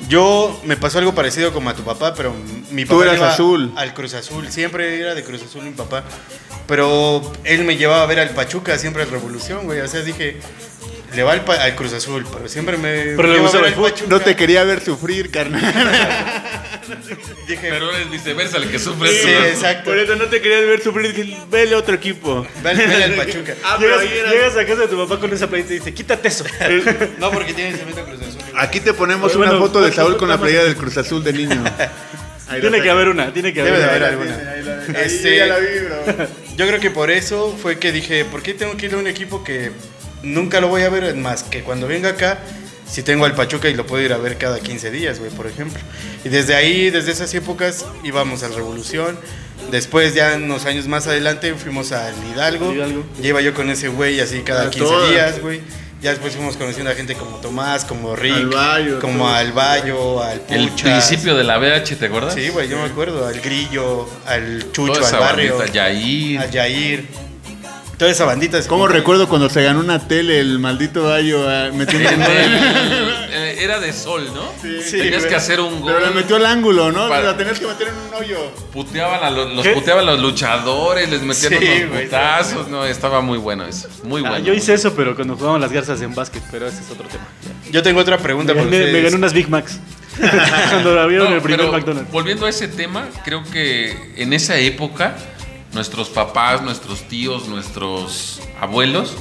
Yo 0.10 0.60
me 0.64 0.78
pasó 0.78 1.00
algo 1.00 1.16
parecido 1.16 1.52
como 1.52 1.70
a 1.70 1.74
tu 1.74 1.84
papá, 1.84 2.14
pero 2.14 2.34
mi 2.72 2.84
Tú 2.86 2.92
papá 2.96 3.04
eras 3.06 3.18
iba 3.18 3.32
azul. 3.32 3.74
al 3.76 3.94
Cruz 3.94 4.14
Azul. 4.14 4.48
Siempre 4.50 5.00
era 5.00 5.16
de 5.16 5.24
Cruz 5.24 5.42
Azul 5.44 5.64
mi 5.64 5.72
papá. 5.72 6.04
Pero 6.68 7.22
él 7.46 7.64
me 7.64 7.78
llevaba 7.78 8.04
a 8.04 8.06
ver 8.06 8.20
al 8.20 8.30
Pachuca, 8.32 8.78
siempre 8.78 9.04
al 9.04 9.10
Revolución, 9.10 9.66
güey. 9.66 9.80
O 9.80 9.88
sea, 9.88 10.02
dije, 10.02 10.38
le 11.16 11.24
va 11.24 11.32
al, 11.34 11.76
Cruz 11.76 11.94
Azul, 11.94 12.26
pero 12.32 12.48
siempre 12.48 12.78
me 12.78 13.16
Pero 13.16 13.24
le 13.24 13.28
lleva 13.36 13.40
a 13.40 13.42
gustaba 13.44 13.64
ver 13.64 13.74
el. 13.74 13.80
Pachuca. 13.80 14.10
No 14.10 14.20
te 14.20 14.36
quería 14.36 14.64
ver 14.64 14.84
sufrir, 14.84 15.32
carnal. 15.32 15.62
Dije, 17.48 17.68
Pero 17.70 17.92
es 17.96 18.10
viceversa 18.10 18.58
el 18.58 18.70
que 18.70 18.80
sufre. 18.80 19.10
sí, 19.10 19.16
esto, 19.30 19.40
¿no? 19.40 19.46
exacto. 19.46 19.90
Por 19.92 20.00
eso 20.00 20.16
no 20.16 20.26
te 20.26 20.42
quería 20.42 20.60
ver 20.62 20.82
sufrir. 20.82 21.14
dije, 21.14 21.38
Vele 21.50 21.76
a 21.76 21.78
otro 21.78 21.96
equipo. 21.96 22.46
Vele, 22.64 22.86
vele 22.88 23.04
al 23.06 23.14
Pachuca. 23.14 23.54
Ah, 23.64 23.78
pero 23.80 24.02
Llegas, 24.02 24.16
era- 24.18 24.32
llegas 24.32 24.58
a 24.58 24.66
casa 24.66 24.82
de 24.82 24.88
tu 24.88 24.98
papá 24.98 25.20
con 25.20 25.32
esa 25.34 25.48
playita 25.48 25.74
y 25.74 25.80
dice, 25.80 25.94
quítate 25.94 26.28
eso. 26.28 26.44
No, 27.20 27.32
porque 27.32 27.54
tiene 27.54 27.76
cemento 27.78 28.04
Cruz 28.06 28.22
Azul. 28.22 28.42
Aquí 28.56 28.80
te 28.80 28.94
ponemos 28.94 29.36
Bueno, 29.36 29.54
una 29.54 29.62
foto 29.62 29.82
de 29.82 29.92
Saúl 29.92 30.18
con 30.18 30.30
la 30.30 30.38
playera 30.40 30.64
del 30.66 30.76
Cruz 30.76 30.98
Azul 30.98 31.24
de 31.24 31.34
niño. 31.34 31.64
Ahí 32.50 32.62
tiene 32.62 32.82
que 32.82 32.90
haber 32.90 33.10
una, 33.10 33.34
tiene 33.34 33.54
que 33.54 33.60
haber 33.62 33.74
Debe 33.74 33.84
de 33.84 33.90
una. 33.98 34.08
haber 34.08 34.10
alguna. 34.34 34.52
ahí 34.52 34.64
la. 34.64 35.00
Ahí 35.00 35.06
Este- 35.06 35.36
ya 35.38 35.46
la 35.48 35.58
vi, 35.60 35.80
bro. 35.80 36.28
Yo 36.56 36.68
creo 36.68 36.80
que 36.80 36.92
por 36.92 37.12
eso 37.12 37.58
fue 37.62 37.78
que 37.78 37.92
dije, 37.92 38.24
¿por 38.26 38.42
qué 38.42 38.54
tengo 38.54 38.78
que 38.78 38.86
ir 38.86 38.94
a 38.94 38.98
un 38.98 39.08
equipo 39.08 39.44
que 39.44 39.72
nunca 40.24 40.62
lo 40.62 40.68
voy 40.68 40.84
a 40.84 40.90
ver 40.90 41.16
más 41.16 41.44
que 41.44 41.64
cuando 41.64 41.88
venga 41.88 42.10
acá? 42.10 42.40
Si 42.90 43.04
tengo 43.04 43.26
al 43.26 43.36
Pachuca 43.36 43.68
y 43.70 43.74
lo 43.74 43.86
puedo 43.86 44.02
ir 44.04 44.14
a 44.14 44.18
ver 44.18 44.38
cada 44.38 44.60
15 44.62 44.92
días, 44.92 45.20
güey, 45.20 45.30
por 45.32 45.46
ejemplo. 45.46 45.80
Y 46.24 46.30
desde 46.30 46.56
ahí, 46.56 46.90
desde 46.90 47.12
esas 47.12 47.34
épocas, 47.34 47.86
íbamos 48.04 48.44
al 48.44 48.56
Revolución. 48.56 49.20
Después, 49.72 50.14
ya 50.14 50.36
unos 50.38 50.66
años 50.66 50.88
más 50.88 51.06
adelante, 51.08 51.54
fuimos 51.56 51.92
al 51.92 52.14
Hidalgo. 52.32 52.72
Hidalgo. 52.74 53.04
Ya 53.22 53.28
iba 53.30 53.42
yo 53.42 53.54
con 53.54 53.70
ese 53.70 53.90
güey 53.90 54.22
así 54.22 54.40
cada 54.40 54.68
A 54.68 54.70
15 54.70 54.88
todas. 54.88 55.10
días, 55.10 55.42
güey. 55.42 55.60
Ya 56.02 56.12
después 56.12 56.36
fuimos 56.36 56.56
conociendo 56.56 56.92
a 56.92 56.96
gente 56.96 57.16
como 57.16 57.38
Tomás, 57.38 57.84
como 57.84 58.16
Rick, 58.16 58.36
Al 58.36 58.46
Bayo, 58.50 59.00
como 59.00 59.28
al 59.28 59.52
Bayo, 59.52 60.22
al 60.24 60.42
El 60.48 60.70
principio 60.70 61.36
de 61.36 61.44
la 61.44 61.58
BH, 61.58 61.98
¿te 61.98 62.06
acuerdas? 62.06 62.36
Sí, 62.36 62.50
güey, 62.50 62.70
yo 62.70 62.78
me 62.78 62.86
acuerdo. 62.86 63.26
Al 63.26 63.42
Grillo, 63.42 64.08
al 64.28 64.72
Chucho, 64.72 65.04
al 65.04 65.12
Barrio, 65.20 65.58
bandita, 65.58 65.74
Yair. 65.90 66.40
al 66.40 66.52
Yair. 66.52 67.08
Toda 67.98 68.12
esa 68.12 68.26
bandita. 68.26 68.58
es 68.60 68.68
¿Cómo 68.68 68.84
como- 68.84 68.94
recuerdo 68.94 69.28
cuando 69.28 69.50
se 69.50 69.64
ganó 69.64 69.80
una 69.80 70.08
tele 70.08 70.40
el 70.40 70.60
maldito 70.60 71.04
gallo 71.08 71.50
ah, 71.50 71.70
metiendo 71.74 72.10
el- 72.10 72.22
eh, 73.32 73.58
era 73.60 73.80
de 73.80 73.92
sol, 73.92 74.24
¿no? 74.36 74.52
Sí, 74.62 74.98
Tenías 74.98 75.18
güey. 75.22 75.30
que 75.30 75.36
hacer 75.36 75.60
un 75.60 75.82
gol. 75.82 75.94
Pero 75.98 76.08
le 76.08 76.14
metió 76.14 76.36
al 76.36 76.46
ángulo, 76.46 76.92
¿no? 76.92 77.10
Para- 77.10 77.24
La 77.32 77.38
tenías 77.38 77.60
que 77.60 77.66
meter 77.66 77.88
en 77.88 77.96
un 77.96 78.14
hoyo. 78.14 78.52
Puteaban 78.72 79.24
a 79.24 79.32
los, 79.32 79.52
los 79.54 79.64
¿Qué? 79.66 79.72
puteaban 79.74 80.08
a 80.08 80.12
los 80.12 80.22
luchadores, 80.22 81.10
les 81.10 81.22
metían 81.24 81.60
Sí, 81.60 81.84
unos 81.90 82.02
putazos. 82.04 82.68
No, 82.68 82.86
estaba 82.86 83.22
muy 83.22 83.40
bueno 83.40 83.66
eso. 83.66 83.90
Muy 84.04 84.24
Ah, 84.24 84.30
bueno. 84.30 84.46
yo 84.46 84.54
hice 84.54 84.76
eso, 84.76 84.94
pero 84.96 85.16
cuando 85.16 85.36
jugaban 85.36 85.60
las 85.60 85.72
garzas 85.72 86.00
en 86.02 86.14
básquet, 86.14 86.44
pero 86.52 86.68
ese 86.68 86.82
es 86.82 86.92
otro 86.92 87.08
tema. 87.08 87.26
Yo 87.72 87.82
tengo 87.82 88.00
otra 88.00 88.20
pregunta 88.20 88.54
Me 88.54 88.60
para 88.60 88.66
gané, 88.70 88.78
me 88.78 88.86
ustedes. 88.86 89.04
gané 89.06 89.16
unas 89.16 89.34
Big 89.34 89.50
Macs. 89.50 89.80
cuando 90.70 91.00
abrieron 91.00 91.30
No, 91.32 91.36
el 91.36 91.42
primer 91.42 91.72
McDonald's. 91.72 92.12
Volviendo 92.12 92.46
a 92.46 92.50
ese 92.50 92.68
tema, 92.68 93.08
creo 93.26 93.44
que 93.44 94.14
en 94.18 94.34
esa 94.34 94.56
época, 94.58 95.16
nuestros 95.78 96.10
papás, 96.10 96.62
nuestros 96.64 97.08
tíos, 97.08 97.48
nuestros 97.48 98.42
abuelos, 98.60 99.14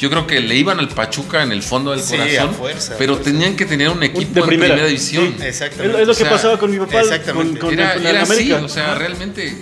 yo 0.00 0.10
creo 0.10 0.26
que 0.26 0.40
le 0.40 0.56
iban 0.56 0.80
al 0.80 0.88
Pachuca 0.88 1.44
en 1.44 1.52
el 1.52 1.62
fondo 1.62 1.92
del 1.92 2.00
Sí, 2.00 2.16
corazón, 2.16 2.48
a 2.48 2.52
fuerza, 2.52 2.94
pero 2.98 3.12
a 3.12 3.16
fuerza. 3.16 3.30
tenían 3.32 3.54
que 3.54 3.64
tener 3.66 3.88
un 3.88 4.02
equipo 4.02 4.34
de 4.34 4.40
en 4.40 4.46
primera, 4.46 4.74
primera 4.74 4.86
división. 4.88 5.34
sí. 5.38 5.44
Exactamente. 5.46 6.02
Es, 6.02 6.08
lo 6.08 6.14
que 6.14 6.22
O 6.22 6.26
sea, 6.26 6.30
pasaba 6.30 6.58
con 6.58 6.70
mi 6.72 6.78
papá 6.78 7.00
exactamente. 7.02 7.60
con, 7.60 7.72
Era, 7.72 7.94
con 7.94 8.02
era 8.02 8.10
el 8.10 8.16
así, 8.16 8.32
América. 8.32 8.60
o 8.64 8.68
sea, 8.68 8.94
realmente 8.96 9.56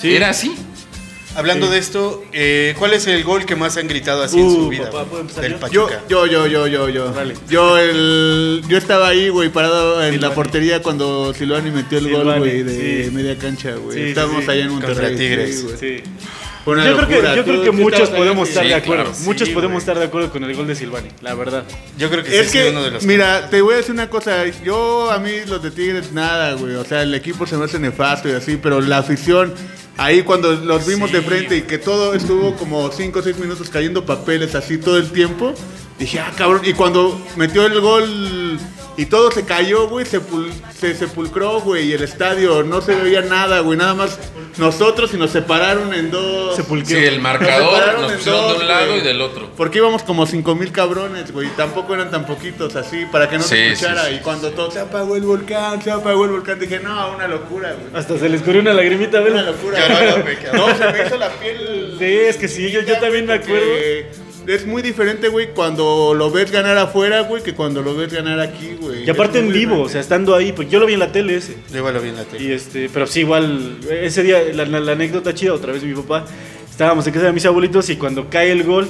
Sí. 0.00 0.14
era 0.16 0.30
así. 0.30 0.56
Hablando 1.36 1.66
Sí. 1.66 1.72
de 1.72 1.78
esto, 1.78 2.24
eh, 2.32 2.74
¿cuál 2.78 2.92
es 2.92 3.06
el 3.06 3.22
gol 3.22 3.46
que 3.46 3.54
más 3.54 3.76
han 3.76 3.86
gritado 3.86 4.22
así 4.22 4.38
en 4.38 4.46
Uh, 4.46 4.54
su 4.54 4.68
vida? 4.68 4.84
papá, 4.86 4.98
güey, 4.98 5.06
¿puedo 5.08 5.20
empezar 5.22 5.42
del 5.44 5.52
yo? 5.52 5.58
Yo, 5.70 5.86
Pachuca. 5.86 6.02
yo, 6.08 6.26
yo, 6.26 6.46
yo, 6.46 6.66
yo, 6.66 6.88
yo. 7.48 7.78
El, 7.78 8.62
yo 8.68 8.76
estaba 8.76 9.08
ahí, 9.08 9.28
güey, 9.28 9.48
parado 9.48 10.02
en 10.04 10.20
la 10.20 10.34
portería 10.34 10.82
cuando 10.82 11.32
Silvani 11.32 11.70
metió 11.70 11.98
el 11.98 12.10
gol, 12.10 12.38
güey, 12.38 12.62
de 12.64 13.04
sí. 13.04 13.10
media 13.12 13.36
cancha, 13.38 13.74
güey. 13.76 13.96
Sí, 13.96 14.02
Estábamos 14.10 14.44
sí. 14.44 14.50
allá 14.50 14.62
en 14.62 14.68
Contra 14.70 14.88
Monterrey. 14.88 15.16
Tigres. 15.16 15.66
sí, 15.78 16.02
Yo 16.66 16.72
creo 16.74 17.08
que, 17.08 17.14
locura. 17.14 17.36
yo 17.36 17.44
creo 17.44 17.62
que 17.62 17.70
muchos 17.70 18.10
podemos 18.10 18.48
estar 18.48 18.64
sí, 18.64 18.68
de 18.70 18.74
acuerdo. 18.74 19.04
claro. 19.04 19.18
muchos 19.24 19.48
Sí, 19.48 19.54
podemos 19.54 19.78
estar 19.78 19.98
de 19.98 20.04
acuerdo 20.06 20.30
con 20.30 20.42
el 20.44 20.54
gol 20.56 20.66
de 20.66 20.74
Silvani, 20.74 21.08
la 21.22 21.34
verdad. 21.34 21.64
Yo 21.96 22.10
creo 22.10 22.22
que 22.24 22.30
sí 22.30 22.36
Es 22.36 22.50
que, 22.50 22.70
uno 22.70 22.82
de 22.82 22.90
los 22.90 23.04
mira, 23.04 23.48
te 23.48 23.60
voy 23.62 23.74
a 23.74 23.76
decir 23.78 23.92
una 23.92 24.10
cosa. 24.10 24.44
Yo, 24.64 25.10
a 25.10 25.18
mí, 25.20 25.30
los 25.46 25.62
de 25.62 25.70
Tigres, 25.70 26.12
nada, 26.12 26.54
güey. 26.54 26.74
O 26.74 26.84
sea, 26.84 27.02
el 27.02 27.14
equipo 27.14 27.46
se 27.46 27.56
me 27.56 27.64
hace 27.66 27.78
nefasto 27.78 28.28
y 28.28 28.32
así, 28.32 28.58
pero 28.62 28.80
la 28.80 28.98
afición, 28.98 29.54
ahí 29.96 30.22
cuando 30.22 30.52
los 30.52 30.86
vimos 30.86 31.12
de 31.12 31.22
frente 31.22 31.56
y 31.56 31.62
que 31.62 31.78
todo 31.78 32.14
estuvo 32.14 32.54
como 32.56 32.90
5 32.90 33.18
o 33.18 33.22
6 33.22 33.38
minutos 33.38 33.68
cayendo 33.70 34.04
papeles 34.04 34.54
así 34.54 34.78
todo 34.78 34.96
el 34.96 35.10
tiempo, 35.10 35.54
dije, 35.98 36.20
ah, 36.20 36.32
cabrón. 36.36 36.62
Y 36.64 36.72
cuando 36.72 37.20
metió 37.36 37.66
el 37.66 37.80
gol 37.80 38.58
y 39.00 39.06
todo 39.06 39.30
se 39.30 39.44
cayó, 39.44 39.88
güey, 39.88 40.04
se, 40.04 40.20
pul- 40.20 40.52
se 40.78 40.94
sepulcró, 40.94 41.60
güey, 41.60 41.88
y 41.88 41.92
el 41.92 42.02
estadio 42.02 42.62
no 42.62 42.80
se 42.80 42.94
veía 42.94 43.22
nada, 43.22 43.60
güey. 43.60 43.78
Nada 43.78 43.94
más 43.94 44.18
nosotros 44.58 45.14
y 45.14 45.16
nos 45.16 45.30
separaron 45.30 45.94
en 45.94 46.10
dos. 46.10 46.56
Sepulqueo. 46.56 46.98
Sí, 46.98 47.04
el 47.06 47.14
Nos 47.14 47.22
marcador 47.22 47.74
separaron 47.74 48.02
nos 48.02 48.10
en 48.12 48.16
pusieron 48.18 48.40
de 48.42 48.48
dos, 48.52 48.60
un 48.62 48.68
lado 48.68 48.86
güey. 48.88 48.98
y 48.98 49.02
del 49.02 49.20
otro. 49.22 49.50
Porque 49.56 49.78
íbamos 49.78 50.02
como 50.02 50.26
5 50.26 50.54
mil 50.54 50.70
cabrones, 50.72 51.32
güey. 51.32 51.46
y 51.46 51.50
Tampoco 51.50 51.94
eran 51.94 52.10
tan 52.10 52.26
poquitos 52.26 52.76
así, 52.76 53.06
para 53.10 53.28
que 53.28 53.38
no 53.38 53.42
se 53.44 53.68
escuchara. 53.72 54.04
sí, 54.04 54.10
sí. 54.10 54.16
Y 54.16 54.18
cuando 54.20 54.50
todo 54.50 54.70
se 54.70 54.80
apagó 54.80 55.16
el 55.16 55.22
volcán, 55.22 55.80
se 55.82 55.90
apagó 55.90 56.24
el 56.24 56.30
volcán, 56.32 56.58
dije, 56.58 56.80
no, 56.80 57.12
una 57.14 57.26
locura, 57.28 57.72
güey. 57.72 57.86
Hasta 57.94 58.18
se 58.18 58.28
les 58.28 58.42
corrió 58.42 58.60
una 58.60 58.74
lagrimita, 58.74 59.20
Una 59.20 59.30
¿ves? 59.42 59.46
locura. 59.46 59.78
Qué 59.86 59.94
raro, 59.94 60.22
güey, 60.22 60.36
qué 60.38 60.46
No, 60.52 60.66
se 60.76 60.92
me 60.92 61.06
hizo 61.06 61.16
la 61.16 61.28
piel. 61.30 61.96
Sí, 61.98 62.04
es 62.04 62.36
que 62.36 62.48
sí, 62.48 62.70
yo- 62.70 62.82
yo 62.82 62.98
también 62.98 63.24
me 63.26 63.34
acuerdo. 63.34 63.66
Es 64.46 64.66
muy 64.66 64.82
diferente, 64.82 65.28
güey, 65.28 65.50
cuando 65.54 66.14
lo 66.14 66.30
ves 66.30 66.50
ganar 66.50 66.76
afuera, 66.78 67.20
güey, 67.22 67.42
que 67.42 67.54
cuando 67.54 67.82
lo 67.82 67.94
ves 67.94 68.12
ganar 68.12 68.40
aquí, 68.40 68.76
güey. 68.80 69.04
Y 69.04 69.10
aparte 69.10 69.38
en 69.38 69.52
vivo, 69.52 69.82
o 69.82 69.88
sea, 69.88 70.00
estando 70.00 70.34
ahí, 70.34 70.52
pues 70.52 70.68
yo 70.70 70.80
lo 70.80 70.86
vi 70.86 70.94
en 70.94 70.98
la 71.00 71.12
tele 71.12 71.36
ese. 71.36 71.56
Yo 71.70 71.78
igual 71.78 71.94
lo 71.94 72.00
vi 72.00 72.08
en 72.08 72.16
la 72.16 72.24
tele. 72.24 72.44
Y 72.44 72.52
este, 72.52 72.88
pero 72.92 73.06
sí, 73.06 73.20
igual, 73.20 73.78
ese 73.90 74.22
día, 74.22 74.40
la, 74.54 74.64
la- 74.64 74.80
la 74.80 74.92
anécdota 74.92 75.34
chida, 75.34 75.52
otra 75.54 75.72
vez 75.72 75.82
mi 75.84 75.94
papá, 75.94 76.24
estábamos 76.68 77.06
en 77.06 77.12
casa 77.12 77.26
de 77.26 77.32
mis 77.32 77.44
abuelitos 77.46 77.88
y 77.90 77.96
cuando 77.96 78.28
cae 78.30 78.50
el 78.50 78.64
gol, 78.64 78.88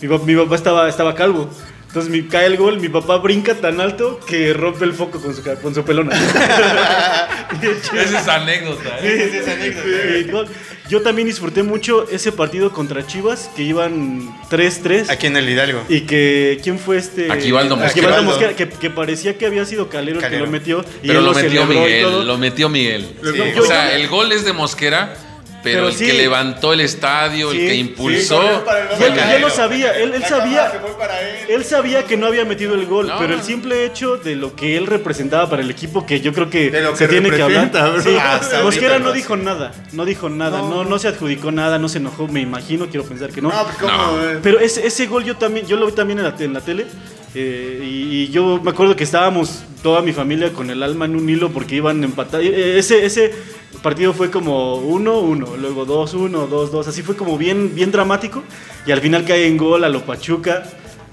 mi, 0.00 0.08
mi 0.08 0.36
papá 0.36 0.54
estaba, 0.54 0.88
estaba 0.88 1.14
calvo. 1.14 1.50
Entonces 1.92 2.10
mi, 2.10 2.22
cae 2.22 2.46
el 2.46 2.56
gol, 2.56 2.80
mi 2.80 2.88
papá 2.88 3.18
brinca 3.18 3.54
tan 3.54 3.78
alto 3.78 4.18
que 4.26 4.54
rompe 4.54 4.86
el 4.86 4.94
foco 4.94 5.20
con 5.20 5.36
su, 5.36 5.42
ca- 5.42 5.56
con 5.56 5.74
su 5.74 5.84
pelona. 5.84 6.12
Esa 7.62 8.20
es 8.20 8.28
anécdota, 8.28 8.96
¿eh? 9.02 10.24
Y 10.26 10.30
gol. 10.30 10.48
Yo 10.88 11.02
también 11.02 11.28
disfruté 11.28 11.62
mucho 11.62 12.08
ese 12.10 12.32
partido 12.32 12.72
contra 12.72 13.06
Chivas, 13.06 13.50
que 13.54 13.62
iban 13.62 14.34
3-3. 14.50 15.10
Aquí 15.10 15.26
en 15.26 15.36
el 15.36 15.48
Hidalgo. 15.48 15.84
Y 15.88 16.00
que, 16.02 16.60
¿quién 16.62 16.78
fue 16.78 16.96
este? 16.96 17.30
Aquivaldo 17.30 17.76
Mosquera. 17.76 18.06
Aquivaldo. 18.08 18.22
Mosquera, 18.30 18.56
que, 18.56 18.68
que 18.70 18.88
parecía 18.90 19.36
que 19.36 19.44
había 19.46 19.64
sido 19.66 19.88
Calero, 19.90 20.20
el 20.20 20.26
que 20.30 20.38
lo 20.38 20.46
metió. 20.46 20.84
Y 21.02 21.08
Pero 21.08 21.18
él 21.20 21.24
lo 21.26 21.34
metió 21.34 21.50
celebró 21.50 21.88
y 21.88 22.00
todo. 22.00 22.10
Miguel, 22.12 22.26
lo 22.26 22.38
metió 22.38 22.68
Miguel. 22.70 23.16
Sí. 23.22 23.58
O 23.60 23.66
sea, 23.66 23.94
el 23.94 24.08
gol 24.08 24.32
es 24.32 24.44
de 24.46 24.52
Mosquera, 24.54 25.14
pero, 25.62 25.76
Pero 25.78 25.88
el 25.88 25.94
sí. 25.94 26.06
que 26.06 26.12
levantó 26.14 26.72
el 26.72 26.80
estadio, 26.80 27.50
Sí, 27.52 27.58
el 27.60 27.66
que 27.66 27.72
sí, 27.74 27.78
impulsó, 27.80 28.64
para 28.64 28.80
el 28.94 29.34
él, 29.36 29.40
lo 29.42 29.50
sabía, 29.50 29.92
él, 29.92 30.12
él 30.14 30.22
sabía, 30.24 30.56
cámara 30.68 30.70
se 30.72 30.78
fue 30.80 30.98
para 30.98 31.20
él. 31.20 31.36
él 31.50 31.64
sabía 31.64 32.04
que 32.04 32.16
no 32.16 32.26
había 32.26 32.44
metido 32.44 32.74
el 32.74 32.86
gol, 32.86 33.06
No. 33.08 33.18
pero 33.18 33.34
el 33.34 33.42
simple 33.42 33.84
hecho 33.84 34.16
de 34.16 34.34
lo 34.36 34.56
que 34.56 34.76
él 34.76 34.86
representaba 34.86 35.48
para 35.48 35.62
el 35.62 35.70
equipo, 35.70 36.04
que 36.04 36.20
yo 36.20 36.32
creo 36.32 36.50
que, 36.50 36.70
De 36.70 36.80
lo 36.82 36.96
se 36.96 37.04
que 37.06 37.12
tiene 37.12 37.30
que 37.30 37.42
hablar. 37.42 37.70
Sí, 38.02 38.16
Hasta 38.20 38.62
Mosquera 38.62 38.98
no 38.98 39.06
no. 39.06 39.12
dijo 39.12 39.36
nada, 39.36 39.72
no 39.92 40.04
dijo 40.04 40.28
nada, 40.28 40.58
no, 40.58 40.84
no, 40.84 40.98
se 40.98 41.08
adjudicó 41.08 41.52
nada, 41.52 41.78
no 41.78 41.88
se 41.88 41.98
enojó, 41.98 42.26
me 42.28 42.40
imagino, 42.40 42.86
quiero 42.88 43.04
pensar 43.04 43.30
que 43.30 43.40
no. 43.40 43.48
No, 43.50 43.64
pues 43.64 43.76
eh, 44.24 44.38
Pero 44.42 44.58
ese, 44.60 44.86
ese 44.86 45.06
gol 45.06 45.24
yo 45.24 45.36
también, 45.36 45.66
yo 45.66 45.76
lo 45.76 45.86
vi 45.86 45.92
también 45.92 46.18
en 46.18 46.24
la, 46.24 46.34
te- 46.36 46.44
en 46.44 46.52
la 46.54 46.60
tele. 46.60 46.86
eh, 47.34 47.80
y, 47.82 48.22
y 48.24 48.28
yo 48.30 48.60
me 48.62 48.70
acuerdo 48.70 48.94
que 48.96 49.04
estábamos 49.04 49.62
toda 49.82 50.02
mi 50.02 50.12
familia 50.12 50.52
con 50.52 50.70
el 50.70 50.82
alma 50.82 51.04
en 51.06 51.16
un 51.16 51.28
hilo 51.28 51.50
porque 51.50 51.76
iban 51.76 52.02
empatados. 52.04 52.44
Ese, 52.46 53.04
ese 53.04 53.32
partido 53.80 54.12
fue 54.12 54.30
como 54.30 54.82
1-1, 54.82 55.56
luego 55.56 55.86
2-1, 55.86 56.48
2-2. 56.48 56.86
Así 56.86 57.02
fue 57.02 57.16
como 57.16 57.38
bien, 57.38 57.74
bien 57.74 57.90
dramático. 57.92 58.42
Y 58.86 58.92
al 58.92 59.00
final 59.00 59.24
cae 59.24 59.46
en 59.46 59.56
gol 59.56 59.84
a 59.84 59.88
lo 59.88 60.04
Pachuca. 60.04 60.64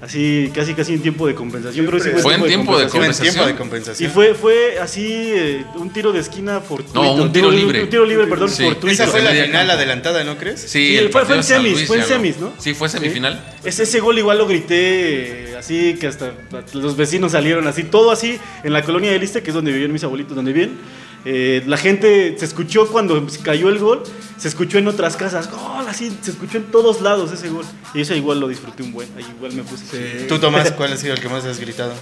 Así, 0.02 0.50
casi, 0.54 0.72
casi 0.72 0.94
en 0.94 1.02
tiempo 1.02 1.26
de 1.26 1.34
compensación. 1.34 1.84
Creo 1.84 1.98
que 2.00 2.04
sí 2.10 2.22
Fue 2.22 2.34
en 2.34 2.42
tiempo 2.46 2.78
de 2.78 2.88
Fue 2.88 3.04
en 3.04 3.12
tiempo 3.12 3.44
de 3.44 3.54
compensación. 3.54 3.54
Y 3.54 3.54
compensación. 3.58 4.10
fue, 4.10 4.32
fue 4.34 4.78
así 4.78 5.04
eh, 5.06 5.66
un 5.74 5.90
tiro 5.92 6.10
de 6.10 6.20
esquina 6.20 6.60
fortuito. 6.60 7.02
No, 7.02 7.12
un 7.22 7.30
tiro 7.30 7.50
libre. 7.50 7.82
Un, 7.82 7.90
tiro 7.90 8.06
libre, 8.06 8.26
perdón, 8.26 8.48
Sí. 8.48 8.62
fortuito. 8.64 8.88
Esa 8.88 9.06
fue 9.08 9.20
la 9.20 9.28
final 9.30 9.52
campo. 9.52 9.72
adelantada, 9.72 10.24
¿no 10.24 10.38
crees? 10.38 10.58
Sí, 10.62 10.68
Sí, 10.68 10.96
el 10.96 11.10
fue- 11.10 11.26
fue 11.26 11.34
en 11.34 11.40
de 11.42 11.46
semis, 11.46 11.72
Luis 11.74 11.86
fue 11.86 11.98
en 11.98 12.04
semis, 12.04 12.38
¿no? 12.38 12.50
Sí, 12.56 12.72
fue 12.72 12.88
semifinal. 12.88 13.44
Ese, 13.62 13.82
ese 13.82 14.00
gol 14.00 14.18
igual 14.18 14.38
lo 14.38 14.46
grité 14.46 15.50
eh, 15.50 15.56
así 15.58 15.94
que 16.00 16.06
hasta 16.06 16.32
los 16.72 16.96
vecinos 16.96 17.32
salieron 17.32 17.66
así, 17.68 17.82
todo 17.84 18.10
así 18.10 18.38
en 18.64 18.72
la 18.72 18.82
colonia 18.82 19.10
de 19.12 19.18
Liste, 19.18 19.42
que 19.42 19.50
es 19.50 19.54
donde 19.54 19.70
vivían 19.70 19.92
mis 19.92 20.02
abuelitos, 20.02 20.34
donde 20.34 20.54
viven. 20.54 20.78
Eh, 21.24 21.62
la 21.66 21.76
gente 21.76 22.34
se 22.38 22.44
escuchó 22.46 22.88
cuando 22.88 23.26
cayó 23.42 23.68
el 23.68 23.78
gol, 23.78 24.02
se 24.38 24.48
escuchó 24.48 24.78
en 24.78 24.88
otras 24.88 25.16
casas, 25.16 25.50
gol, 25.50 25.86
así, 25.86 26.16
se 26.22 26.30
escuchó 26.30 26.56
en 26.58 26.64
todos 26.70 27.02
lados 27.02 27.30
ese 27.32 27.50
gol. 27.50 27.64
Y 27.94 28.00
eso 28.00 28.14
igual 28.14 28.40
lo 28.40 28.48
disfruté 28.48 28.82
un 28.82 28.92
buen, 28.92 29.08
ahí 29.16 29.26
igual 29.36 29.52
me 29.52 29.62
puse. 29.62 30.24
Tú, 30.28 30.38
Tomás, 30.38 30.72
¿cuál 30.76 30.92
ha 30.92 30.96
sido 30.96 31.12
el 31.14 31.20
que 31.20 31.28
más 31.28 31.44
has 31.44 31.60
gritado? 31.60 31.92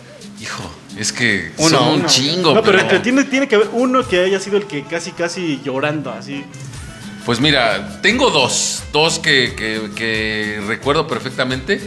Hijo, 0.41 0.63
es 0.97 1.13
que 1.13 1.51
Uno, 1.57 1.69
son 1.69 1.89
un 1.89 1.95
uno. 2.01 2.09
chingo. 2.09 2.55
No, 2.55 2.63
pero, 2.63 2.79
pero- 2.79 2.81
entre- 2.81 3.01
tiene, 3.01 3.25
tiene 3.25 3.49
que 3.49 3.57
haber 3.57 3.71
uno 3.73 4.07
que 4.07 4.21
haya 4.21 4.39
sido 4.39 4.57
el 4.57 4.67
que 4.67 4.85
casi, 4.85 5.11
casi 5.11 5.61
llorando, 5.65 6.11
así. 6.13 6.45
Pues 7.27 7.41
mira, 7.41 8.01
tengo 8.01 8.31
dos, 8.31 8.85
dos 8.93 9.19
que, 9.19 9.55
que- 9.57 9.91
que 9.97 10.61
recuerdo 10.67 11.07
perfectamente. 11.09 11.81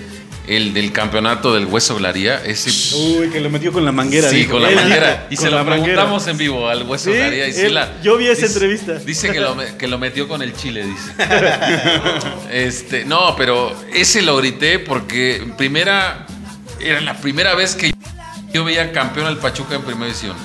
El 0.57 0.73
del 0.73 0.91
campeonato 0.91 1.53
del 1.53 1.65
Hueso 1.65 1.95
Glaría, 1.95 2.43
ese 2.43 2.71
Uy, 2.97 3.29
que 3.29 3.39
lo 3.39 3.49
metió 3.49 3.71
con 3.71 3.85
la 3.85 3.91
manguera. 3.93 4.29
Sí, 4.29 4.37
dijo. 4.37 4.51
con 4.53 4.63
la 4.63 4.69
Él 4.69 4.75
manguera. 4.75 5.27
Y 5.29 5.37
se 5.37 5.49
lo 5.49 5.65
preguntamos 5.65 6.27
en 6.27 6.37
vivo 6.37 6.67
al 6.67 6.83
Hueso 6.83 7.05
Sí, 7.09 7.17
Glaría. 7.17 7.47
Y 7.47 7.53
sí 7.53 7.61
él- 7.61 7.73
la- 7.75 8.01
yo 8.01 8.17
vi 8.17 8.25
esa 8.27 8.41
dice- 8.41 8.53
entrevista. 8.53 8.93
Dice 8.95 9.31
que 9.31 9.39
lo, 9.39 9.55
que 9.77 9.87
lo 9.87 9.97
metió 9.97 10.27
con 10.27 10.41
el 10.41 10.53
chile, 10.53 10.83
dice. 10.85 11.13
este, 12.51 13.05
no, 13.05 13.35
pero 13.37 13.73
ese 13.93 14.21
lo 14.21 14.37
grité 14.37 14.79
porque 14.79 15.41
primera, 15.57 16.25
era 16.79 16.99
la 17.01 17.15
primera 17.17 17.55
vez 17.55 17.75
que 17.75 17.93
yo 18.53 18.63
veía 18.65 18.91
campeón 18.91 19.27
al 19.27 19.37
Pachuca 19.37 19.75
en 19.75 19.83
primera 19.83 20.07
división. 20.07 20.35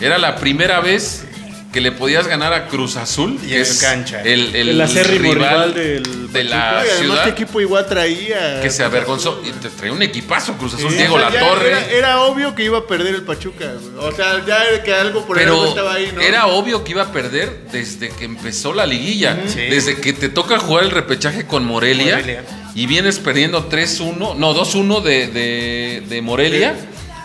Era 0.00 0.18
la 0.18 0.36
primera 0.36 0.80
vez 0.80 1.24
que 1.72 1.80
le 1.80 1.90
podías 1.92 2.26
ganar 2.28 2.52
a 2.52 2.68
Cruz 2.68 2.96
Azul, 2.96 3.38
Y 3.42 3.48
que 3.48 3.60
es 3.62 3.80
cancha. 3.80 4.20
el, 4.22 4.54
el 4.54 4.68
El 4.70 4.80
acérrimo 4.80 5.32
rival 5.34 5.72
rival 5.72 5.74
del 5.74 6.32
de 6.32 6.44
la 6.44 6.56
Oye, 6.80 6.90
además, 6.90 6.98
ciudad 6.98 7.24
¿qué 7.24 7.30
equipo 7.30 7.60
igual 7.60 7.86
traía? 7.86 8.60
que 8.60 8.70
se 8.70 8.82
avergonzó. 8.84 9.42
Y 9.44 9.50
te 9.52 9.68
traía 9.70 9.92
un 9.92 10.02
equipazo 10.02 10.52
Cruz 10.58 10.74
Azul, 10.74 10.90
Sí, 10.90 10.96
Diego 10.98 11.14
o 11.16 11.18
sea, 11.18 11.30
La 11.30 11.40
Torre. 11.40 11.68
Era, 11.68 11.86
era 11.90 12.20
obvio 12.20 12.54
que 12.54 12.64
iba 12.64 12.78
a 12.78 12.86
perder 12.86 13.14
el 13.14 13.22
Pachuca. 13.22 13.72
O 13.98 14.12
sea, 14.12 14.44
ya 14.46 14.62
era 14.64 14.82
que 14.82 14.92
algo 14.94 15.26
por 15.26 15.38
algo 15.38 15.50
Pero 15.56 15.68
estaba 15.68 15.94
ahí, 15.94 16.10
¿no? 16.14 16.20
era 16.20 16.46
obvio 16.46 16.84
que 16.84 16.92
iba 16.92 17.02
a 17.02 17.12
perder 17.12 17.64
desde 17.72 18.10
que 18.10 18.24
empezó 18.26 18.72
la 18.74 18.86
liguilla. 18.86 19.38
Sí. 19.46 19.60
Desde 19.60 19.96
que 20.00 20.12
te 20.12 20.28
toca 20.28 20.58
jugar 20.58 20.84
el 20.84 20.90
repechaje 20.90 21.46
con 21.46 21.64
Morelia, 21.64 22.16
Morelia. 22.16 22.44
y 22.74 22.86
vienes 22.86 23.18
perdiendo 23.18 23.68
3-1, 23.70 24.36
no, 24.36 24.54
2-1 24.54 25.02
de, 25.02 25.26
de- 25.28 26.02
de 26.08 26.22
Morelia. 26.22 26.74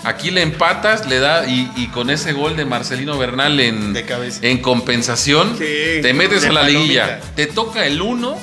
Aquí 0.07 0.31
le 0.31 0.41
empatas, 0.41 1.05
le 1.07 1.19
da, 1.19 1.45
y, 1.49 1.69
y 1.75 1.87
con 1.87 2.09
ese 2.09 2.31
gol 2.31 2.55
de 2.55 2.63
Marcelino 2.63 3.17
Bernal 3.17 3.59
en, 3.59 3.91
De 3.91 4.05
cabeza. 4.05 4.39
en 4.41 4.59
compensación, 4.59 5.57
Sí, 5.57 6.01
te 6.01 6.13
metes 6.13 6.45
a 6.45 6.51
la 6.53 6.61
palomita. 6.61 6.79
liguilla. 6.81 7.19
Te 7.35 7.45
toca 7.47 7.85
el 7.85 8.01
1, 8.01 8.37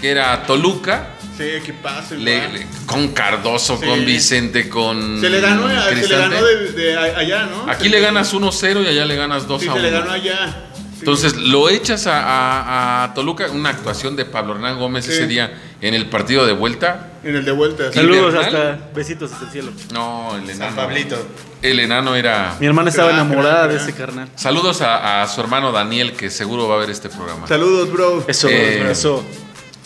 que 0.00 0.10
era 0.10 0.44
Toluca, 0.46 1.08
Sí, 1.36 1.42
equipazo. 1.42 2.14
le- 2.14 2.48
le- 2.48 2.66
con 2.86 3.08
Cardoso, 3.08 3.76
Sí. 3.78 3.86
con 3.86 4.04
Vicente, 4.06 4.70
con. 4.70 5.20
se 5.20 5.28
le 5.28 5.40
ganó, 5.42 5.68
se 5.68 5.94
le 6.08 6.16
ganó 6.16 6.42
de, 6.42 6.96
allá, 6.96 7.42
¿no? 7.46 7.70
Aquí 7.70 7.90
le 7.90 8.00
ganas 8.00 8.32
1-0 8.32 8.82
y 8.82 8.86
allá 8.86 9.04
le 9.04 9.16
ganas 9.16 9.46
2 9.46 9.60
Sí, 9.60 9.66
se 9.66 9.72
1. 9.72 9.82
le 9.82 9.90
ganó 9.90 10.10
allá. 10.10 10.68
Entonces 11.00 11.36
lo 11.36 11.68
echas 11.68 12.06
a, 12.06 12.18
a- 12.22 13.04
a 13.04 13.12
Toluca, 13.14 13.50
una 13.50 13.68
actuación 13.68 14.16
de 14.16 14.24
Pablo 14.24 14.54
Hernán 14.54 14.78
Gómez 14.78 15.06
ese 15.06 15.26
día 15.26 15.52
en 15.86 15.94
el 15.94 16.06
partido 16.08 16.46
de 16.46 16.52
vuelta. 16.52 17.10
En 17.22 17.36
el 17.36 17.44
de 17.44 17.52
vuelta. 17.52 17.88
sí. 17.88 17.94
Saludos 17.94 18.34
hasta 18.34 18.78
besitos 18.94 19.32
hasta 19.32 19.44
el 19.46 19.50
cielo. 19.52 19.72
No, 19.92 20.34
el 20.36 20.48
enano. 20.50 20.64
San 20.66 20.74
Pablito. 20.76 21.16
El 21.62 21.80
enano 21.80 22.14
era. 22.16 22.56
Mi 22.60 22.66
hermana 22.66 22.90
estaba 22.90 23.10
enamorada 23.10 23.68
de 23.68 23.76
ese 23.76 23.92
carnal. 23.94 24.28
Saludos 24.34 24.80
a, 24.82 25.22
a 25.22 25.28
su 25.28 25.40
hermano 25.40 25.72
Daniel, 25.72 26.12
que 26.12 26.30
seguro 26.30 26.68
va 26.68 26.76
a 26.76 26.78
ver 26.78 26.90
este 26.90 27.08
programa. 27.08 27.46
Saludos, 27.46 27.90
bro. 27.92 28.24
Eso, 28.28 28.48
Eh, 28.48 28.90
eso. 28.90 29.24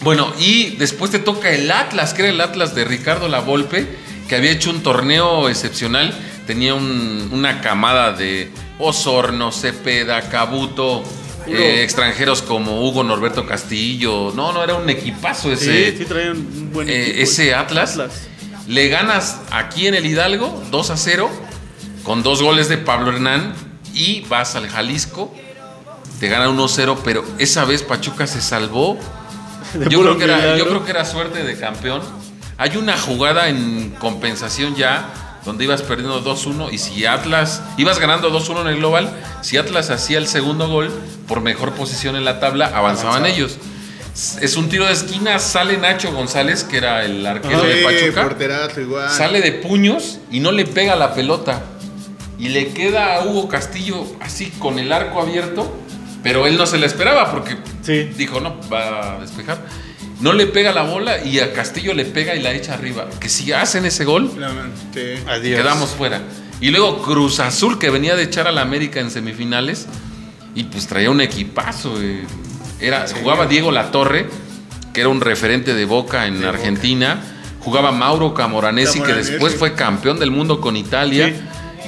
Bueno, 0.00 0.32
y 0.38 0.76
después 0.76 1.10
te 1.10 1.18
toca 1.18 1.50
el 1.50 1.70
Atlas, 1.70 2.14
que 2.14 2.22
era 2.22 2.30
el 2.30 2.40
Atlas 2.40 2.74
de 2.74 2.84
Ricardo 2.84 3.26
Lavolpe, 3.28 3.86
que 4.28 4.36
había 4.36 4.52
hecho 4.52 4.70
un 4.70 4.82
torneo 4.82 5.48
excepcional. 5.48 6.12
Tenía 6.46 6.74
un- 6.74 7.28
una 7.32 7.60
camada 7.60 8.12
de 8.12 8.50
Osorno, 8.78 9.50
Cepeda, 9.52 10.22
Cabuto, 10.28 11.02
eh, 11.48 11.82
extranjeros 11.82 12.42
como 12.42 12.86
Hugo 12.86 13.02
Norberto 13.04 13.46
Castillo. 13.46 14.32
No, 14.34 14.52
no, 14.52 14.62
era 14.62 14.74
un 14.74 14.88
equipazo 14.88 15.52
ese. 15.52 15.92
Sí, 15.92 15.98
sí 15.98 16.04
traían 16.04 16.36
un 16.36 16.70
buen 16.72 16.88
eh, 16.88 17.02
equipo. 17.02 17.22
ese 17.22 17.54
Atlas, 17.54 17.98
le 18.66 18.88
ganas 18.88 19.40
aquí 19.50 19.86
en 19.86 19.94
el 19.94 20.06
Hidalgo 20.06 20.62
2 20.70 20.90
a 20.90 20.96
0 20.96 21.30
con 22.02 22.22
dos 22.22 22.42
goles 22.42 22.68
de 22.68 22.78
Pablo 22.78 23.10
Hernán 23.10 23.54
y 23.94 24.22
vas 24.28 24.54
al 24.54 24.68
Jalisco, 24.68 25.34
te 26.20 26.28
gana 26.28 26.48
1 26.48 26.68
0, 26.68 27.00
pero 27.04 27.24
esa 27.38 27.64
vez 27.64 27.82
Pachuca 27.82 28.26
se 28.26 28.40
salvó 28.40 28.98
Yo 29.88 30.00
creo, 30.00 30.18
que 30.18 30.24
era, 30.24 30.56
yo 30.56 30.66
creo 30.66 30.84
que 30.84 30.90
era 30.90 31.04
suerte 31.04 31.44
de 31.44 31.58
campeón. 31.58 32.00
Hay 32.56 32.76
una 32.76 32.96
jugada 32.98 33.48
en 33.48 33.90
compensación 33.98 34.74
ya 34.74 35.08
donde 35.48 35.64
ibas 35.64 35.80
perdiendo 35.80 36.22
2-1 36.22 36.70
y 36.72 36.76
si 36.76 37.06
Atlas, 37.06 37.62
ibas 37.78 37.98
ganando 37.98 38.30
2-1 38.30 38.60
en 38.60 38.66
el 38.66 38.76
global, 38.76 39.10
si 39.40 39.56
Atlas 39.56 39.88
hacía 39.88 40.18
el 40.18 40.26
segundo 40.28 40.68
gol 40.68 40.90
por 41.26 41.40
mejor 41.40 41.72
posición 41.72 42.16
en 42.16 42.26
la 42.26 42.38
tabla, 42.38 42.70
avanzaban 42.74 43.24
ellos. 43.24 43.56
Es 44.42 44.56
un 44.58 44.68
tiro 44.68 44.84
de 44.84 44.92
esquina, 44.92 45.38
sale 45.38 45.78
Nacho 45.78 46.12
González, 46.12 46.64
que 46.64 46.76
era 46.76 47.02
el 47.02 47.24
arquero 47.26 47.62
de 47.62 47.78
Sí, 47.78 47.84
Pachuca, 47.84 48.22
porterazo 48.24 48.80
igual. 48.82 49.08
sale 49.10 49.40
de 49.40 49.52
puños 49.52 50.18
y 50.30 50.40
no 50.40 50.52
le 50.52 50.66
pega 50.66 50.96
la 50.96 51.14
pelota. 51.14 51.62
Y 52.38 52.50
le 52.50 52.68
queda 52.74 53.14
a 53.16 53.24
Hugo 53.24 53.48
Castillo 53.48 54.04
así 54.20 54.50
con 54.58 54.78
el 54.78 54.92
arco 54.92 55.22
abierto, 55.22 55.74
pero 56.22 56.46
él 56.46 56.58
no 56.58 56.66
se 56.66 56.76
la 56.76 56.84
esperaba 56.84 57.30
porque 57.30 57.56
Sí. 57.82 58.10
dijo, 58.18 58.38
no, 58.40 58.56
va 58.70 59.14
a 59.16 59.20
despejar. 59.20 59.58
No 60.20 60.32
le 60.32 60.46
pega 60.46 60.72
la 60.72 60.82
bola 60.82 61.24
y 61.24 61.38
a 61.38 61.52
Castillo 61.52 61.94
le 61.94 62.04
pega 62.04 62.34
y 62.34 62.42
la 62.42 62.52
echa 62.52 62.74
arriba. 62.74 63.08
Que 63.20 63.28
si 63.28 63.52
hacen 63.52 63.84
ese 63.84 64.04
gol, 64.04 64.30
quedamos 65.32 65.90
fuera. 65.90 66.22
Y 66.60 66.70
luego 66.70 67.02
Cruz 67.02 67.38
Azul, 67.38 67.78
que 67.78 67.88
venía 67.90 68.16
de 68.16 68.24
echar 68.24 68.48
a 68.48 68.52
la 68.52 68.62
América 68.62 68.98
en 68.98 69.10
semifinales, 69.10 69.86
y 70.54 70.64
pues 70.64 70.88
traía 70.88 71.10
un 71.10 71.20
equipazo. 71.20 71.94
eh. 72.02 72.24
Era, 72.80 73.06
jugaba 73.20 73.46
Diego 73.46 73.70
Latorre, 73.70 74.26
que 74.92 75.00
era 75.00 75.08
un 75.08 75.20
referente 75.20 75.74
de 75.74 75.84
Boca 75.84 76.26
en 76.26 76.44
Argentina. 76.44 77.22
Jugaba 77.60 77.92
Mauro 77.92 78.34
Camoranesi, 78.34 79.00
que 79.00 79.12
después 79.14 79.54
fue 79.54 79.74
campeón 79.74 80.18
del 80.18 80.30
mundo 80.30 80.60
con 80.60 80.76
Italia. 80.76 81.28
Sí. 81.28 81.34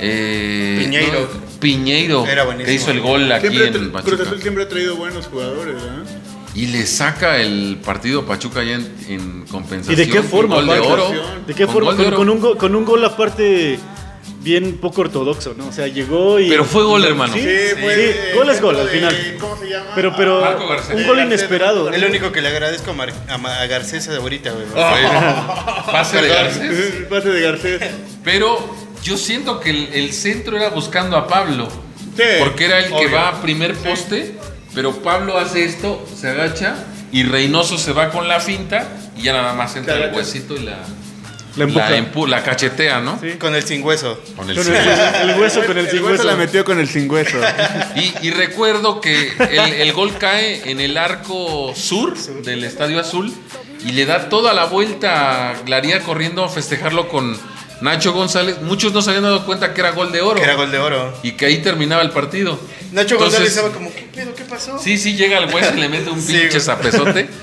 Eh, 0.02 0.78
Piñeiro. 0.80 1.20
no, 1.20 1.60
Piñeiro, 1.60 2.24
que 2.64 2.72
hizo 2.72 2.90
el 2.90 3.00
gol 3.00 3.30
aquí 3.32 3.48
Siempre 3.48 3.78
en 3.78 3.92
Pachuca. 3.92 4.16
Cruz 4.16 4.26
Azul 4.26 4.42
siempre 4.42 4.64
ha 4.64 4.68
traído 4.68 4.96
buenos 4.96 5.26
jugadores, 5.26 5.74
¿verdad? 5.74 6.19
Y 6.60 6.66
le 6.66 6.86
saca 6.86 7.38
el 7.38 7.78
partido 7.84 8.26
Pachuca 8.26 8.62
ya 8.62 8.74
en, 8.74 8.94
en 9.08 9.44
compensación. 9.50 9.94
¿Y 9.94 9.96
de 9.96 10.08
qué 10.10 10.18
con 10.18 10.26
forma, 10.28 10.56
Gol 10.56 10.66
de 10.66 10.78
oro. 10.80 11.12
¿De 11.46 11.54
qué 11.54 11.64
Con 11.64 11.72
forma? 11.74 11.92
gol 11.92 11.98
de 11.98 12.04
Con, 12.04 12.12
oro. 12.12 12.16
con 12.18 12.28
un 12.30 12.40
gol, 12.40 12.56
con 12.58 12.74
un 12.74 12.84
gol 12.84 13.04
aparte 13.04 13.78
bien 14.42 14.78
poco 14.78 15.02
ortodoxo, 15.02 15.54
¿no? 15.56 15.68
O 15.68 15.72
sea, 15.72 15.86
llegó 15.86 16.38
y... 16.40 16.48
Pero 16.48 16.64
fue 16.64 16.82
gol, 16.84 17.04
hermano. 17.04 17.32
Sí, 17.34 17.40
Sí, 17.40 17.80
fue 17.80 17.94
sí, 17.94 18.36
gol 18.36 18.50
es 18.50 18.60
gol 18.60 18.76
al 18.78 18.86
de- 18.86 18.92
final. 18.92 19.36
¿Cómo 19.40 19.56
se 19.58 19.68
llama? 19.70 19.86
Pero, 19.94 20.14
pero 20.16 20.40
Marco 20.40 20.66
Garcés. 20.68 20.96
un 20.96 21.06
gol 21.06 21.16
Garcés. 21.18 21.26
inesperado. 21.40 21.90
Es 21.90 22.00
lo 22.00 22.06
único 22.08 22.32
que 22.32 22.40
le 22.42 22.48
agradezco 22.48 22.90
a, 22.90 22.94
Mar- 22.94 23.12
a, 23.28 23.66
Garcés 23.66 24.08
ahorita, 24.08 24.50
güey. 24.52 24.66
Fue 24.66 24.80
pase 25.92 26.20
de 26.20 26.28
Garcés. 26.28 26.92
Pase 27.08 27.28
de 27.30 27.40
Garcés. 27.40 27.82
Pero 28.24 28.58
yo 29.02 29.16
siento 29.16 29.60
que 29.60 29.70
el, 29.70 29.88
el 29.94 30.12
centro 30.12 30.56
era 30.56 30.68
buscando 30.70 31.16
a 31.16 31.26
Pablo. 31.26 31.68
Sí. 32.16 32.22
Porque 32.38 32.64
era 32.66 32.80
el 32.80 32.92
que 32.94 33.06
va 33.06 33.28
a 33.28 33.40
primer 33.42 33.74
poste. 33.76 34.36
Pero 34.74 35.02
Pablo 35.02 35.38
hace 35.38 35.64
esto, 35.64 36.06
se 36.18 36.28
agacha. 36.28 36.76
Y 37.12 37.24
Reynoso 37.24 37.76
se 37.78 37.92
va 37.92 38.10
con 38.10 38.28
la 38.28 38.40
finta. 38.40 38.86
Y 39.16 39.22
ya 39.22 39.32
nada 39.32 39.52
más 39.54 39.74
entra 39.76 39.96
el 39.96 40.14
huesito 40.14 40.54
y 40.56 40.60
la, 40.60 40.78
La 41.56 41.64
empuja. 41.64 41.90
la, 41.90 41.98
empu- 41.98 42.28
la 42.28 42.42
cachetea, 42.44 43.00
¿no? 43.00 43.18
Sí. 43.20 43.32
Con 43.32 43.54
el 43.54 43.62
sin 43.64 43.82
hueso. 43.82 44.20
Con 44.36 44.48
el 44.48 44.56
Con 44.56 44.66
el, 44.68 44.76
el 45.30 45.40
hueso 45.40 45.64
con 45.66 45.76
el 45.76 45.86
sin 45.90 45.98
hueso 46.02 46.10
hueso. 46.12 46.24
la 46.24 46.36
metió 46.36 46.64
con 46.64 46.78
el 46.78 46.88
sin 46.88 47.10
hueso. 47.10 47.38
Y, 47.96 48.14
y 48.28 48.30
recuerdo 48.30 49.00
que 49.00 49.32
el, 49.50 49.72
el 49.74 49.92
gol 49.92 50.16
cae 50.18 50.70
en 50.70 50.80
el 50.80 50.96
arco 50.96 51.72
sur 51.74 52.16
del 52.44 52.62
Estadio 52.64 53.00
Azul 53.00 53.32
y 53.84 53.92
le 53.92 54.06
da 54.06 54.28
toda 54.28 54.52
la 54.54 54.66
vuelta 54.66 55.50
a 55.50 55.54
Glaría 55.62 56.02
corriendo 56.02 56.44
a 56.44 56.48
festejarlo 56.48 57.08
con 57.08 57.36
Nacho 57.80 58.12
González. 58.12 58.60
Muchos 58.62 58.92
no 58.92 59.00
se 59.02 59.10
habían 59.10 59.24
dado 59.24 59.44
cuenta 59.46 59.72
que 59.74 59.80
era 59.80 59.90
gol 59.90 60.12
de 60.12 60.20
oro 60.20 60.36
Que 60.36 60.42
era 60.44 60.54
gol 60.54 60.70
de 60.70 60.78
oro. 60.78 61.12
y 61.22 61.32
que 61.32 61.46
ahí 61.46 61.58
terminaba 61.58 62.02
el 62.02 62.10
partido. 62.10 62.58
Nacho 62.92 63.14
Entonces, 63.14 63.18
González 63.40 63.48
estaba 63.56 63.72
como, 63.72 63.92
¿qué 63.92 64.08
pedo? 64.14 64.34
¿Qué 64.34 64.44
pasó? 64.44 64.78
Sí, 64.78 64.98
sí, 64.98 65.14
llega 65.16 65.38
al 65.38 65.52
hueso 65.54 65.72
y 65.74 65.80
le 65.80 65.88
mete 65.88 66.10
un 66.10 66.22
pinche 66.26 66.60
zapezote. 66.60 67.28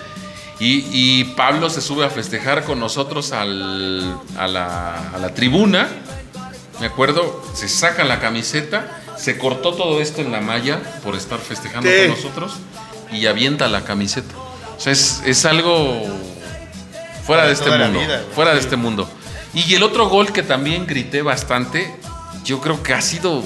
Y, 0.60 0.88
y 0.92 1.24
Pablo 1.36 1.70
se 1.70 1.82
sube 1.82 2.04
a 2.04 2.10
festejar 2.10 2.64
con 2.64 2.80
nosotros 2.80 3.32
al- 3.32 4.18
a, 4.40 4.48
la, 4.48 5.12
a 5.14 5.20
la 5.20 5.30
tribuna. 5.36 5.88
Me 6.80 6.88
acuerdo, 6.88 7.44
se 7.54 7.70
saca 7.70 8.04
la 8.04 8.20
camiseta, 8.20 9.04
se 9.20 9.38
cortó 9.38 9.76
todo 9.76 10.02
esto 10.02 10.22
en 10.22 10.32
la 10.32 10.42
malla 10.42 10.80
por 11.04 11.16
estar 11.16 11.38
festejando 11.38 11.88
Sí. 11.88 11.96
con 12.08 12.16
nosotros 12.18 12.54
y 13.12 13.28
avienta 13.28 13.68
la 13.68 13.84
camiseta. 13.84 14.34
O 14.76 14.80
sea, 14.80 14.92
es, 14.94 15.22
es 15.28 15.46
algo 15.46 16.02
fuera 17.24 17.46
de 17.46 17.54
este 17.54 17.70
mundo. 17.70 18.00
vida, 18.00 18.24
fuera 18.34 18.54
de 18.56 18.60
este 18.60 18.78
mundo. 18.78 19.08
Y 19.54 19.74
el 19.74 19.84
otro 19.84 20.08
gol 20.10 20.32
que 20.32 20.44
también 20.44 20.86
grité 20.86 21.22
bastante, 21.22 21.92
yo 22.44 22.60
creo 22.62 22.84
que 22.84 22.94
ha 22.94 23.02
sido 23.02 23.44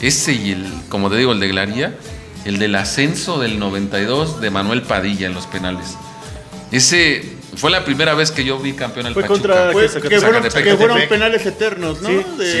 ese 0.00 0.32
y 0.32 0.50
el, 0.52 0.66
como 0.88 1.10
te 1.10 1.16
digo, 1.16 1.32
el 1.32 1.40
de 1.40 1.48
Glaría, 1.48 1.94
el 2.44 2.58
del 2.58 2.74
ascenso 2.74 3.38
del 3.40 3.58
92 3.58 4.40
de 4.40 4.50
Manuel 4.50 4.82
Padilla 4.82 5.26
en 5.26 5.34
los 5.34 5.46
penales. 5.46 5.96
Ese 6.70 7.22
fue 7.54 7.70
la 7.70 7.84
primera 7.84 8.14
vez 8.14 8.30
que 8.30 8.44
yo 8.44 8.58
vi 8.58 8.72
campeón 8.72 9.06
al 9.06 9.12
Fue 9.14 9.22
Pachuca. 9.22 9.40
contra- 9.40 9.72
Fue- 9.72 9.82
que, 10.08 10.20
fueron, 10.20 10.42
que 10.50 10.76
fueron 10.76 10.98
penales 11.08 11.44
eternos, 11.44 12.00
¿no? 12.00 12.08
Sí. 12.08 12.14
De- 12.38 12.52
Sí, 12.52 12.58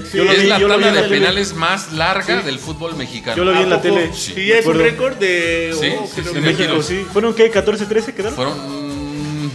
es, 0.00 0.08
sí. 0.12 0.20
Es 0.20 0.42
vi, 0.42 0.48
la 0.48 0.58
vi 0.58 0.66
tabla 0.68 0.92
de 0.92 1.02
penales 1.08 1.52
más 1.54 1.92
larga 1.92 2.42
del 2.42 2.58
fútbol 2.60 2.94
mexicano. 2.96 3.36
Yo 3.36 3.44
lo 3.44 3.52
vi 3.52 3.58
en 3.62 3.70
la 3.70 3.80
tele. 3.82 4.10
Sí. 4.14 4.32
Sí, 4.36 4.52
es 4.52 4.64
un 4.66 4.78
récord 4.78 5.16
de. 5.16 5.74
Sí, 5.78 5.88
oh, 5.98 6.06
sí, 6.06 6.22
sí, 6.24 6.32
que 6.32 6.40
México, 6.40 6.62
giros. 6.62 6.86
sí. 6.86 7.04
¿Fueron 7.12 7.34
qué? 7.34 7.50
¿14-13 7.52 8.14
quedaron? 8.14 8.34
Fueron, 8.36 8.83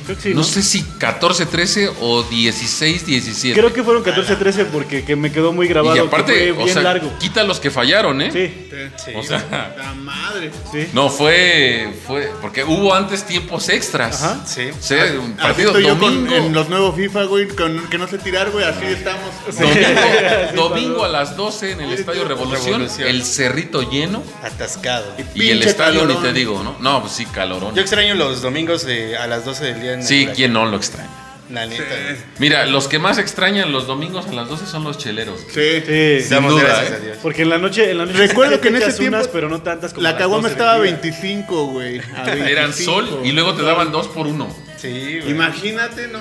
Creo 0.09 0.17
que 0.17 0.23
sí, 0.23 0.29
no 0.29 0.35
¿no? 0.37 0.43
sé 0.43 0.61
si 0.63 0.81
14, 0.83 1.45
13 1.45 1.91
o 2.01 2.23
16, 2.23 3.05
17. 3.05 3.59
Creo 3.59 3.71
que 3.73 3.83
fueron 3.83 4.03
14-13 4.03 4.65
porque 4.71 5.03
que 5.05 5.15
me 5.15 5.31
quedó 5.31 5.53
muy 5.53 5.67
grabado. 5.67 5.95
y 5.95 5.99
que 5.99 6.05
aparte, 6.07 6.33
fue 6.33 6.51
o 6.51 6.63
bien 6.65 6.73
sea, 6.73 6.81
largo. 6.81 7.11
quita 7.19 7.43
los 7.43 7.59
que 7.59 7.69
fallaron, 7.71 8.21
¿eh? 8.21 8.31
Sí, 8.31 8.67
Sí, 9.05 9.11
O 9.15 9.23
sea, 9.23 9.73
La 9.77 9.93
madre. 9.93 10.51
sí. 10.71 10.87
no 10.93 11.09
fue, 11.09 11.93
fue, 12.07 12.31
porque 12.41 12.63
hubo 12.63 12.93
antes 12.93 13.23
tiempos 13.25 13.69
extras. 13.69 14.23
Ajá. 14.23 14.45
Sí. 14.45 14.69
O 14.77 14.81
sea, 14.81 15.05
un 15.19 15.31
Así 15.33 15.41
partido 15.41 15.67
estoy 15.69 15.83
yo 15.83 15.99
con- 15.99 16.25
domingo. 16.25 16.35
en 16.47 16.53
los 16.53 16.69
nuevos 16.69 16.95
FIFA, 16.95 17.23
güey, 17.25 17.47
con 17.49 17.87
que 17.89 17.97
no 17.97 18.07
sé 18.07 18.17
tirar, 18.19 18.49
güey, 18.51 18.65
así 18.65 18.85
estamos. 18.85 19.29
Domingo, 19.57 20.69
domingo 20.69 21.03
a 21.03 21.07
las 21.09 21.35
12 21.35 21.71
en 21.71 21.81
el 21.81 21.93
Estadio 21.93 22.25
Revolución, 22.27 22.81
Revolución. 22.81 23.07
el 23.07 23.23
cerrito 23.23 23.89
lleno 23.89 24.23
Atascado. 24.43 25.13
y 25.35 25.49
el 25.49 25.63
estadio 25.63 26.01
calorón. 26.01 26.23
ni 26.23 26.29
te 26.29 26.33
digo, 26.33 26.63
¿no? 26.63 26.75
No, 26.79 27.01
pues 27.01 27.13
sí, 27.13 27.25
calorón. 27.25 27.75
Yo 27.75 27.81
extraño 27.81 28.15
los 28.15 28.41
domingos 28.41 28.85
de, 28.85 29.17
a 29.17 29.27
las 29.27 29.45
12 29.45 29.65
del 29.65 29.81
día. 29.81 29.93
En 29.93 29.98
Sí, 30.01 30.17
Huracán. 30.23 30.35
¿quién 30.35 30.53
no 30.53 30.65
lo 30.65 30.77
extraña? 30.77 31.09
La 31.49 31.65
neta. 31.65 31.83
güey. 31.83 32.15
Mira, 32.37 32.65
los 32.67 32.87
que 32.87 32.99
más 32.99 33.17
extrañan 33.17 33.71
los 33.71 33.87
domingos 33.87 34.27
a 34.27 34.33
las 34.33 34.47
12 34.47 34.67
son 34.67 34.83
los 34.83 34.99
cheleros. 34.99 35.39
Sí. 35.51 35.81
Sí. 35.83 36.19
Sin 36.21 36.29
Damos 36.29 36.51
duda, 36.51 36.63
gracias 36.63 36.91
¿eh? 36.91 36.95
a 36.95 36.99
Dios. 36.99 37.17
Porque 37.23 37.41
en 37.41 37.49
la 37.49 37.57
noche, 37.57 37.89
en 37.89 37.97
la 37.97 38.05
noche 38.05 38.17
Recuerdo 38.19 38.55
sí 38.55 38.61
que 38.61 38.67
en 38.67 38.75
ese 38.75 38.93
tiempo 38.93 39.17
unas, 39.17 39.27
pero 39.29 39.49
no 39.49 39.61
tantas 39.63 39.93
como 39.93 40.03
La 40.03 40.15
caguama 40.15 40.43
12 40.47 40.49
del 40.49 40.51
estaba 40.51 40.71
a 40.73 40.81
día. 40.83 40.91
25, 40.91 41.65
güey. 41.67 42.01
Eran 42.25 42.69
25. 42.71 42.91
sol 42.91 43.21
y 43.23 43.31
luego 43.31 43.55
te 43.55 43.63
daban 43.63 43.91
dos 43.91 44.07
por 44.09 44.27
uno. 44.27 44.47
Sí, 44.77 45.17
güey. 45.21 45.31
Imagínate, 45.31 46.07
no, 46.09 46.19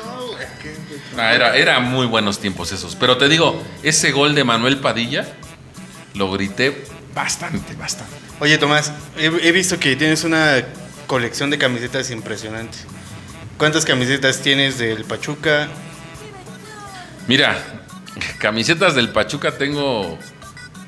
Ah, 1.18 1.34
era, 1.34 1.56
era 1.56 1.80
muy 1.80 2.06
buenos 2.06 2.38
tiempos 2.38 2.72
esos. 2.72 2.94
Pero 2.96 3.18
te 3.18 3.28
digo, 3.28 3.60
ese 3.82 4.12
gol 4.12 4.34
de 4.34 4.44
Manuel 4.44 4.78
Padilla 4.78 5.26
lo 6.14 6.30
grité 6.32 6.84
bastante, 7.14 7.74
bastante. 7.74 8.14
Oye, 8.40 8.56
Tomás, 8.56 8.92
he, 9.18 9.26
he 9.26 9.52
visto 9.52 9.78
que 9.78 9.94
tienes 9.96 10.24
una 10.24 10.62
colección 11.06 11.50
de 11.50 11.58
camisetas 11.58 12.10
impresionante. 12.10 12.78
¿Cuántas 13.58 13.84
camisetas 13.84 14.40
tienes 14.40 14.78
del 14.78 15.04
Pachuca? 15.04 15.68
Mira, 17.26 17.56
camisetas 18.38 18.94
del 18.94 19.10
Pachuca 19.10 19.52
tengo 19.52 20.18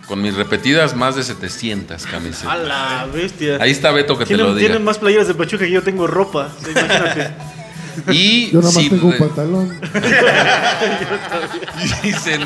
con 0.06 0.22
mis 0.22 0.34
repetidas 0.34 0.94
más 0.96 1.16
de 1.16 1.22
700 1.22 2.04
A 2.06 2.08
camisetas. 2.10 2.58
la 2.60 3.06
bestia. 3.12 3.58
Ahí 3.60 3.70
está 3.72 3.90
Beto 3.90 4.16
que 4.18 4.24
te 4.26 4.36
lo 4.36 4.54
diga. 4.54 4.68
tienen 4.68 4.84
más 4.84 4.98
playeras 4.98 5.28
de 5.28 5.34
Pachuca 5.34 5.64
que 5.64 5.70
yo 5.70 5.82
tengo 5.82 6.06
ropa. 6.06 6.50
imagínate. 6.70 7.30
Y 8.08 8.50
Yo 8.52 8.60
nada 8.60 8.72
más 8.72 8.74
sin, 8.82 8.90
tengo 8.90 9.08
un 9.08 9.18
pantalón. 9.18 9.80
y 12.04 12.12
sin, 12.12 12.40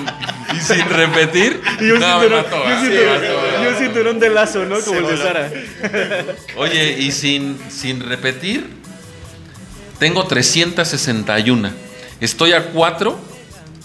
y 0.57 0.61
sin 0.61 0.89
repetir. 0.89 1.61
Y 1.81 1.89
yo 1.89 1.99
no, 1.99 2.18
me 2.18 2.25
cinturón, 2.25 2.43
mató, 2.45 2.64
sí, 2.64 2.87
cinturón- 2.87 3.20
mató, 3.20 3.62
yo 3.64 3.79
cinturón 3.79 4.20
de 4.20 4.31
lazo, 4.31 4.64
¿no? 4.64 4.81
Como 4.81 4.99
el 5.01 5.07
de. 5.07 5.16
Sara. 5.22 5.51
Oye, 6.57 6.97
y 6.99 7.12
sin, 7.12 7.59
sin 7.70 8.01
repetir, 8.01 8.66
tengo 10.05 10.25
361. 10.27 11.71
Estoy 12.21 12.53
a 12.53 12.67
4 12.73 13.19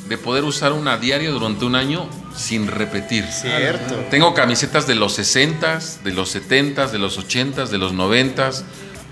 de 0.09 0.17
poder 0.17 0.43
usar 0.43 0.73
una 0.73 0.97
diario 0.97 1.31
durante 1.31 1.63
un 1.63 1.75
año 1.75 2.09
sin 2.35 2.67
repetir. 2.67 3.23
Cierto. 3.25 3.95
Tengo 4.11 4.33
camisetas 4.33 4.85
de 4.85 4.95
los 4.95 5.17
60s, 5.17 6.01
de 6.03 6.11
los 6.11 6.35
70s, 6.35 6.89
de 6.91 6.99
los 6.99 7.17
80s, 7.17 7.67
de 7.69 7.77
los 7.77 7.93
90s, 7.93 8.63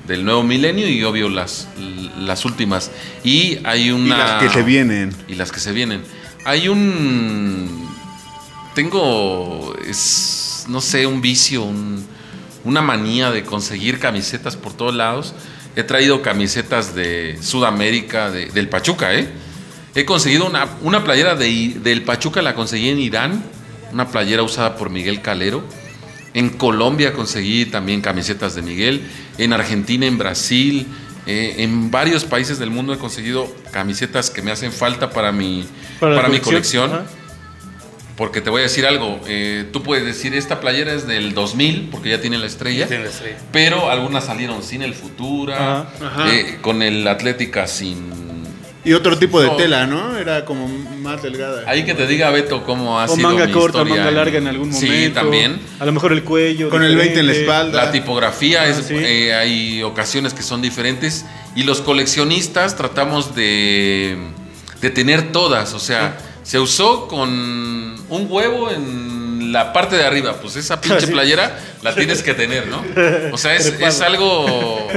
del 0.06 0.26
nuevo 0.26 0.44
milenio 0.44 0.90
y 0.90 1.02
obvio 1.06 1.30
las, 1.30 1.70
las 2.20 2.44
últimas. 2.44 2.92
Y 3.24 3.60
hay 3.64 3.86
Y 3.88 3.92
una... 3.92 4.18
las 4.18 4.44
que 4.44 4.50
se 4.50 4.64
vienen. 4.64 5.16
Y 5.30 5.36
las 5.36 5.54
que 5.54 5.62
se 5.62 5.72
vienen. 5.72 6.04
Hay 6.44 6.68
un... 6.68 7.88
Tengo... 8.76 9.74
Es, 9.88 10.66
no 10.68 10.82
sé, 10.82 11.08
un 11.08 11.22
vicio, 11.22 11.64
un- 11.64 12.06
una 12.66 12.82
manía 12.82 13.32
de 13.32 13.44
conseguir 13.44 13.98
camisetas 13.98 14.58
por 14.58 14.74
todos 14.74 14.94
lados. 14.94 15.34
He 15.78 15.84
traído 15.84 16.24
camisetas 16.24 16.96
de 16.96 17.38
Sudamérica, 17.40 18.32
de- 18.32 18.48
del 18.48 18.68
Pachuca, 18.68 19.14
¿eh? 19.14 19.30
He 19.94 20.06
conseguido 20.06 20.48
una, 20.48 20.68
una 20.82 21.04
playera 21.04 21.36
de, 21.36 21.76
del 21.84 22.02
Pachuca, 22.02 22.42
la 22.42 22.56
conseguí 22.56 22.90
en 22.90 23.00
Irán. 23.00 23.44
Una 23.94 24.10
playera 24.10 24.42
usada 24.44 24.76
por 24.76 24.90
Miguel 24.90 25.22
Calero. 25.22 25.64
En 26.34 26.50
Colombia 26.50 27.14
conseguí 27.14 27.66
también 27.68 28.02
camisetas 28.02 28.56
de 28.56 28.62
Miguel. 28.64 29.02
En 29.38 29.54
Argentina, 29.54 30.06
en 30.08 30.18
Brasil, 30.18 30.88
eh, 31.28 31.56
en 31.60 31.90
varios 31.92 32.26
países 32.26 32.58
del 32.60 32.70
mundo 32.72 32.92
he 32.94 32.98
conseguido 32.98 33.48
camisetas 33.72 34.30
que 34.32 34.42
me 34.42 34.52
hacen 34.52 34.72
falta 34.74 35.12
para 35.12 35.32
mi, 35.32 35.64
para, 36.00 36.28
mi 36.28 36.40
colección. 36.40 36.92
Ajá. 36.92 37.06
Porque 38.18 38.42
te 38.42 38.50
voy 38.50 38.62
a 38.62 38.64
decir 38.64 38.86
algo, 38.88 39.20
eh, 39.28 39.66
tú 39.72 39.84
puedes 39.84 40.04
decir, 40.04 40.34
esta 40.34 40.60
playera 40.60 40.92
es 40.92 41.06
del 41.08 41.34
2000, 41.36 41.90
porque 41.92 42.10
ya 42.10 42.20
tiene 42.20 42.38
la 42.40 42.48
estrella, 42.48 42.88
Tiene 42.88 43.04
la 43.04 43.10
estrella. 43.12 43.38
pero 43.52 43.92
algunas 43.92 44.26
salieron 44.26 44.64
sin 44.64 44.82
el 44.82 44.96
Futura, 44.96 45.82
Ajá. 45.82 45.88
Ajá. 46.04 46.34
eh, 46.34 46.58
con 46.62 46.82
el 46.82 47.08
Atlética 47.08 47.68
sin... 47.68 48.28
Y 48.84 48.94
otro 48.94 49.18
tipo 49.20 49.40
de 49.42 49.48
No. 49.48 49.56
tela, 49.58 49.86
¿no? 49.86 50.18
Era 50.18 50.46
como 50.46 50.68
más 50.68 51.22
delgada. 51.22 51.64
Ahí 51.68 51.84
que 51.84 51.94
te 51.94 52.08
diga 52.08 52.32
Beto 52.32 52.64
cómo 52.64 53.00
ha 53.00 53.06
O 53.06 53.16
sido 53.16 53.28
manga 53.30 53.46
mi 53.46 53.52
corta, 53.52 53.80
historia 53.80 53.96
manga 54.04 54.12
larga 54.12 54.38
en 54.38 54.48
algún 54.48 54.70
momento. 54.72 54.94
Sí, 54.94 55.10
también. 55.10 55.60
A 55.80 55.86
lo 55.86 55.92
mejor 55.92 56.14
el 56.14 56.24
cuello. 56.24 56.70
Con 56.70 56.84
el 56.84 56.96
20 56.96 57.20
en 57.20 57.26
la 57.28 57.34
espalda. 57.34 57.86
La 57.86 57.92
tipografía, 57.92 58.62
Ah, 58.62 58.68
es, 58.68 58.78
sí. 58.78 58.96
eh, 58.96 59.34
hay 59.36 59.84
ocasiones 59.84 60.34
que 60.34 60.42
son 60.42 60.62
diferentes 60.62 61.26
y 61.56 61.64
los 61.64 61.82
coleccionistas 61.82 62.78
tratamos 62.78 63.36
de, 63.36 64.18
de 64.82 64.90
tener 64.90 65.34
todas, 65.34 65.74
o 65.74 65.80
sea, 65.80 66.18
se 66.44 66.58
usó 66.60 67.10
con 67.10 67.87
un 68.10 68.28
huevo 68.30 68.72
en 68.72 69.52
la 69.52 69.72
parte 69.74 69.96
de 69.96 70.06
arriba, 70.06 70.36
pues 70.42 70.56
esa 70.56 70.80
pinche 70.82 71.08
playera 71.08 71.58
la 71.82 71.94
tienes 71.96 72.22
que 72.24 72.34
tener, 72.34 72.68
¿no? 72.68 72.84
O 73.34 73.38
sea, 73.38 73.56
es, 73.56 73.66
es 73.80 74.02
algo 74.02 74.88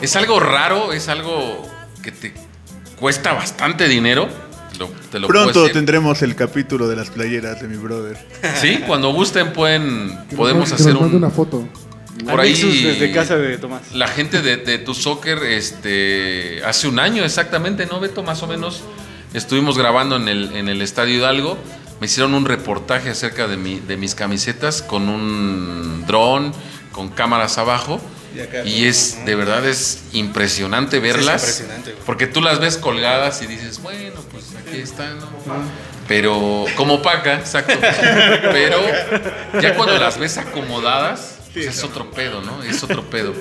es 0.00 0.16
algo 0.16 0.40
raro, 0.40 0.92
es 0.92 1.08
algo 1.08 1.68
que 2.02 2.12
te 2.12 2.32
cuesta 2.98 3.32
bastante 3.32 3.88
dinero. 3.88 4.28
lo- 4.78 4.88
te 5.10 5.18
lo 5.18 5.28
puedo 5.28 5.44
Pronto 5.52 5.70
tendremos 5.70 6.22
el 6.22 6.34
capítulo 6.36 6.88
de 6.88 6.96
las 6.96 7.10
playeras 7.10 7.60
de 7.60 7.68
mi 7.68 7.76
brother. 7.76 8.16
Sí, 8.60 8.80
cuando 8.86 9.12
gusten 9.12 9.52
pueden 9.52 10.18
podemos 10.36 10.72
hacer 10.72 10.96
un 10.96 11.14
una 11.14 11.30
foto. 11.30 11.66
por 12.30 12.40
ahí 12.40 12.52
desde 12.54 13.12
casa 13.12 13.36
de 13.36 13.58
Tomás. 13.58 13.92
La 13.94 14.08
gente 14.08 14.40
de, 14.42 14.56
de 14.58 14.78
tu 14.78 14.94
soccer, 14.94 15.38
este, 15.44 16.62
hace 16.64 16.88
un 16.88 16.98
año 16.98 17.24
exactamente, 17.24 17.86
¿no, 17.86 18.00
Beto? 18.00 18.22
Más 18.22 18.42
o 18.42 18.46
menos 18.46 18.82
estuvimos 19.34 19.76
grabando 19.78 20.16
en 20.16 20.28
el, 20.28 20.54
en 20.56 20.68
el 20.68 20.80
Estadio 20.82 21.16
Hidalgo. 21.16 21.58
Me 22.00 22.06
hicieron 22.06 22.34
un 22.34 22.44
reportaje 22.44 23.08
acerca 23.10 23.46
de, 23.46 23.56
mi, 23.56 23.80
de 23.80 23.96
mis 23.96 24.14
camisetas 24.14 24.82
con 24.82 25.08
un 25.08 26.04
dron, 26.06 26.52
con 26.92 27.08
cámaras 27.08 27.58
abajo. 27.58 28.00
Y 28.64 28.68
Y 28.70 28.84
es, 28.84 29.24
de 29.24 29.34
verdad, 29.34 29.66
es 29.66 30.04
impresionante 30.12 31.00
verlas. 31.00 31.42
impresionante, 31.42 31.92
güey. 31.92 32.04
Porque 32.04 32.26
tú 32.26 32.42
las 32.42 32.60
ves 32.60 32.76
colgadas 32.76 33.40
y 33.40 33.46
dices, 33.46 33.80
bueno, 33.80 34.20
pues 34.30 34.44
aquí 34.56 34.78
están. 34.78 35.18
¿no? 35.18 35.26
Pero, 36.06 36.66
como 36.76 37.00
paca, 37.00 37.34
exacto. 37.34 37.78
Pero 38.52 38.78
ya 39.60 39.74
cuando 39.74 39.96
las 39.96 40.18
ves 40.18 40.36
acomodadas, 40.36 41.38
pues 41.54 41.66
es 41.66 41.82
otro 41.82 42.10
pedo, 42.10 42.42
¿no? 42.42 42.62
Es 42.62 42.82
otro 42.82 43.08
pedo. 43.08 43.32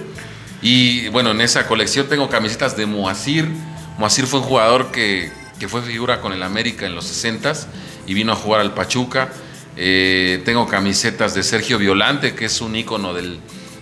Y 0.61 1.09
bueno, 1.09 1.31
en 1.31 1.41
esa 1.41 1.67
colección 1.67 2.07
tengo 2.07 2.29
camisetas 2.29 2.77
de 2.77 2.85
Moacir. 2.85 3.49
Moacir 3.97 4.25
fue 4.27 4.39
un 4.39 4.45
jugador 4.45 4.91
que, 4.91 5.29
que 5.59 5.67
fue 5.67 5.81
figura 5.81 6.21
con 6.21 6.31
el 6.31 6.41
América 6.41 6.85
en 6.85 6.95
los 6.95 7.05
60s 7.05 7.65
y 8.07 8.13
vino 8.13 8.31
a 8.33 8.35
jugar 8.35 8.61
al 8.61 8.73
Pachuca. 8.73 9.29
Eh, 9.77 10.41
tengo 10.45 10.67
camisetas 10.67 11.33
de 11.33 11.43
Sergio 11.43 11.77
Violante, 11.77 12.33
que 12.35 12.45
es 12.45 12.61
un 12.61 12.75
ícono 12.75 13.13
del, 13.13 13.39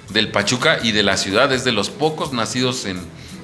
del 0.09 0.29
Pachuca 0.31 0.79
y 0.81 0.91
de 0.91 1.03
la 1.03 1.17
ciudad. 1.17 1.51
Es 1.53 1.63
de 1.63 1.71
los 1.71 1.89
pocos 1.89 2.33
nacidos 2.33 2.85
en, 2.85 2.97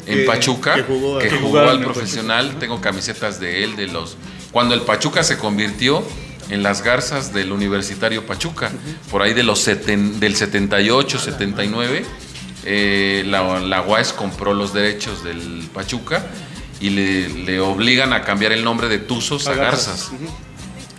en 0.08 0.20
Que- 0.20 0.24
Pachuca 0.26 0.76
que 0.76 0.84
jugó- 0.84 1.20
que 1.20 1.30
al 1.70 1.82
profesional. 1.84 2.56
Tengo 2.60 2.82
camisetas 2.82 3.40
de 3.40 3.64
él, 3.64 3.76
de 3.76 3.88
los. 3.88 4.18
Cuando 4.52 4.74
el 4.74 4.82
Pachuca 4.82 5.24
se 5.24 5.38
convirtió 5.38 6.04
en 6.50 6.64
las 6.64 6.82
garzas 6.82 7.32
del 7.34 7.52
Universitario 7.52 8.26
Pachuca, 8.26 8.72
por 9.12 9.22
ahí 9.22 9.36
de 9.36 9.44
los 9.44 9.68
seten- 9.68 10.14
del 10.18 10.36
78, 10.36 11.20
79, 11.20 12.04
eh, 12.66 13.24
la, 13.28 13.60
la 13.60 13.82
UAS 13.84 14.12
compró 14.14 14.54
los 14.56 14.74
derechos 14.74 15.24
del 15.24 15.70
Pachuca 15.74 16.26
y 16.82 16.90
le, 16.90 17.30
le 17.30 17.60
obligan 17.60 18.12
a 18.14 18.24
cambiar 18.24 18.52
el 18.54 18.64
nombre 18.64 18.88
de 18.88 18.98
Tuzos 18.98 19.46
a. 19.48 19.54
Garzas. 19.54 20.12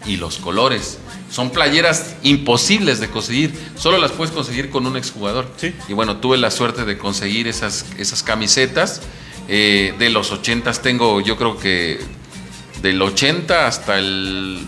Y 0.07 0.17
los 0.17 0.39
colores. 0.39 0.99
Son 1.31 1.51
playeras 1.51 2.17
imposibles 2.23 3.01
de 3.01 3.09
conseguir. 3.09 3.53
Solo 3.77 3.99
las 3.99 4.13
puedes 4.13 4.35
conseguir 4.35 4.71
con 4.71 4.87
un 4.87 4.97
exjugador. 4.97 5.47
Sí. 5.57 5.75
Y 5.89 5.93
bueno, 5.93 6.17
tuve 6.17 6.39
la 6.39 6.51
suerte 6.51 6.85
de 6.85 6.99
conseguir 6.99 7.47
esas, 7.47 7.87
esas 7.99 8.23
camisetas. 8.23 9.03
Eh, 9.49 9.95
de 9.99 10.11
los 10.11 10.33
80 10.33 10.73
tengo, 10.75 11.21
yo 11.21 11.37
creo 11.37 11.59
que 11.59 12.01
del 12.83 13.03
80 13.03 13.67
hasta 13.67 13.99
el 13.99 14.61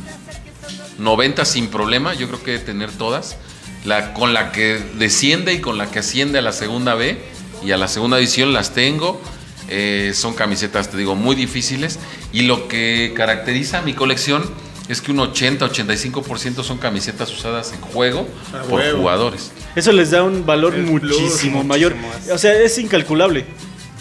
90 0.98 1.44
sin 1.44 1.68
problema. 1.68 2.14
Yo 2.14 2.28
creo 2.28 2.42
que 2.42 2.52
de 2.52 2.58
tener 2.58 2.90
todas. 2.92 3.36
La, 3.84 4.14
con 4.14 4.32
la 4.32 4.52
que 4.52 4.78
desciende 4.94 5.54
y 5.54 5.60
con 5.60 5.78
la 5.78 5.90
que 5.90 5.98
asciende 5.98 6.38
a 6.38 6.42
la 6.42 6.52
segunda 6.52 6.94
B 6.94 7.18
y 7.64 7.72
a 7.72 7.76
la 7.76 7.88
segunda 7.88 8.18
edición 8.18 8.52
las 8.52 8.74
tengo. 8.74 9.20
Eh, 9.68 10.12
son 10.14 10.34
camisetas, 10.34 10.90
te 10.90 10.96
digo, 10.96 11.14
muy 11.14 11.34
difíciles. 11.34 11.98
Y 12.32 12.42
lo 12.42 12.68
que 12.68 13.12
caracteriza 13.16 13.82
mi 13.82 13.94
colección 13.94 14.48
es 14.88 15.00
que 15.00 15.12
un 15.12 15.18
80-85% 15.18 16.62
son 16.62 16.78
camisetas 16.78 17.32
usadas 17.32 17.72
en 17.72 17.80
juego 17.80 18.26
A 18.52 18.62
por 18.62 18.80
huevo. 18.80 18.98
jugadores. 18.98 19.52
Eso 19.76 19.92
les 19.92 20.10
da 20.10 20.22
un 20.22 20.44
valor 20.44 20.74
El 20.74 20.84
plus, 20.84 21.18
muchísimo 21.20 21.64
mayor. 21.64 21.94
más. 21.96 22.28
O 22.30 22.38
sea, 22.38 22.54
es 22.60 22.76
incalculable. 22.78 23.44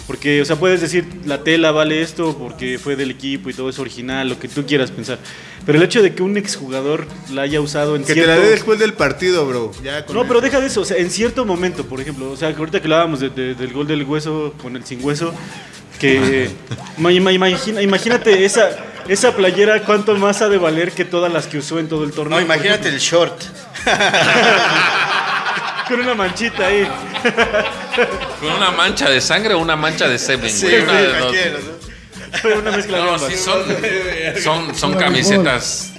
Porque, 0.07 0.41
o 0.41 0.45
sea, 0.45 0.57
puedes 0.57 0.81
decir, 0.81 1.05
la 1.25 1.41
tela 1.43 1.71
vale 1.71 2.01
esto 2.01 2.35
porque 2.37 2.77
fue 2.79 2.97
del 2.97 3.11
equipo 3.11 3.49
y 3.49 3.53
todo 3.53 3.69
es 3.69 3.79
original, 3.79 4.27
lo 4.27 4.37
que 4.39 4.49
tú 4.49 4.65
quieras 4.65 4.91
pensar. 4.91 5.19
Pero 5.65 5.77
el 5.77 5.83
hecho 5.85 6.01
de 6.01 6.13
que 6.13 6.21
un 6.21 6.35
exjugador 6.37 7.07
la 7.31 7.43
haya 7.43 7.61
usado 7.61 7.95
en 7.95 8.01
Que 8.01 8.07
te 8.07 8.13
cierto... 8.15 8.31
la 8.31 8.39
dé 8.39 8.49
después 8.49 8.77
del 8.79 8.93
partido, 8.93 9.45
bro. 9.47 9.71
Ya 9.81 10.05
con 10.05 10.15
No, 10.15 10.23
el- 10.23 10.27
pero 10.27 10.41
deja 10.41 10.59
de 10.59 10.67
eso, 10.67 10.81
o 10.81 10.85
sea, 10.85 10.97
en 10.97 11.09
cierto 11.11 11.45
momento, 11.45 11.85
por 11.85 12.01
ejemplo, 12.01 12.29
o 12.31 12.35
sea, 12.35 12.51
que 12.51 12.57
ahorita 12.59 12.79
que 12.81 12.87
hablábamos 12.87 13.21
de- 13.21 13.29
de- 13.29 13.55
del 13.55 13.71
gol 13.71 13.87
del 13.87 14.03
hueso 14.03 14.53
con 14.61 14.75
el 14.75 14.83
sin 14.83 15.01
hueso, 15.05 15.33
que 15.97 16.49
ma- 16.97 17.11
ma- 17.21 17.31
imagina- 17.31 17.81
imagínate 17.81 18.43
esa, 18.43 18.69
esa 19.07 19.35
playera 19.35 19.83
cuánto 19.83 20.15
más 20.15 20.41
ha 20.41 20.49
de 20.49 20.57
valer 20.57 20.91
que 20.91 21.05
todas 21.05 21.31
las 21.31 21.47
que 21.47 21.57
usó 21.57 21.79
en 21.79 21.87
todo 21.87 22.03
el 22.03 22.11
torneo. 22.11 22.39
No, 22.39 22.45
imagínate 22.45 22.89
el 22.89 22.99
short. 22.99 23.41
Con 25.87 25.99
una 25.99 26.15
manchita 26.15 26.67
ahí. 26.67 26.87
¿Con 28.39 28.51
una 28.53 28.71
mancha 28.71 29.09
de 29.09 29.19
sangre 29.19 29.53
o 29.53 29.59
una 29.59 29.75
mancha 29.75 30.07
de 30.07 30.17
semen? 30.17 30.49
Sí, 30.49 30.67
güey? 30.67 30.81
Una 30.83 30.93
de 30.93 31.19
dos. 31.19 31.35
Fue 32.41 32.53
una 32.53 32.71
mezcla 32.71 32.97
de 32.97 33.03
No, 33.03 33.13
ambas. 33.15 33.29
sí, 33.31 33.37
son, 33.37 33.61
son, 34.41 34.75
son 34.75 34.93
camisetas 34.95 35.91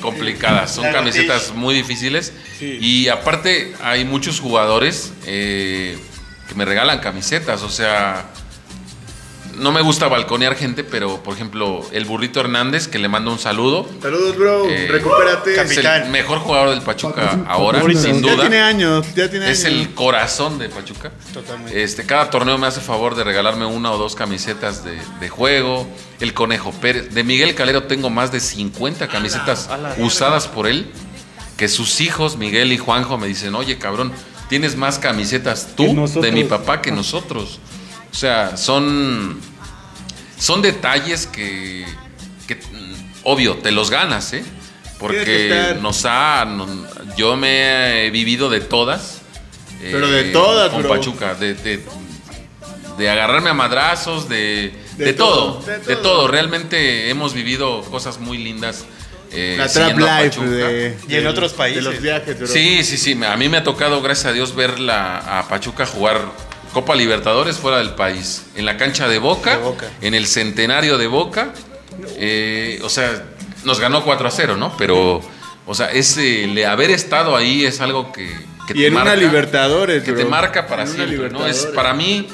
complicadas, 0.00 0.74
son 0.74 0.90
camisetas 0.90 1.52
muy 1.52 1.74
difíciles. 1.74 2.32
Sí. 2.58 2.78
Y 2.80 3.08
aparte 3.08 3.74
hay 3.82 4.04
muchos 4.06 4.40
jugadores 4.40 5.12
eh, 5.26 5.98
que 6.48 6.54
me 6.54 6.64
regalan 6.64 7.00
camisetas, 7.00 7.62
o 7.62 7.68
sea, 7.68 8.24
no 9.56 9.72
me 9.72 9.80
gusta 9.80 10.08
balconear 10.08 10.54
gente, 10.56 10.84
pero 10.84 11.22
por 11.22 11.34
ejemplo, 11.34 11.80
el 11.92 12.04
burrito 12.04 12.40
Hernández, 12.40 12.88
que 12.88 12.98
le 12.98 13.08
mando 13.08 13.30
un 13.32 13.38
saludo. 13.38 13.88
Saludos, 14.00 14.36
bro. 14.36 14.68
Eh, 14.68 14.86
Recupérate. 14.88 15.52
Es 15.52 15.56
Capitán. 15.58 16.02
el 16.04 16.10
mejor 16.10 16.38
jugador 16.38 16.70
del 16.70 16.82
Pachuca 16.82 17.40
ahora, 17.48 17.80
sin 17.94 18.22
Ya 18.22 18.32
duda. 18.32 18.40
tiene 18.42 18.60
años, 18.60 19.06
ya 19.14 19.28
tiene 19.30 19.50
Es 19.50 19.64
años. 19.64 19.80
el 19.80 19.94
corazón 19.94 20.58
de 20.58 20.68
Pachuca. 20.68 21.12
Totalmente. 21.32 21.82
Este, 21.82 22.04
cada 22.06 22.30
torneo 22.30 22.56
me 22.58 22.66
hace 22.66 22.80
favor 22.80 23.14
de 23.14 23.24
regalarme 23.24 23.66
una 23.66 23.90
o 23.92 23.98
dos 23.98 24.14
camisetas 24.14 24.84
de, 24.84 24.98
de 25.20 25.28
juego. 25.28 25.86
El 26.20 26.32
Conejo 26.34 26.72
Pérez. 26.72 27.12
De 27.14 27.24
Miguel 27.24 27.54
Calero 27.54 27.84
tengo 27.84 28.08
más 28.10 28.32
de 28.32 28.40
50 28.40 29.08
camisetas 29.08 29.68
a 29.68 29.76
la 29.76 29.94
usadas 29.98 30.46
por 30.48 30.66
él. 30.66 30.90
Que 31.56 31.68
sus 31.68 32.00
hijos, 32.00 32.36
Miguel 32.36 32.72
y 32.72 32.78
Juanjo, 32.78 33.16
me 33.18 33.26
dicen, 33.26 33.54
oye 33.54 33.78
cabrón, 33.78 34.12
tienes 34.48 34.76
más 34.76 34.98
camisetas 34.98 35.68
tú 35.74 36.06
de 36.20 36.30
mi 36.32 36.44
papá 36.44 36.82
que 36.82 36.92
nosotros. 36.92 37.60
O 38.16 38.18
sea, 38.18 38.56
son, 38.56 39.38
son 40.38 40.62
detalles 40.62 41.26
que, 41.26 41.84
que, 42.48 42.58
obvio, 43.24 43.56
te 43.58 43.70
los 43.72 43.90
ganas, 43.90 44.32
¿eh? 44.32 44.42
Porque 44.98 45.76
nos 45.82 46.06
ha, 46.06 46.46
no- 46.46 46.66
yo 47.18 47.36
me 47.36 48.06
he 48.06 48.10
vivido 48.10 48.48
de 48.48 48.62
todas. 48.62 49.20
eh, 49.82 49.90
Pero 49.92 50.08
de 50.08 50.24
todas, 50.30 50.70
Con 50.70 50.80
bro. 50.80 50.88
Pachuca, 50.94 51.34
de, 51.34 51.52
de, 51.52 51.84
de 52.96 53.10
agarrarme 53.10 53.50
a 53.50 53.54
madrazos, 53.54 54.30
de, 54.30 54.72
De 54.96 55.04
de, 55.04 55.12
todo, 55.12 55.56
todo, 55.58 55.66
de 55.66 55.78
de 55.80 55.96
todo. 55.96 56.26
Realmente 56.26 57.10
hemos 57.10 57.34
vivido 57.34 57.82
cosas 57.82 58.18
muy 58.18 58.38
lindas. 58.38 58.86
eh, 59.30 59.56
La 59.58 59.68
trap 59.68 59.98
life 59.98 60.40
de, 60.42 60.96
Y 61.06 61.16
en 61.16 61.24
de- 61.24 61.28
otros 61.28 61.52
países. 61.52 61.84
De 61.84 61.90
los 61.90 62.00
viajes, 62.00 62.38
bro. 62.38 62.46
Sí, 62.46 62.82
sí, 62.82 62.96
sí. 62.96 63.12
A 63.22 63.36
mí 63.36 63.50
me 63.50 63.58
ha 63.58 63.62
tocado, 63.62 64.00
gracias 64.00 64.24
a 64.24 64.32
Dios, 64.32 64.56
ver 64.56 64.80
la, 64.80 65.18
a 65.40 65.46
Pachuca 65.48 65.84
jugar 65.84 66.22
Copa 66.76 66.94
Libertadores 66.94 67.56
fuera 67.56 67.78
del 67.78 67.94
país. 67.94 68.44
En 68.54 68.66
la 68.66 68.76
cancha 68.76 69.08
de 69.08 69.18
Boca, 69.18 69.56
De 69.56 69.62
Boca. 69.62 69.86
en 70.02 70.12
el 70.12 70.26
centenario 70.26 70.98
de 70.98 71.06
Boca. 71.06 71.54
Eh, 72.18 72.80
o 72.82 72.90
sea, 72.90 73.24
nos 73.64 73.80
ganó 73.80 74.04
4 74.04 74.28
a 74.28 74.30
0, 74.30 74.56
¿no? 74.58 74.76
Pero, 74.76 75.22
o 75.64 75.74
sea, 75.74 75.90
ese, 75.90 76.44
el 76.44 76.62
haber 76.66 76.90
estado 76.90 77.34
ahí 77.34 77.64
es 77.64 77.80
algo 77.80 78.12
que, 78.12 78.30
que 78.68 78.78
Y 78.78 78.84
en 78.84 78.92
una 78.92 79.04
marca, 79.04 79.16
Libertadores, 79.18 80.02
Que 80.04 80.12
bro. 80.12 80.20
te 80.20 80.28
marca 80.28 80.66
para 80.66 80.82
En 80.82 80.90
una 80.90 81.06
siempre, 81.06 81.30
¿no? 81.30 81.46
Es, 81.46 81.64
para 81.64 81.94
mí, 81.94 82.28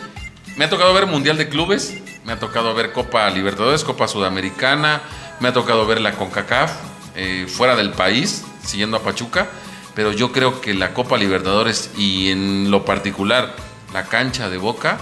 me 0.57 0.65
ha 0.65 0.69
tocado 0.69 0.93
ver 0.93 1.07
Mundial 1.07 1.37
de 1.39 1.49
Clubes, 1.49 1.95
me 2.25 2.33
ha 2.33 2.41
tocado 2.41 2.75
ver 2.75 2.91
Copa 2.91 3.31
Libertadores, 3.31 3.85
Copa 3.85 4.09
Sudamericana, 4.09 5.03
me 5.39 5.51
ha 5.51 5.53
tocado 5.53 5.87
ver 5.87 6.01
la 6.01 6.15
CONCACAF 6.15 6.73
eh, 7.15 7.47
fuera 7.49 7.77
del 7.77 7.91
país, 7.91 8.43
siguiendo 8.67 8.97
a 8.97 9.03
Pachuca. 9.05 9.47
pero 9.95 10.11
yo 10.11 10.33
creo 10.33 10.61
que 10.61 10.75
la 10.75 10.95
Copa 10.95 11.17
Libertadores 11.17 11.91
y 11.97 12.33
en 12.33 12.73
lo 12.73 12.85
particular 12.85 13.55
la 13.93 14.05
cancha 14.05 14.49
de 14.49 14.57
Boca 14.59 14.99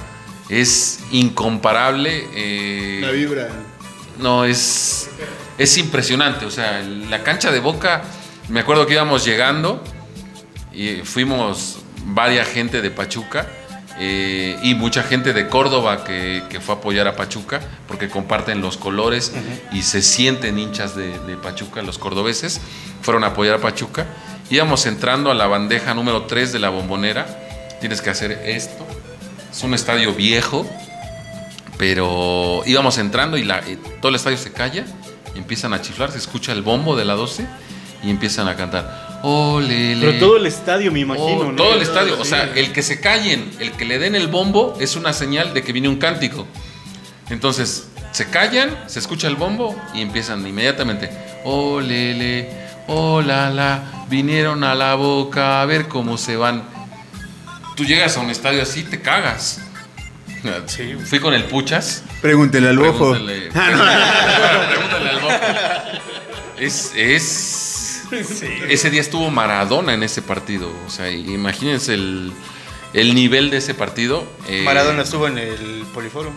es 0.49 1.01
incomparable. 1.13 2.27
eh, 2.35 2.99
La 3.03 3.11
vibra. 3.11 3.49
no, 4.19 4.45
es, 4.45 5.11
es 5.59 5.79
impresionante. 5.79 6.45
O 6.47 6.51
sea, 6.51 6.83
la 6.83 7.23
cancha 7.23 7.51
de 7.53 7.61
Boca, 7.61 8.03
me 8.49 8.61
acuerdo 8.61 8.87
que 8.87 8.95
íbamos 8.95 9.25
llegando 9.25 9.83
y 10.73 10.97
fuimos 11.05 11.79
varias 12.07 12.49
gente 12.49 12.81
de 12.83 12.91
Pachuca 12.91 13.47
eh, 13.99 14.59
y 14.63 14.75
mucha 14.75 15.03
gente 15.03 15.33
de 15.33 15.49
Córdoba 15.49 16.05
que, 16.05 16.43
que 16.49 16.61
fue 16.61 16.75
a 16.75 16.79
apoyar 16.79 17.07
a 17.07 17.17
Pachuca 17.17 17.61
porque 17.87 18.09
comparten 18.09 18.61
los 18.63 18.77
colores 18.77 19.33
y 19.73 19.83
se 19.83 20.01
sienten 20.01 20.59
hinchas 20.59 20.97
de, 20.97 21.19
de 21.21 21.37
Pachuca, 21.37 21.83
los 21.83 21.99
cordobeses. 21.99 22.61
Fueron 23.03 23.25
a 23.25 23.29
apoyar 23.29 23.57
a 23.57 23.59
Pachuca. 23.61 24.07
Íbamos 24.49 24.87
entrando 24.87 25.31
a 25.31 25.35
la 25.35 25.47
bandeja 25.47 25.95
número 25.95 26.23
3 26.23 26.53
de 26.53 26.59
la 26.59 26.71
bombonera. 26.71 27.27
Tienes 27.81 28.01
que 28.03 28.11
hacer 28.11 28.33
esto. 28.45 28.87
Es 29.51 29.63
un 29.65 29.75
estadio 29.75 30.15
viejo, 30.15 30.67
pero 31.79 32.63
íbamos 32.67 32.99
entrando 32.99 33.37
y, 33.37 33.45
la- 33.45 33.63
y 33.69 33.77
todo 34.01 34.11
el 34.11 34.15
estadio 34.17 34.37
se 34.37 34.53
calla 34.53 34.85
y 35.35 35.39
empiezan 35.39 35.73
a 35.73 35.81
chiflar, 35.81 36.11
se 36.13 36.19
escucha 36.19 36.53
el 36.53 36.63
bombo 36.63 36.97
de 36.97 37.05
la 37.05 37.15
12 37.15 37.47
y 38.03 38.11
empiezan 38.11 38.49
a 38.49 38.57
cantar. 38.57 39.21
Ole, 39.23 39.97
Pero 40.01 40.19
todo 40.19 40.37
el 40.39 40.47
estadio, 40.47 40.91
me 40.93 41.01
imagino, 41.01 41.27
Oh, 41.27 41.45
¿no? 41.45 41.57
todo 41.57 41.75
el 41.75 41.83
estadio, 41.83 42.19
o 42.19 42.25
sea, 42.25 42.53
el 42.55 42.73
que 42.73 42.83
se 42.83 43.01
callen, 43.01 43.51
el 43.59 43.73
que 43.73 43.85
le 43.85 43.99
den 43.99 44.15
el 44.15 44.29
bombo 44.29 44.77
es 44.81 44.97
una 44.97 45.13
señal 45.13 45.53
de 45.53 45.63
que 45.63 45.73
viene 45.73 45.89
un 45.89 45.97
cántico. 45.97 46.47
Entonces, 47.29 47.89
se 48.13 48.29
callan, 48.29 48.77
se 48.87 48.99
escucha 48.99 49.29
el 49.29 49.37
bombo 49.37 49.77
y 49.95 50.01
empiezan 50.01 50.47
inmediatamente. 50.47 51.11
Olele, 51.45 52.49
hola, 52.89 53.51
la, 53.51 53.83
vinieron 54.09 54.65
a 54.65 54.75
la 54.75 54.95
boca 54.95 55.61
a 55.63 55.67
ver 55.67 55.87
cómo 55.89 56.17
se 56.19 56.37
van. 56.37 56.63
Tú 57.81 57.87
llegas 57.87 58.15
a 58.19 58.21
un 58.21 58.29
estadio 58.29 58.63
así, 58.63 58.83
te 58.83 59.01
cagas. 59.01 59.63
Sí. 60.67 60.97
Fui 61.03 61.19
con 61.19 61.33
el 61.33 61.45
Puchas. 61.45 62.05
Pregúntele 62.21 62.69
al 62.69 62.79
bojo. 62.79 63.13
Pregúntale, 63.13 63.51
pregúntale 64.69 65.09
al 65.09 65.21
bojo. 65.21 65.35
Es, 66.59 66.93
es, 66.95 68.03
ese 68.69 68.91
día 68.91 69.01
estuvo 69.01 69.31
Maradona 69.31 69.95
en 69.95 70.03
ese 70.03 70.21
partido. 70.21 70.71
O 70.87 70.91
sea, 70.91 71.11
imagínense 71.11 71.95
el, 71.95 72.35
el 72.93 73.15
nivel 73.15 73.49
de 73.49 73.57
ese 73.57 73.73
partido. 73.73 74.31
Eh, 74.47 74.61
Maradona 74.63 75.01
estuvo 75.01 75.27
en 75.27 75.39
el 75.39 75.87
Poliforum. 75.95 76.35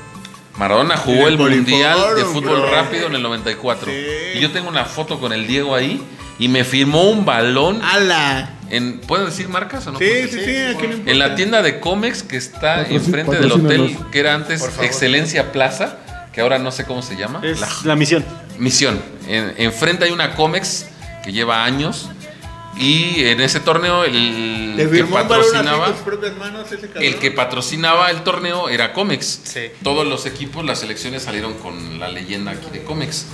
Maradona 0.56 0.96
jugó 0.96 1.28
el 1.28 1.34
el 1.34 1.38
Mundial 1.40 2.16
de 2.16 2.24
Fútbol 2.24 2.62
bro. 2.62 2.72
Rápido 2.72 3.08
en 3.08 3.16
el 3.16 3.22
94. 3.22 3.92
Sí. 3.92 4.38
Y 4.38 4.40
yo 4.40 4.50
tengo 4.52 4.70
una 4.70 4.86
foto 4.86 5.20
con 5.20 5.34
el 5.34 5.46
Diego 5.46 5.76
ahí 5.76 6.02
y 6.40 6.48
me 6.48 6.64
firmó 6.64 7.10
un 7.10 7.26
balón. 7.26 7.82
¡Hala! 7.84 8.50
En, 8.76 9.00
¿Puedo 9.00 9.26
decir 9.26 9.48
marcas 9.50 9.86
o 9.88 9.92
no? 9.92 10.00
Sí, 10.00 10.06
puedo 10.06 10.28
sí, 10.28 10.36
decir? 10.38 10.68
sí, 10.70 10.76
aquí 10.78 10.88
no. 10.88 11.12
En 11.12 11.20
la 11.20 11.36
tienda 11.36 11.62
de 11.62 11.80
Comex 11.80 12.24
que 12.24 12.38
está 12.38 12.86
Patrocin- 12.88 12.96
enfrente 12.96 13.38
del 13.38 13.52
hotel, 13.52 13.98
que 14.12 14.20
era 14.20 14.34
antes. 14.34 14.64
Excelencia 14.82 15.52
Plaza, 15.52 15.98
que 16.34 16.42
ahora 16.42 16.58
no 16.60 16.72
sé 16.72 16.86
cómo 16.86 17.02
se 17.02 17.16
llama. 17.16 17.40
Es 17.44 17.60
La- 17.60 17.70
la 17.84 17.96
misión. 17.96 18.26
Misión. 18.58 19.00
En- 19.28 19.54
enfrente 19.58 20.06
hay 20.06 20.12
una 20.12 20.36
Comex 20.36 20.88
que 21.24 21.32
lleva 21.32 21.64
años. 21.64 22.10
Y 22.76 23.26
en 23.26 23.40
ese 23.42 23.60
torneo 23.60 24.04
el 24.04 24.74
¿Te 24.76 24.90
que 24.90 25.04
patrocinaba, 25.04 25.94
manos 26.40 26.68
el 27.00 27.16
que 27.20 27.30
patrocinaba 27.30 28.10
el 28.10 28.24
torneo 28.24 28.68
era 28.68 28.94
Comex. 28.94 29.42
Sí. 29.44 29.68
Todos 29.84 30.08
los 30.08 30.26
equipos, 30.26 30.66
las 30.66 30.80
selecciones 30.80 31.22
salieron 31.22 31.54
con 31.54 32.00
la 32.00 32.08
leyenda 32.10 32.52
aquí 32.52 32.66
de 32.72 32.84
Comex. 32.84 33.28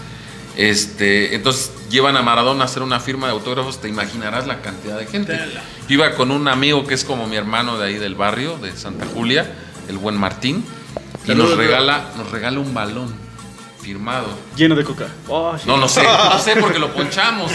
Este, 0.63 1.35
entonces 1.35 1.71
llevan 1.89 2.17
a 2.17 2.21
Maradona 2.21 2.63
a 2.63 2.65
hacer 2.65 2.83
una 2.83 2.99
firma 2.99 3.27
de 3.27 3.31
autógrafos, 3.31 3.79
te 3.79 3.87
imaginarás 3.87 4.45
la 4.45 4.61
cantidad 4.61 4.99
de 4.99 5.05
gente. 5.05 5.39
Yo 5.87 5.95
iba 5.95 6.11
con 6.15 6.31
un 6.31 6.49
amigo 6.49 6.85
que 6.85 6.95
es 6.95 7.05
como 7.05 7.27
mi 7.27 7.37
hermano 7.37 7.77
de 7.77 7.87
ahí 7.87 7.93
del 7.95 8.15
barrio, 8.15 8.57
de 8.57 8.75
Santa 8.75 9.05
Julia, 9.05 9.49
el 9.87 9.97
buen 9.97 10.17
Martín, 10.17 10.65
y 11.25 11.33
nos 11.33 11.55
regala, 11.55 12.09
nos 12.17 12.29
regala 12.29 12.59
un 12.59 12.73
balón 12.73 13.15
firmado. 13.81 14.27
Lleno 14.57 14.75
de 14.75 14.83
coca. 14.83 15.07
Oh, 15.29 15.57
sí. 15.57 15.63
No, 15.65 15.77
no 15.77 15.87
sé, 15.87 16.03
no 16.03 16.37
sé 16.39 16.57
porque 16.57 16.77
lo 16.77 16.93
ponchamos. 16.93 17.49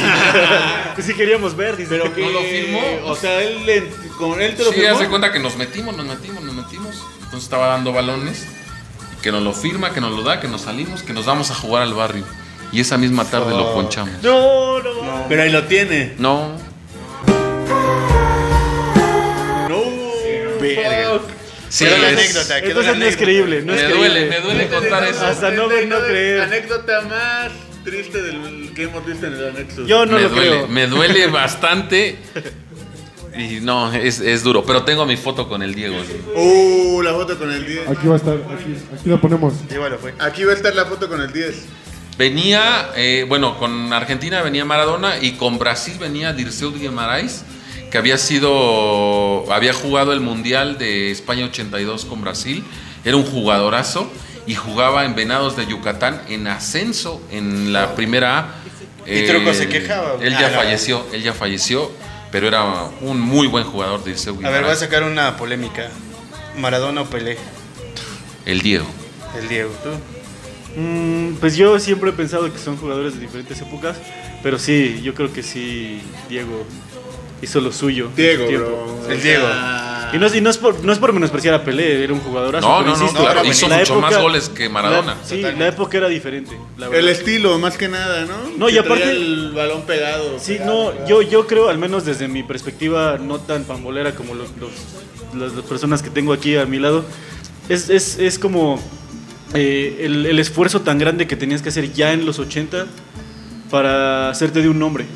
Pues 0.94 1.06
sí 1.06 1.12
queríamos 1.12 1.54
ver, 1.54 1.76
dice. 1.76 1.90
Pero 1.90 2.06
no 2.06 2.14
que 2.14 2.32
lo 2.32 2.40
firmó. 2.40 2.80
O 3.04 3.14
sea, 3.14 3.42
él, 3.42 3.66
le- 3.66 3.86
con 4.16 4.40
él 4.40 4.56
te 4.56 4.64
lo 4.64 4.70
Sí, 4.72 4.80
firmó. 4.80 4.96
hace 4.96 5.08
cuenta 5.08 5.30
que 5.30 5.40
nos 5.40 5.56
metimos, 5.56 5.94
nos 5.94 6.06
metimos, 6.06 6.42
nos 6.42 6.54
metimos. 6.54 6.96
Entonces 7.16 7.42
estaba 7.42 7.66
dando 7.66 7.92
balones. 7.92 8.46
que 9.20 9.30
nos 9.30 9.42
lo 9.42 9.52
firma, 9.52 9.90
que 9.92 10.00
nos 10.00 10.12
lo 10.12 10.22
da, 10.22 10.40
que 10.40 10.48
nos 10.48 10.62
salimos, 10.62 11.02
que 11.02 11.12
nos 11.12 11.26
vamos 11.26 11.50
a 11.50 11.54
jugar 11.54 11.82
al 11.82 11.92
barrio. 11.92 12.24
Y 12.72 12.80
esa 12.80 12.96
misma 12.98 13.24
tarde 13.24 13.50
lo 13.50 13.72
ponchamos. 13.72 14.22
No, 14.22 14.80
no, 14.82 14.94
no. 15.04 15.26
Pero 15.28 15.42
ahí 15.42 15.50
lo 15.50 15.64
tiene. 15.64 16.14
No, 16.18 16.56
No. 19.68 19.82
Verga. 20.60 21.20
sí, 21.68 21.84
Quedó 21.84 21.98
la 21.98 22.10
es- 22.10 22.18
anécdota, 22.18 22.60
quedó 22.60 22.68
Entonces 22.70 22.84
no 22.86 22.90
es 22.92 22.96
anécdota. 23.14 23.24
creíble. 23.24 23.62
No 23.62 23.72
me 23.72 23.82
es 23.82 23.88
duele, 23.88 24.14
creíble. 24.14 24.28
me 24.30 24.40
duele 24.40 24.68
contar 24.68 25.04
eso. 25.04 25.26
Hasta 25.26 25.50
no 25.50 25.68
ver, 25.68 25.86
no 25.88 26.00
creer. 26.00 26.40
Anécdota 26.40 27.00
más 27.02 27.52
triste 27.84 28.22
del 28.22 28.72
que 28.74 28.84
hemos 28.84 29.04
visto 29.06 29.26
en 29.26 29.34
el 29.34 29.48
anexo. 29.48 29.84
Yo 29.86 30.06
no 30.06 30.16
me 30.16 30.22
lo 30.22 30.28
duele, 30.30 30.48
creo. 30.50 30.68
me 30.68 30.86
duele 30.86 31.26
bastante. 31.28 32.16
Y 33.36 33.58
no, 33.60 33.92
es, 33.92 34.20
es 34.20 34.42
duro. 34.44 34.64
Pero 34.64 34.84
tengo 34.84 35.04
mi 35.06 35.16
foto 35.16 35.48
con 35.48 35.62
el 35.62 35.74
Diego. 35.74 35.96
sí. 36.04 36.20
Uh, 36.36 37.02
la 37.02 37.12
foto 37.12 37.36
con 37.38 37.50
el 37.52 37.66
10. 37.66 37.88
Aquí 37.88 38.06
va 38.06 38.14
a 38.14 38.16
estar, 38.16 38.34
aquí, 38.34 38.76
aquí 38.94 39.08
la 39.10 39.16
ponemos. 39.20 39.54
Fue. 40.00 40.14
Aquí 40.20 40.44
va 40.44 40.52
a 40.52 40.54
estar 40.54 40.74
la 40.74 40.86
foto 40.86 41.08
con 41.08 41.20
el 41.20 41.32
10. 41.32 41.54
Venía, 42.16 42.90
eh, 42.96 43.24
bueno, 43.28 43.58
con 43.58 43.92
Argentina 43.92 44.40
venía 44.42 44.64
Maradona 44.64 45.18
y 45.20 45.32
con 45.32 45.58
Brasil 45.58 45.96
venía 45.98 46.32
Dirceu 46.32 46.72
Guimarães, 46.72 47.42
que 47.90 47.98
había 47.98 48.18
sido, 48.18 49.52
había 49.52 49.72
jugado 49.72 50.12
el 50.12 50.20
Mundial 50.20 50.78
de 50.78 51.10
España 51.10 51.44
82 51.46 52.04
con 52.04 52.20
Brasil, 52.20 52.62
era 53.04 53.16
un 53.16 53.24
jugadorazo 53.24 54.08
y 54.46 54.54
jugaba 54.54 55.04
en 55.04 55.16
Venados 55.16 55.56
de 55.56 55.66
Yucatán 55.66 56.22
en 56.28 56.46
ascenso 56.46 57.20
en 57.32 57.72
la 57.72 57.94
primera 57.96 58.38
A. 58.38 58.54
Y 59.06 59.26
Truco 59.26 59.52
se 59.52 59.68
quejaba. 59.68 60.14
Él 60.22 60.34
Ah, 60.36 60.40
ya 60.40 60.48
no. 60.50 60.54
falleció, 60.54 61.06
él 61.12 61.22
ya 61.22 61.32
falleció, 61.34 61.90
pero 62.30 62.46
era 62.46 62.62
un 63.00 63.20
muy 63.20 63.48
buen 63.48 63.64
jugador 63.64 64.04
Dirceu 64.04 64.34
A 64.34 64.36
ver, 64.36 64.42
voy 64.42 64.52
a 64.52 64.56
Guimarães. 64.58 64.78
sacar 64.78 65.02
una 65.02 65.36
polémica. 65.36 65.88
Maradona 66.58 67.00
o 67.02 67.04
Pelé. 67.06 67.36
El 68.46 68.60
Diego. 68.60 68.86
El 69.36 69.48
Diego. 69.48 69.70
¿Tú? 69.82 69.90
Mm, 70.76 71.34
pues 71.40 71.56
yo 71.56 71.78
siempre 71.78 72.10
he 72.10 72.12
pensado 72.12 72.52
que 72.52 72.58
son 72.58 72.76
jugadores 72.76 73.14
de 73.14 73.20
diferentes 73.20 73.60
épocas, 73.60 73.96
pero 74.42 74.58
sí, 74.58 75.00
yo 75.02 75.14
creo 75.14 75.32
que 75.32 75.42
sí, 75.42 76.00
Diego 76.28 76.64
hizo 77.42 77.60
lo 77.60 77.72
suyo. 77.72 78.08
Diego, 78.16 78.46
bro. 78.46 78.98
El 79.10 79.22
Diego. 79.22 79.46
Y 80.12 80.18
no, 80.18 80.26
es- 80.26 80.34
y 80.36 80.40
no 80.40 80.48
es 80.50 80.58
por, 80.58 80.84
no 80.84 80.92
es 80.92 80.98
por 80.98 81.12
menospreciar 81.12 81.54
a 81.54 81.64
Pelé, 81.64 82.04
era 82.04 82.12
un 82.12 82.20
jugadorazo. 82.20 82.68
No, 82.68 82.78
pero 82.78 82.90
no, 82.90 82.96
no, 82.96 83.02
insisto, 83.02 83.22
claro, 83.24 83.40
era 83.40 83.48
hizo 83.48 83.68
mucho 83.68 84.00
más 84.00 84.16
goles 84.20 84.48
que 84.48 84.68
Maradona. 84.68 85.14
la- 85.14 85.24
sí, 85.24 85.36
Totalmente. 85.36 85.60
la 85.60 85.68
época 85.68 85.96
era 85.98 86.08
diferente. 86.08 86.56
la 86.78 86.86
El 86.88 87.08
estilo, 87.08 87.58
más 87.58 87.76
que 87.76 87.88
nada, 87.88 88.24
¿no? 88.24 88.36
No, 88.56 88.68
y 88.68 88.78
aparte- 88.78 89.10
el 89.10 89.52
balón 89.52 89.82
pegado. 89.82 90.38
Sí, 90.38 90.54
pegado, 90.54 90.84
no, 90.84 90.90
pegado. 90.92 91.08
yo, 91.08 91.22
yo 91.22 91.46
creo, 91.48 91.68
al 91.68 91.78
menos 91.78 92.04
desde 92.04 92.28
mi 92.28 92.42
perspectiva, 92.44 93.18
no 93.18 93.38
tan 93.40 93.64
pambolera 93.64 94.14
como 94.14 94.34
los, 94.34 94.48
los- 94.60 95.40
las, 95.40 95.52
las 95.52 95.64
personas 95.64 96.00
que 96.02 96.10
tengo 96.10 96.32
aquí 96.32 96.56
a 96.56 96.64
mi 96.64 96.78
lado, 96.78 97.04
es, 97.68 97.90
es, 97.90 98.18
es 98.20 98.38
como 98.38 98.80
eh, 99.54 99.98
el, 100.00 100.26
el 100.26 100.38
esfuerzo 100.38 100.80
tan 100.82 100.98
grande 100.98 101.26
que 101.26 101.36
tenías 101.36 101.62
que 101.62 101.68
hacer 101.70 101.92
ya 101.92 102.12
en 102.12 102.26
los 102.26 102.38
80 102.38 102.86
para 103.70 104.30
hacerte 104.30 104.62
de 104.62 104.68
un 104.68 104.78
nombre, 104.78 105.06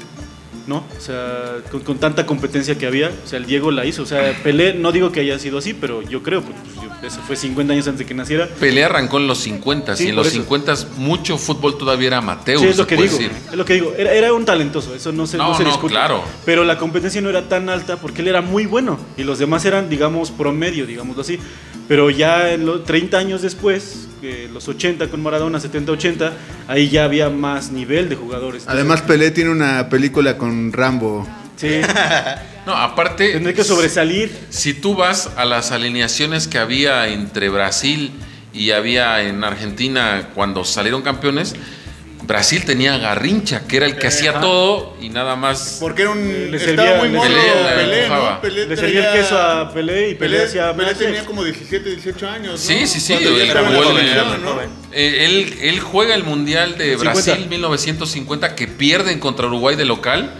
¿no? 0.66 0.78
O 0.97 1.01
sea, 1.01 1.57
con, 1.70 1.80
con 1.80 1.99
tanta 1.99 2.26
competencia 2.26 2.76
que 2.78 2.86
había, 2.86 3.11
o 3.24 3.26
sea, 3.26 3.39
el 3.39 3.47
Diego 3.47 3.70
la 3.70 3.84
hizo. 3.84 4.03
O 4.03 4.07
sea, 4.07 4.32
Pelé, 4.43 4.74
no 4.74 4.93
digo 4.93 5.12
que 5.12 5.20
haya 5.20 5.39
sido 5.39 5.59
así, 5.59 5.74
pero 5.74 6.03
yo 6.03 6.22
creo, 6.22 6.43
pues, 6.43 6.57
yo- 6.76 6.89
eso 7.07 7.20
fue 7.26 7.36
50 7.36 7.72
años 7.72 7.86
antes 7.86 8.01
de 8.01 8.07
que 8.07 8.14
naciera. 8.14 8.49
Pelé 8.59 8.84
arrancó 8.84 9.18
en 9.18 9.28
los 9.28 9.39
50 9.39 9.95
Sí, 9.97 10.07
y 10.07 10.09
en 10.09 10.16
los 10.16 10.26
eso. 10.26 10.36
50 10.36 10.74
mucho 10.97 11.39
fútbol 11.39 11.78
todavía 11.78 12.09
era 12.09 12.18
amateur. 12.18 12.59
Sí, 12.59 12.66
es 12.66 12.76
lo 12.76 12.86
que 12.89 12.97
digo. 12.97 13.07
decir. 13.09 13.30
Es 13.51 13.55
lo 13.57 13.64
que 13.64 13.74
digo. 13.74 13.95
Era, 13.97 14.12
era 14.12 14.32
un 14.32 14.45
talentoso, 14.45 14.95
eso 14.97 15.12
no 15.12 15.24
se, 15.28 15.36
no 15.36 15.51
No, 15.51 15.57
se 15.57 15.62
no, 15.62 15.68
discute. 15.70 15.93
claro. 15.93 16.24
Pero 16.45 16.64
la 16.64 16.76
competencia 16.76 17.20
no 17.20 17.30
era 17.30 17.49
tan 17.49 17.68
alta 17.68 17.97
porque 18.01 18.22
él 18.22 18.28
era 18.28 18.41
muy 18.43 18.66
bueno 18.66 18.99
y 19.16 19.22
los 19.22 19.39
demás 19.39 19.64
eran, 19.64 19.89
digamos, 19.89 20.32
promedio, 20.32 20.86
digámoslo 20.86 21.22
así. 21.22 21.39
Pero 21.89 22.11
ya 22.11 22.53
en 22.53 22.66
los 22.66 22.84
30 22.84 23.16
años 23.18 23.41
después, 23.43 24.09
eh, 24.22 24.49
los 24.53 24.68
80 24.68 25.09
con 25.09 25.22
Maradona, 25.22 25.59
70-80, 25.59 26.32
ahí 26.68 26.91
ya 26.91 27.05
había 27.05 27.30
más 27.30 27.70
nivel 27.72 28.09
de 28.11 28.14
jugadores. 28.16 28.64
Además, 28.66 29.01
Pelé 29.03 29.30
tiene 29.30 29.51
una 29.51 29.89
película 29.89 30.36
con 30.36 30.72
Rambo. 30.72 31.26
sí, 31.57 31.80
No, 32.66 32.74
aparte, 32.76 33.32
tendría 33.32 33.55
que 33.55 33.64
sobresalir. 33.64 34.30
si 34.51 34.74
tú 34.74 34.95
vas 34.95 35.30
a 35.36 35.47
las 35.47 35.72
alineaciones 35.72 36.47
que 36.47 36.59
había 36.59 37.09
entre 37.09 37.49
Brasil 37.49 38.12
y 38.53 38.72
había 38.72 39.22
en 39.22 39.43
Argentina 39.43 40.28
cuando 40.34 40.64
salieron 40.64 41.01
campeones, 41.01 41.55
Brasil 42.28 42.62
tenía 42.66 42.94
a 42.94 42.98
Garrincha, 42.98 43.66
que 43.66 43.78
era 43.78 43.86
el 43.86 43.96
que 43.96 44.06
hacía 44.06 44.38
todo 44.38 44.94
y 45.00 45.08
nada 45.08 45.34
más. 45.34 45.78
Porque 45.80 46.02
era 46.02 46.10
un. 46.10 46.50
Le 46.50 46.56
estaba 46.58 46.76
servía- 46.76 46.98
muy 46.98 47.08
le 47.08 47.16
mono 47.16 47.30
Pelé. 47.74 48.08
¿no? 48.08 48.40
Pelé 48.42 48.66
Le 48.66 48.76
servía 48.76 49.12
el 49.14 49.18
queso 49.20 49.38
a 49.40 49.72
Pelé 49.72 50.10
y 50.10 50.14
Pelé, 50.14 50.36
Pelé, 50.36 50.44
hacía 50.48 50.76
Pelé 50.76 50.94
tenía 50.94 51.24
como 51.24 51.42
17, 51.42 51.88
18 51.88 52.28
años. 52.28 52.52
¿no? 52.52 52.58
Sí, 52.58 52.86
sí, 52.86 53.00
sí, 53.00 53.14
Cuando 53.14 53.30
él 53.30 53.36
ya 53.38 53.44
estaba 53.44 53.66
en 53.68 53.72
la 53.72 53.78
jugó 53.80 53.90
el- 53.90 53.96
selección, 53.96 54.42
¿no? 54.44 54.60
Eh, 54.92 55.24
él, 55.24 55.54
él 55.62 55.80
juega 55.80 56.14
el 56.14 56.24
Mundial 56.24 56.76
de 56.76 56.98
50. 56.98 57.12
Brasil 57.14 57.46
1950 57.48 58.54
que 58.54 58.68
pierden 58.68 59.18
contra 59.20 59.46
Uruguay 59.46 59.74
de 59.74 59.86
local 59.86 60.30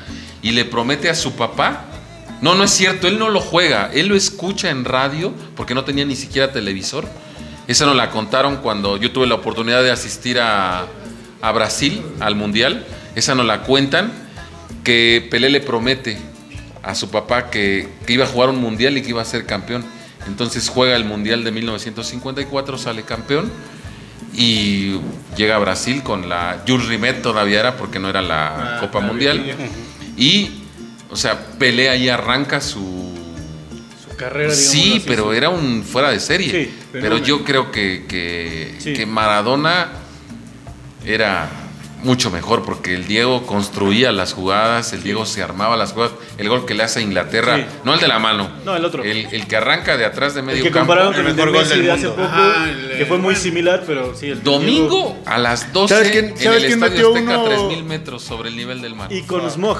y 0.43 0.51
le 0.53 0.67
promete 0.67 1.09
a 1.09 1.15
su 1.15 1.37
papá 1.37 1.87
No, 2.43 2.55
no 2.55 2.63
es 2.65 2.71
cierto, 2.71 3.09
él 3.09 3.19
no 3.19 3.31
lo 3.31 3.41
juega, 3.41 3.91
él 3.95 4.07
lo 4.09 4.15
escucha 4.15 4.69
en 4.71 4.85
radio 4.85 5.33
porque 5.57 5.75
no 5.75 5.85
tenía 5.85 6.05
ni 6.05 6.15
siquiera 6.17 6.53
televisor. 6.53 7.05
Esa 7.67 7.85
nos 7.87 7.97
la 7.97 8.11
contaron 8.11 8.59
cuando 8.59 8.97
yo 8.97 9.11
tuve 9.11 9.27
la 9.27 9.35
oportunidad 9.35 9.83
de 9.83 9.91
asistir 9.91 10.39
a, 10.39 10.87
a 11.41 11.53
Brasil, 11.53 12.03
al 12.21 12.35
Mundial. 12.35 12.87
Esa 13.15 13.35
nos 13.35 13.47
la 13.47 13.63
cuentan, 13.63 14.13
que 14.85 15.27
Pelé 15.31 15.51
le 15.51 15.61
promete 15.61 16.17
a 16.83 16.95
su 16.95 17.11
papá 17.11 17.51
que, 17.51 17.89
que 18.07 18.13
iba 18.15 18.25
a 18.25 18.29
jugar 18.29 18.49
un 18.51 18.61
Mundial 18.61 18.97
y 18.97 19.03
que 19.03 19.11
iba 19.11 19.23
a 19.23 19.25
ser 19.25 19.47
campeón. 19.47 19.85
Entonces 20.27 20.69
juega 20.69 20.97
el 20.97 21.05
Mundial 21.05 21.45
de 21.45 21.51
1954, 21.53 22.79
sale 22.79 23.03
campeón 23.03 23.51
y 24.35 24.99
llega 25.37 25.57
a 25.57 25.59
Brasil 25.59 26.03
con 26.03 26.29
la 26.29 26.63
Jules 26.67 26.87
Rimet 26.89 27.23
todavía 27.23 27.61
era 27.61 27.77
porque 27.77 27.99
no 27.99 28.09
era 28.09 28.21
la 28.23 28.77
Ah, 28.77 28.81
Copa 28.81 29.01
la 29.01 29.07
Mundial. 29.07 29.43
Y, 30.17 30.51
o 31.11 31.17
sea, 31.17 31.39
Pelé 31.59 31.89
ahí 31.89 32.09
arranca 32.09 32.61
su... 32.61 33.15
Su 34.09 34.17
carrera, 34.17 34.53
digamos 34.53 34.57
Sí, 34.57 34.91
así, 34.97 35.05
pero 35.07 35.33
era 35.33 35.49
un 35.49 35.83
fuera 35.83 36.11
de 36.11 36.21
serie. 36.21 36.51
Sí, 36.51 36.75
pero 36.93 37.19
yo 37.19 37.45
creo 37.45 37.71
que, 37.73 38.05
que, 38.09 38.75
Sí. 38.79 38.93
que 38.93 39.07
Maradona 39.07 39.89
era 41.09 41.49
mucho 42.05 42.31
mejor 42.31 42.63
porque 42.65 42.95
el 42.95 43.09
Diego 43.09 43.45
construía 43.45 44.13
las 44.13 44.33
jugadas, 44.33 44.93
el 44.93 45.03
Diego 45.03 45.27
se 45.27 45.43
armaba 45.43 45.77
las 45.77 45.93
jugadas. 45.95 46.13
El 46.37 46.49
gol 46.49 46.65
que 46.65 46.75
le 46.75 46.85
hace 46.85 47.01
a 47.01 47.03
Inglaterra, 47.03 47.57
Sí. 47.57 47.65
no 47.83 47.93
el 47.95 47.99
de 47.99 48.07
la 48.07 48.21
mano, 48.21 48.49
No, 48.65 48.77
el 48.77 48.85
otro. 48.85 49.03
el, 49.03 49.27
el 49.33 49.49
que 49.49 49.57
arranca 49.57 49.97
de 49.97 50.05
atrás 50.05 50.35
de 50.35 50.41
El 50.41 50.47
medio 50.47 50.63
que 50.63 50.71
campo. 50.71 50.87
compararon 50.93 51.13
el 51.15 51.21
con 51.23 51.27
el 51.31 51.35
de 51.37 51.43
mejor 51.43 51.53
gol 51.55 51.63
Messi 51.65 51.75
del 51.77 51.87
de 51.87 51.93
hace 51.93 52.07
mundo. 52.07 52.23
poco, 52.23 52.29
Ajá, 52.37 52.71
el- 52.71 52.99
que 52.99 53.07
fue 53.07 53.19
muy 53.19 53.35
similar, 53.35 53.83
pero 53.85 54.15
sí. 54.15 54.29
El 54.31 54.43
Domingo 54.45 54.97
Diego- 54.97 55.19
a 55.27 55.39
las 55.39 55.73
12 55.73 55.93
¿Sabes 55.95 56.11
quién- 56.13 56.27
en 56.27 56.37
sabes 56.39 56.63
el 56.63 56.69
quién 56.69 56.85
Estadio 56.85 56.91
metió 56.93 57.09
Azteca, 57.17 57.39
uno? 57.39 57.49
3000 57.49 57.85
metros 57.85 58.23
sobre 58.23 58.49
el 58.51 58.57
nivel 58.57 58.81
del 58.81 58.95
mar. 58.95 59.13
Y 59.13 59.23
con 59.23 59.51
smog. 59.51 59.79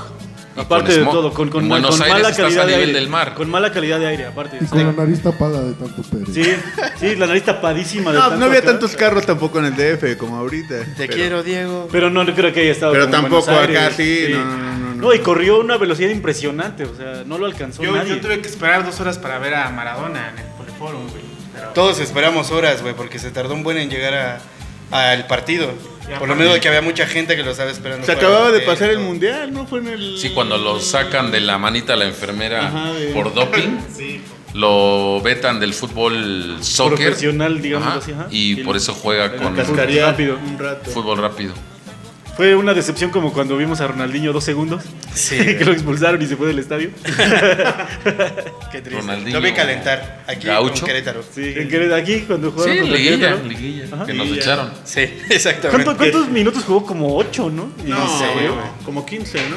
Y 0.59 0.61
Aparte 0.63 0.87
con 0.87 0.95
de 0.95 1.01
smog. 1.03 1.15
todo, 1.15 1.33
con, 1.33 1.49
con, 1.51 1.69
con 1.69 1.69
mala 1.69 1.89
calidad 2.35 2.65
a 2.65 2.67
de 2.67 2.75
aire. 2.75 2.93
del 2.93 3.09
mar. 3.09 3.35
Con 3.35 3.49
mala 3.49 3.73
calidad 3.73 4.01
de 4.01 4.07
aire, 4.09 4.27
aparte. 4.27 4.59
Y 4.61 4.67
con 4.67 4.85
la 4.85 4.93
nariz 4.93 5.23
tapada 5.23 5.63
de 5.63 5.73
tanto 5.75 6.03
Pérez. 6.03 6.29
Sí, 6.35 6.53
sí, 6.99 7.17
la 7.17 7.27
nariz 7.29 7.45
tapadísima 7.45 8.11
de 8.11 8.19
No, 8.19 8.25
tanto 8.25 8.39
no 8.41 8.47
había 8.47 8.59
acá. 8.59 8.69
tantos 8.73 8.97
carros 8.97 9.25
tampoco 9.25 9.61
en 9.61 9.67
el 9.67 9.77
DF 9.77 10.17
como 10.19 10.37
ahorita. 10.37 10.81
Te 10.81 11.07
Pero- 11.07 11.15
quiero, 11.15 11.43
Diego. 11.43 11.89
Pero 11.93 12.11
no 12.11 12.25
creo 12.35 12.53
que 12.53 12.61
haya 12.63 12.73
estado. 12.73 12.93
Pero 12.93 13.09
tampoco 13.09 13.51
acá, 13.53 13.91
sí, 13.97 14.27
no, 14.31 14.45
no, 14.45 14.57
no, 14.57 14.79
no. 14.79 14.95
No, 14.99 15.15
y 15.15 15.21
corrió 15.21 15.57
a 15.57 15.59
una 15.61 15.77
velocidad 15.77 16.11
impresionante, 16.11 16.83
o 16.85 16.95
sea, 16.97 17.23
no 17.25 17.39
lo 17.39 17.47
alcanzó 17.47 17.85
Yo, 17.85 17.95
nadie. 17.95 18.17
yo 18.17 18.21
tuve 18.21 18.41
que 18.41 18.49
esperar 18.49 18.85
dos 18.85 18.99
horas 19.01 19.17
para 19.19 19.39
ver 19.39 19.55
a 19.55 19.71
Maradona 19.71 20.31
en 20.31 20.39
el 20.39 20.45
Poliforum, 20.57 21.09
güey. 21.09 21.23
Pero 21.55 21.69
Todos 21.69 22.01
esperamos 22.01 22.51
horas, 22.51 22.83
güey, 22.83 22.95
porque 22.95 23.21
se 23.21 23.31
tardó 23.31 23.55
un 23.55 23.63
buen 23.63 23.79
en 23.79 23.91
llegar 23.91 24.15
a- 24.91 25.11
al 25.13 25.27
partido. 25.29 25.71
Por 26.19 26.29
lo 26.29 26.35
menos 26.37 26.55
de 26.55 26.61
que 26.61 26.69
había 26.69 26.83
mucha 26.83 27.07
gente 27.07 27.37
que 27.37 27.43
lo 27.43 27.51
estaba 27.51 27.71
esperando. 27.71 28.07
Se 28.07 28.13
acababa 28.13 28.51
de 28.51 28.61
pasar 28.61 28.91
el 28.91 28.99
mundial, 29.01 29.53
¿no? 29.53 29.67
Fue 29.67 29.81
en 29.81 29.89
el. 29.89 30.19
Sí, 30.19 30.31
cuando 30.31 30.57
lo 30.59 30.81
sacan 30.81 31.31
de 31.31 31.41
la 31.41 31.59
manita 31.59 31.93
a 31.95 31.97
la 31.97 32.05
enfermera 32.07 32.69
Ajá, 32.69 32.93
por 33.15 33.35
doping, 33.35 33.79
sí, 33.95 34.21
lo 34.55 35.21
vetan 35.21 35.61
del 35.61 35.75
fútbol 35.75 36.57
soccer. 36.61 37.07
Profesional, 37.09 37.61
digamos 37.61 37.89
Ajá, 37.89 37.99
así, 37.99 38.13
ajá. 38.13 38.27
Y 38.31 38.57
por 38.57 38.77
eso 38.77 38.95
juega 38.95 39.37
con 39.37 39.55
Cascaría 39.55 40.07
Rápido. 40.07 40.39
un 40.39 40.59
rato. 40.59 40.91
fútbol 40.91 41.19
rápido. 41.19 41.53
Fue 42.39 42.55
una 42.55 42.73
decepción 42.73 43.11
como 43.11 43.33
cuando 43.33 43.57
vimos 43.57 43.81
a 43.81 43.89
Ronaldinho 43.89 44.33
dos 44.33 44.45
segundos. 44.45 44.85
Sí, 45.13 45.37
que 45.59 45.65
lo 45.65 45.73
expulsaron 45.73 46.23
y 46.23 46.27
se 46.27 46.37
fue 46.37 46.47
del 46.47 46.61
estadio. 46.61 46.91
Qué 48.73 48.81
triste. 48.81 49.01
Ronaldinho. 49.01 49.41
Lo 49.41 49.45
vi 49.45 49.53
calentar 49.53 50.23
aquí 50.27 50.47
Gaucho. 50.47 50.75
con 50.81 50.87
Querétaro. 50.87 51.23
Sí, 51.35 51.55
en 51.57 51.69
Querétaro, 51.69 52.01
aquí 52.01 52.21
cuando 52.21 52.51
jugaron 52.53 52.75
Sí, 52.75 52.81
contra 52.81 52.97
liguilla, 52.99 53.17
Querétaro. 53.29 53.49
liguilla, 53.49 53.85
Ajá. 53.93 54.07
que 54.07 54.15
nos 54.15 54.27
Liguilla. 54.27 54.43
echaron. 54.43 54.71
Sí, 54.85 55.01
exactamente. 55.31 55.85
¿Cuánto- 55.85 55.97
¿Cuántos 55.99 56.29
minutos 56.29 56.65
jugó? 56.65 56.87
Como 56.87 57.17
ocho, 57.17 57.51
¿no? 57.51 57.71
No, 57.85 58.19
se 58.19 58.25
fue. 58.27 58.49
güey, 58.49 58.61
como 58.85 59.05
15, 59.05 59.39
¿no? 59.51 59.57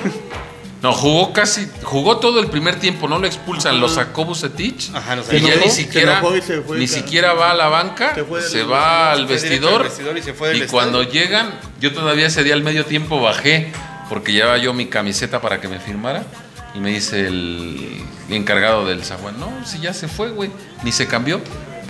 No, 0.82 0.94
jugó 0.94 1.32
casi, 1.32 1.68
jugó 1.84 2.18
todo 2.18 2.40
el 2.40 2.48
primer 2.48 2.80
tiempo, 2.80 3.08
no 3.08 3.20
lo 3.20 3.28
expulsan, 3.28 3.80
lo 3.80 3.88
sacó 3.88 4.26
Bucetich 4.26 4.90
Ajá, 4.96 5.16
lo 5.16 5.22
y 5.22 5.26
sacó. 5.26 5.38
ya 5.38 5.56
ni 5.58 5.70
siquiera, 5.70 6.22
se 6.42 6.62
fue, 6.64 6.80
ni 6.80 6.88
siquiera 6.88 7.34
va 7.34 7.52
a 7.52 7.54
la 7.54 7.68
banca, 7.68 8.16
Se 8.16 8.24
del- 8.24 8.42
se 8.42 8.64
va 8.64 9.12
al 9.12 9.28
vestidor, 9.28 9.82
al 9.82 9.88
vestidor 9.90 10.18
y 10.18 10.24
se 10.24 10.34
fue 10.34 10.58
y 10.58 10.62
cuando 10.62 11.04
llegan, 11.04 11.52
yo 11.80 11.94
todavía 11.94 12.26
ese 12.26 12.44
día 12.44 12.56
al 12.56 12.64
medio 12.64 12.84
tiempo 12.86 13.22
bajé 13.22 13.72
porque 14.10 14.34
llevaba 14.34 14.58
yo 14.58 14.74
mi 14.74 14.88
camiseta 14.88 15.40
para 15.40 15.62
que 15.62 15.68
me 15.68 15.80
firmara 15.80 16.24
y 16.74 16.80
me 16.80 16.90
dice 16.90 17.28
el 17.28 18.02
encargado 18.30 18.86
del 18.88 19.04
zaguán, 19.04 19.40
no, 19.40 19.52
si 19.66 19.80
ya 19.82 19.94
se 19.94 20.08
fue, 20.08 20.32
güey, 20.32 20.50
ni 20.84 20.92
se 20.92 21.06
cambió, 21.06 21.42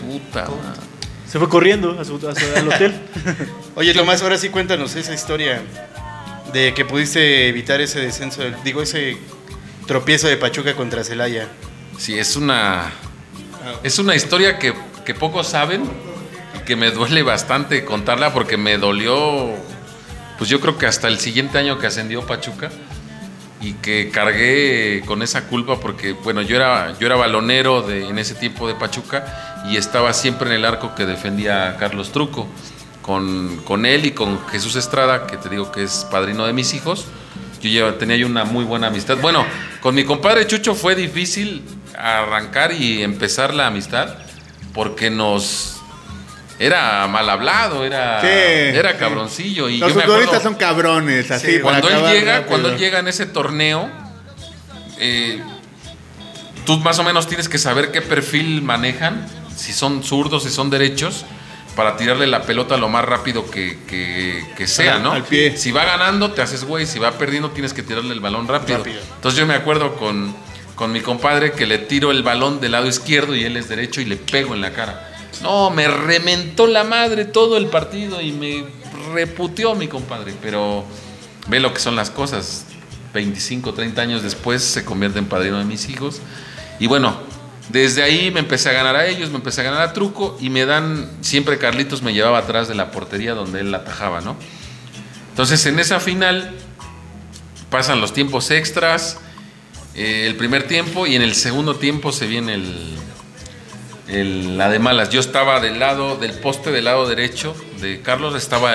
puta 0.06 0.42
madre. 0.50 0.82
Se 1.30 1.40
fue 1.40 1.48
corriendo 1.48 1.98
a 1.98 2.04
su, 2.04 2.16
a 2.28 2.36
su- 2.36 2.58
al 2.58 2.68
hotel. 2.68 2.94
Oye, 3.76 3.94
Tomás, 3.94 4.22
ahora 4.22 4.38
sí 4.38 4.50
cuéntanos 4.50 4.98
esa 4.98 5.14
historia 5.14 5.62
de 6.54 6.74
que 6.74 6.86
pudiste 6.86 7.48
evitar 7.48 7.82
ese 7.82 8.00
descenso, 8.00 8.42
digo, 8.64 8.82
ese 8.82 9.18
tropiezo 9.88 10.28
de 10.28 10.38
Pachuca 10.38 10.76
contra 10.76 11.04
Celaya. 11.04 11.48
Sí, 11.98 12.18
es 12.18 12.36
una. 12.36 12.92
Es 13.84 14.00
una 14.00 14.16
historia 14.16 14.58
que, 14.58 14.74
que 15.06 15.14
pocos 15.14 15.48
saben 15.48 15.84
y 16.56 16.66
que 16.66 16.76
me 16.76 16.92
duele 16.92 17.24
bastante 17.24 17.86
contarla 17.86 18.34
porque 18.34 18.58
me 18.58 18.78
dolió. 18.78 19.50
Pues 20.38 20.50
yo 20.50 20.60
creo 20.60 20.78
que 20.78 20.88
hasta 20.88 21.08
el 21.08 21.20
siguiente 21.20 21.58
año 21.58 21.78
que 21.78 21.88
ascendió 21.88 22.26
Pachuca 22.26 22.72
y 23.62 23.74
que 23.74 24.10
cargué 24.10 25.04
con 25.06 25.22
esa 25.22 25.48
culpa 25.48 25.80
porque, 25.80 26.14
bueno, 26.14 26.42
yo 26.42 26.56
era, 26.56 26.98
yo 26.98 27.06
era 27.06 27.16
balonero 27.16 27.84
de, 27.84 28.08
en 28.08 28.18
ese 28.18 28.34
tiempo 28.34 28.68
de 28.68 28.74
Pachuca 28.74 29.64
y 29.70 29.78
estaba 29.78 30.14
siempre 30.14 30.50
en 30.50 30.56
el 30.56 30.66
arco 30.66 30.96
que 30.96 31.06
defendía 31.06 31.70
a 31.70 31.78
Carlos 31.78 32.12
Truco. 32.12 32.48
Con, 33.02 33.58
con 33.66 33.86
él 33.86 34.06
y 34.06 34.12
con 34.12 34.46
Jesús 34.50 34.76
Estrada, 34.76 35.26
que 35.26 35.38
te 35.38 35.50
digo 35.50 35.72
que 35.72 35.84
es 35.84 36.06
padrino 36.12 36.46
de 36.46 36.54
mis 36.54 36.74
hijos, 36.76 37.06
yo 37.62 37.70
lleva- 37.70 37.98
tenía 37.98 38.16
yo 38.16 38.28
una 38.28 38.44
muy 38.46 38.64
buena 38.64 38.88
amistad. 38.88 39.18
Bueno, 39.18 39.46
con 39.82 39.96
mi 39.96 40.04
compadre 40.04 40.46
Chucho 40.46 40.76
fue 40.76 40.94
difícil 40.96 41.64
arrancar 41.98 42.72
y 42.74 43.02
empezar 43.02 43.54
la 43.54 43.68
amistad 43.68 44.16
porque 44.74 45.10
nos 45.10 45.78
era 46.60 47.08
mal 47.08 47.28
hablado, 47.28 47.84
era, 47.84 48.22
Sí, 48.22 48.28
era 48.28 48.92
sí. 48.92 48.98
cabroncillo. 49.00 49.68
Y 49.68 49.78
Los 49.80 49.94
futbolistas 49.94 50.44
son 50.44 50.54
cabrones, 50.56 51.32
así. 51.32 51.54
Sí, 51.54 51.60
cuando 51.60 51.90
él 51.90 52.04
llega, 52.14 52.34
rápido. 52.34 52.48
cuando 52.50 52.70
él 52.70 52.78
llega 52.78 53.00
en 53.00 53.08
ese 53.08 53.26
torneo, 53.26 53.90
eh, 55.00 55.42
tú 56.66 56.78
más 56.80 57.00
o 57.00 57.04
menos 57.04 57.28
tienes 57.28 57.50
que 57.50 57.58
saber 57.58 57.92
qué 57.92 58.02
perfil 58.02 58.62
manejan, 58.62 59.26
si 59.56 59.74
son 59.74 60.04
zurdos, 60.04 60.44
si 60.44 60.50
son 60.52 60.70
derechos, 60.70 61.26
para 61.76 61.96
tirarle 61.98 62.28
la 62.28 62.42
pelota 62.44 62.76
lo 62.78 62.90
más 62.90 63.06
rápido 63.06 63.50
que, 63.50 63.80
que- 63.88 64.44
que 64.58 64.68
sea, 64.68 65.00
¿no? 65.00 65.12
al 65.14 65.24
pie. 65.24 65.56
Si 65.58 65.72
va 65.72 65.86
ganando, 65.86 66.32
te 66.32 66.42
haces 66.42 66.64
güey, 66.66 66.86
si 66.86 67.00
va 67.00 67.12
perdiendo, 67.14 67.52
tienes 67.52 67.74
que 67.74 67.82
tirarle 67.84 68.14
el 68.14 68.20
balón 68.20 68.48
rápido. 68.48 68.80
Rápido. 68.80 69.00
Entonces 69.16 69.40
yo 69.40 69.46
me 69.48 69.54
acuerdo 69.54 69.96
con, 69.96 70.36
con 70.76 70.92
mi 70.92 71.00
compadre 71.02 71.54
que 71.54 71.66
le 71.66 71.78
tiro 71.78 72.12
el 72.12 72.24
balón 72.24 72.60
del 72.60 72.74
lado 72.74 72.88
izquierdo 72.88 73.36
y 73.36 73.44
él 73.46 73.56
es 73.58 73.70
derecho 73.70 74.02
y 74.02 74.06
le 74.06 74.18
pego 74.18 74.54
en 74.54 74.62
la 74.62 74.72
cara. 74.74 75.08
No, 75.42 75.70
me 75.72 75.88
rementó 75.88 76.68
la 76.68 76.84
madre 76.84 77.26
todo 77.26 77.58
el 77.58 77.68
partido 77.68 78.22
y 78.22 78.32
me 78.34 78.66
reputeó 79.14 79.74
mi 79.76 79.88
compadre, 79.88 80.34
pero 80.42 80.86
ve 81.48 81.60
lo 81.60 81.74
que 81.74 81.80
son 81.80 81.96
las 81.96 82.10
cosas. 82.12 82.66
25, 83.14 83.74
30 83.74 84.02
años 84.02 84.24
después 84.24 84.64
se 84.64 84.86
convierte 84.86 85.20
en 85.20 85.26
padrino 85.26 85.58
de 85.58 85.66
mis 85.66 85.90
hijos. 85.90 86.22
Y 86.80 86.88
bueno, 86.88 87.18
desde 87.70 88.04
ahí 88.04 88.32
me 88.32 88.40
empecé 88.40 88.70
a 88.70 88.74
ganar 88.74 88.96
a 88.96 89.08
ellos, 89.08 89.30
me 89.30 89.38
empecé 89.38 89.62
a 89.62 89.64
ganar 89.66 89.82
a 89.82 89.94
truco 89.94 90.38
y 90.40 90.50
me 90.50 90.66
dan, 90.66 91.10
siempre 91.22 91.58
Carlitos 91.58 92.02
me 92.02 92.14
llevaba 92.14 92.40
atrás 92.40 92.68
de 92.68 92.76
la 92.76 92.92
portería 92.92 93.34
donde 93.34 93.62
él 93.62 93.72
la 93.72 93.80
atajaba, 93.80 94.22
¿no? 94.22 94.36
Entonces 95.30 95.66
en 95.66 95.80
esa 95.80 96.00
final 96.00 96.54
pasan 97.70 98.02
los 98.02 98.14
tiempos 98.14 98.52
extras, 98.52 99.18
eh, 99.96 100.26
el 100.28 100.36
primer 100.36 100.68
tiempo 100.68 101.08
y 101.08 101.16
en 101.16 101.22
el 101.22 101.36
segundo 101.36 101.76
tiempo 101.76 102.12
se 102.12 102.28
viene 102.28 102.62
el, 104.08 104.58
la 104.58 104.70
de 104.70 104.80
malas. 104.80 105.10
Yo 105.10 105.20
estaba 105.20 105.60
del 105.62 105.80
lado, 105.80 106.18
del 106.18 106.34
poste 106.34 106.72
del 106.72 106.86
lado 106.86 107.08
derecho 107.08 107.56
de 107.80 108.02
Carlos, 108.02 108.36
estaba 108.36 108.74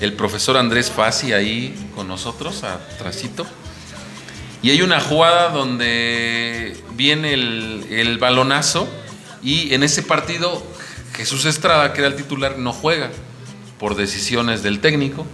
el 0.00 0.12
profesor 0.12 0.56
Andrés 0.56 0.90
Fassi 0.90 1.32
ahí 1.32 1.74
con 1.94 2.08
nosotros, 2.08 2.64
atrásito. 2.64 3.46
Y 4.64 4.70
hay 4.70 4.80
una 4.80 4.98
jugada 4.98 5.50
donde 5.50 6.74
viene 6.94 7.34
el, 7.34 7.86
el 7.90 8.16
balonazo 8.16 8.88
y 9.42 9.74
en 9.74 9.82
ese 9.82 10.02
partido 10.02 10.66
Jesús 11.14 11.44
Estrada, 11.44 11.92
que 11.92 11.98
era 12.00 12.08
el 12.08 12.16
titular, 12.16 12.56
no 12.56 12.72
juega 12.72 13.10
por 13.78 13.94
decisiones 13.94 14.62
del 14.62 14.80
técnico. 14.80 15.26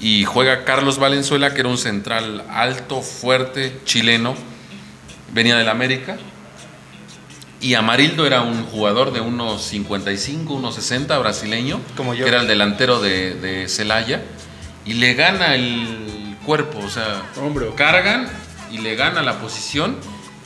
Y 0.00 0.24
juega 0.24 0.62
Carlos 0.64 1.00
Valenzuela, 1.00 1.52
que 1.52 1.62
era 1.62 1.68
un 1.68 1.78
central 1.78 2.44
alto, 2.48 3.02
fuerte, 3.02 3.76
chileno, 3.86 4.36
venía 5.32 5.56
del 5.56 5.68
América. 5.68 6.16
Y 7.60 7.74
Amarildo 7.74 8.24
era 8.24 8.42
un 8.42 8.66
jugador 8.66 9.12
de 9.12 9.20
unos 9.20 9.64
55, 9.64 10.54
unos 10.54 10.76
60, 10.76 11.18
brasileño, 11.18 11.80
Como 11.96 12.14
yo. 12.14 12.24
que 12.24 12.30
era 12.30 12.40
el 12.40 12.46
delantero 12.46 13.00
de, 13.00 13.34
de 13.34 13.68
Celaya, 13.68 14.22
y 14.86 14.94
le 14.94 15.14
gana 15.14 15.56
el 15.56 16.36
cuerpo, 16.46 16.78
o 16.78 16.90
sea, 16.90 17.22
Hombro. 17.36 17.74
cargan 17.74 18.28
y 18.74 18.78
le 18.78 18.96
gana 18.96 19.22
la 19.22 19.38
posición 19.38 19.96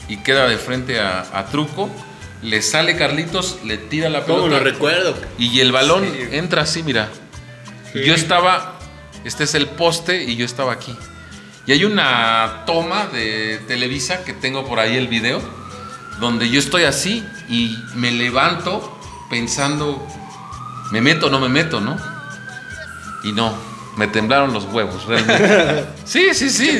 y 0.07 0.17
queda 0.17 0.47
de 0.47 0.57
frente 0.57 0.99
a, 0.99 1.25
a 1.33 1.45
Truco, 1.47 1.89
le 2.41 2.61
sale 2.61 2.95
Carlitos, 2.95 3.59
le 3.65 3.77
tira 3.77 4.09
la 4.09 4.23
¿Cómo 4.23 4.43
pelota 4.43 4.57
lo 4.59 4.63
recuerdo? 4.63 5.15
y 5.37 5.59
el 5.59 5.71
balón 5.71 6.03
Sí. 6.05 6.27
entra 6.31 6.61
así, 6.63 6.83
mira. 6.83 7.09
Yo 7.93 8.13
estaba, 8.13 8.77
este 9.25 9.43
es 9.45 9.55
el 9.55 9.65
poste 9.67 10.23
y 10.23 10.35
yo 10.35 10.45
estaba 10.45 10.71
aquí. 10.73 10.95
Y 11.65 11.71
hay 11.71 11.85
una 11.85 12.63
toma 12.65 13.07
de 13.07 13.59
Televisa 13.67 14.23
que 14.23 14.33
tengo 14.33 14.65
por 14.65 14.79
ahí 14.79 14.95
el 14.95 15.07
video, 15.07 15.41
donde 16.19 16.49
yo 16.49 16.59
estoy 16.59 16.83
así 16.83 17.23
y 17.49 17.77
me 17.95 18.11
levanto 18.11 18.99
pensando, 19.29 20.05
¿me 20.91 21.01
meto 21.01 21.27
o 21.27 21.29
no 21.29 21.39
me 21.39 21.49
meto, 21.49 21.79
no? 21.81 21.97
Y 23.23 23.31
no, 23.33 23.53
me 23.99 24.07
temblaron 24.07 24.53
los 24.53 24.63
huevos, 24.63 25.05
realmente. 25.05 25.83
Sí, 26.05 26.33
sí, 26.33 26.49
sí. 26.49 26.77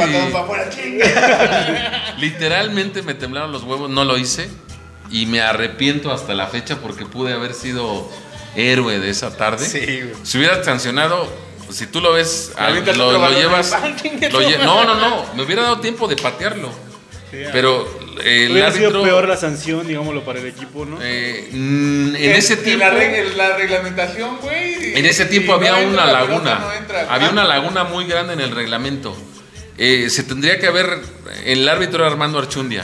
Literalmente 2.17 3.01
me 3.03 3.13
temblaron 3.13 3.51
los 3.51 3.63
huevos, 3.63 3.89
no 3.89 4.05
lo 4.05 4.17
hice 4.17 4.49
y 5.11 5.25
me 5.25 5.41
arrepiento 5.41 6.11
hasta 6.11 6.33
la 6.33 6.47
fecha 6.47 6.77
porque 6.81 7.05
pude 7.05 7.33
haber 7.33 7.53
sido 7.53 8.09
héroe 8.55 8.99
de 8.99 9.09
esa 9.09 9.35
tarde. 9.35 9.65
Sí, 9.65 9.79
güey. 10.01 10.13
Si 10.23 10.37
hubiera 10.37 10.63
sancionado, 10.63 11.27
si 11.69 11.87
tú 11.87 11.99
lo 12.01 12.13
ves, 12.13 12.53
al- 12.57 12.85
lo, 12.97 13.29
llevas. 13.31 13.71
lo 14.31 14.41
lle- 14.41 14.59
no, 14.63 14.85
no, 14.85 14.95
no, 14.95 15.25
me 15.35 15.43
hubiera 15.43 15.63
dado 15.63 15.79
tiempo 15.79 16.07
de 16.07 16.15
patearlo. 16.15 16.71
Pero 17.31 17.87
el 18.23 18.51
Hubiera 18.51 18.71
sido 18.71 18.87
árbitro. 18.87 19.03
peor 19.03 19.27
la 19.27 19.37
sanción, 19.37 19.87
digámoslo, 19.87 20.23
para 20.23 20.39
el 20.39 20.47
equipo, 20.47 20.85
¿no? 20.85 20.97
eh, 21.01 21.49
mm, 21.51 22.15
en 22.15 22.31
ese 22.31 22.57
tiempo. 22.57 22.85
La, 22.85 22.93
reg- 22.93 23.33
la 23.35 23.55
reglamentación, 23.57 24.37
güey. 24.41 24.97
En 24.97 25.05
ese 25.05 25.25
tiempo 25.25 25.53
había 25.53 25.75
una 25.77 26.05
laguna. 26.05 26.59
no 26.59 26.73
entra. 26.73 27.07
había 27.13 27.27
Ah, 27.27 27.31
una 27.31 27.43
laguna 27.45 27.83
muy 27.83 28.05
grande 28.05 28.33
en 28.33 28.41
el 28.41 28.51
reglamento. 28.51 29.15
Eh, 29.77 30.09
se 30.09 30.23
tendría 30.23 30.59
que 30.59 30.67
haber. 30.67 30.99
El 31.45 31.67
árbitro 31.69 32.05
Armando 32.05 32.37
Archundia, 32.39 32.83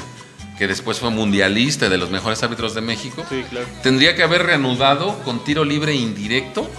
que 0.58 0.68
después 0.68 1.00
fue 1.00 1.10
mundialista 1.10 1.90
de 1.90 1.98
los 1.98 2.10
mejores 2.12 2.42
árbitros 2.44 2.74
de 2.76 2.82
México. 2.82 3.26
Sí, 3.30 3.44
claro. 3.50 3.66
Tendría 3.84 4.16
que 4.16 4.24
haber 4.24 4.44
reanudado 4.44 5.20
con 5.24 5.44
tiro 5.44 5.66
libre 5.66 5.94
indirecto, 5.94 6.70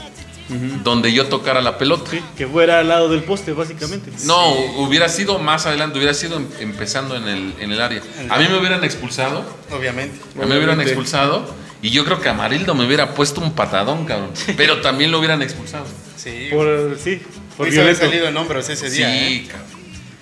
donde 0.84 1.12
yo 1.12 1.26
tocara 1.26 1.60
la 1.60 1.76
pelota. 1.78 2.10
Sí, 2.10 2.20
que 2.36 2.46
fuera 2.46 2.78
al 2.80 2.88
lado 2.88 3.08
del 3.08 3.22
poste, 3.24 3.52
básicamente. 3.52 4.10
No, 4.24 4.50
hubiera 4.78 5.08
sido 5.08 5.38
más 5.38 5.66
adelante, 5.66 5.98
hubiera 5.98 6.14
sido 6.14 6.36
em- 6.36 6.46
empezando 6.60 7.16
en 7.16 7.26
el, 7.28 7.54
en 7.60 7.72
el 7.72 7.80
área. 7.80 8.00
A 8.30 8.38
mí 8.38 8.46
me 8.48 8.58
hubieran 8.58 8.84
expulsado, 8.84 9.44
Obviamente. 9.70 10.18
a 10.36 10.42
mí 10.42 10.46
me 10.48 10.56
hubieran 10.56 10.80
expulsado, 10.80 11.52
y 11.82 11.90
yo 11.90 12.04
creo 12.04 12.20
que 12.20 12.28
a 12.28 12.32
Marildo 12.34 12.74
me 12.74 12.86
hubiera 12.86 13.14
puesto 13.14 13.40
un 13.40 13.52
patadón, 13.52 14.04
cabrón. 14.06 14.30
Pero 14.56 14.80
también 14.80 15.10
lo 15.10 15.18
hubieran 15.18 15.42
expulsado. 15.42 15.84
Sí. 16.16 16.48
Por, 16.50 16.96
sí, 17.02 17.20
por 17.56 17.68
violento. 17.70 18.00
salido 18.00 18.26
en 18.28 18.36
hombros 18.36 18.68
ese 18.68 18.88
día. 18.90 19.14
¿eh? 19.14 19.28
Sí, 19.28 19.46
cabrón. 19.48 19.66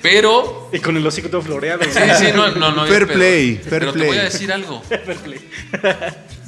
Pero 0.03 0.69
Y 0.71 0.81
con 0.81 0.97
el 0.99 1.07
hocico 1.07 1.31
todo 1.31 1.41
floreado. 1.41 1.83
Sí, 1.85 1.99
sí, 2.19 2.27
no, 2.35 2.51
no, 2.51 2.73
no. 2.73 2.85
Fair 2.87 3.07
pero- 3.07 3.15
play, 3.19 3.55
fair 3.57 3.69
pero 3.81 3.93
te 3.93 3.99
play. 4.01 4.09
voy 4.09 4.19
a 4.19 4.25
decir 4.25 4.53
algo. 4.53 4.83
Fair 4.89 5.17
play. 5.17 5.41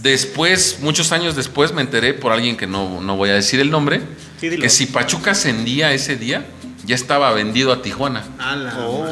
Después, 0.06 0.78
muchos 0.80 1.12
años 1.12 1.34
después, 1.36 1.72
me 1.72 1.82
enteré 1.82 2.14
por 2.14 2.32
alguien 2.32 2.56
que 2.56 2.66
no, 2.66 3.00
no 3.00 3.16
voy 3.16 3.30
a 3.30 3.34
decir 3.34 3.60
el 3.60 3.70
nombre, 3.70 4.00
Sí, 4.40 4.50
que 4.58 4.68
si 4.68 4.86
Pachuca 4.86 5.32
ascendía 5.32 5.92
ese 5.92 6.16
día, 6.16 6.46
ya 6.84 6.94
estaba 6.94 7.32
vendido 7.32 7.72
a 7.72 7.82
Tijuana. 7.82 8.22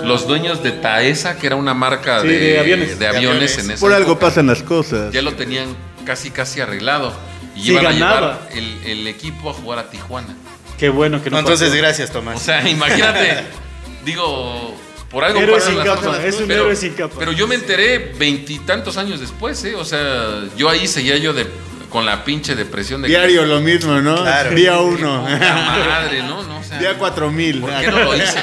Los 0.05 0.27
dueños 0.29 0.63
de 0.63 0.71
Taesa, 0.73 1.37
que 1.39 1.47
era 1.49 1.57
una 1.57 1.75
marca 1.75 2.21
Sí, 2.23 2.29
de, 2.29 2.39
de 2.39 2.59
aviones. 2.61 2.99
de 2.99 3.07
aviones 3.09 3.59
en 3.59 3.71
esa 3.73 3.81
Por 3.81 3.93
algo 3.93 4.13
época, 4.13 4.27
pasan 4.29 4.47
las 4.47 4.63
cosas. 4.63 5.13
ya 5.13 5.23
lo 5.23 5.35
tenían 5.35 5.75
casi 6.07 6.31
casi 6.31 6.61
arreglado. 6.61 7.13
Y 7.57 7.63
Sí, 7.63 7.73
iban 7.73 7.87
a 7.87 7.93
llevar 7.93 8.49
el, 8.53 8.79
el 8.85 9.07
equipo 9.07 9.51
a 9.51 9.53
jugar 9.55 9.79
a 9.79 9.91
Tijuana. 9.91 10.35
Qué 10.79 10.89
bueno 10.89 11.23
que 11.23 11.31
no 11.31 11.37
No, 11.37 11.41
entonces, 11.41 11.69
pasó. 11.71 11.81
gracias, 11.81 12.11
Tomás. 12.13 12.37
O 12.37 12.45
sea, 12.45 12.69
imagínate, 12.69 13.45
digo, 14.05 14.77
por 15.15 15.25
algo 15.25 15.41
Héroe 15.41 15.61
sin 15.61 15.77
capa, 15.77 16.03
cosas. 16.03 16.25
es 16.25 16.41
un 16.41 16.49
pero, 16.49 16.65
héroe 16.65 16.77
sin 16.77 16.93
capa. 16.95 17.15
Pero 17.19 17.31
yo 17.33 17.47
me 17.47 17.55
enteré 17.55 18.13
veintitantos 18.19 18.97
años 18.97 19.21
después, 19.21 19.65
¿eh? 19.65 19.77
O 19.77 19.85
sea, 19.85 20.43
yo 20.57 20.69
ahí 20.69 20.89
seguía 20.89 21.17
yo 21.19 21.33
de, 21.33 21.47
con 21.89 22.05
la 22.05 22.25
pinche 22.25 22.57
depresión 22.57 23.01
de... 23.01 23.07
Diario 23.09 23.47
lo 23.47 23.61
mismo, 23.61 24.01
¿no? 24.01 24.17
Claro. 24.23 24.51
Día 24.57 24.81
uno. 24.81 25.23
madre, 25.23 26.23
¿no? 26.25 26.43
no 26.43 26.59
o 26.59 26.63
sea, 26.65 26.81
Día 26.81 26.99
4000. 26.99 27.61
¿Por 27.61 27.71
qué 27.81 27.87
no 27.93 28.01
lo 28.01 28.17
hice? 28.17 28.39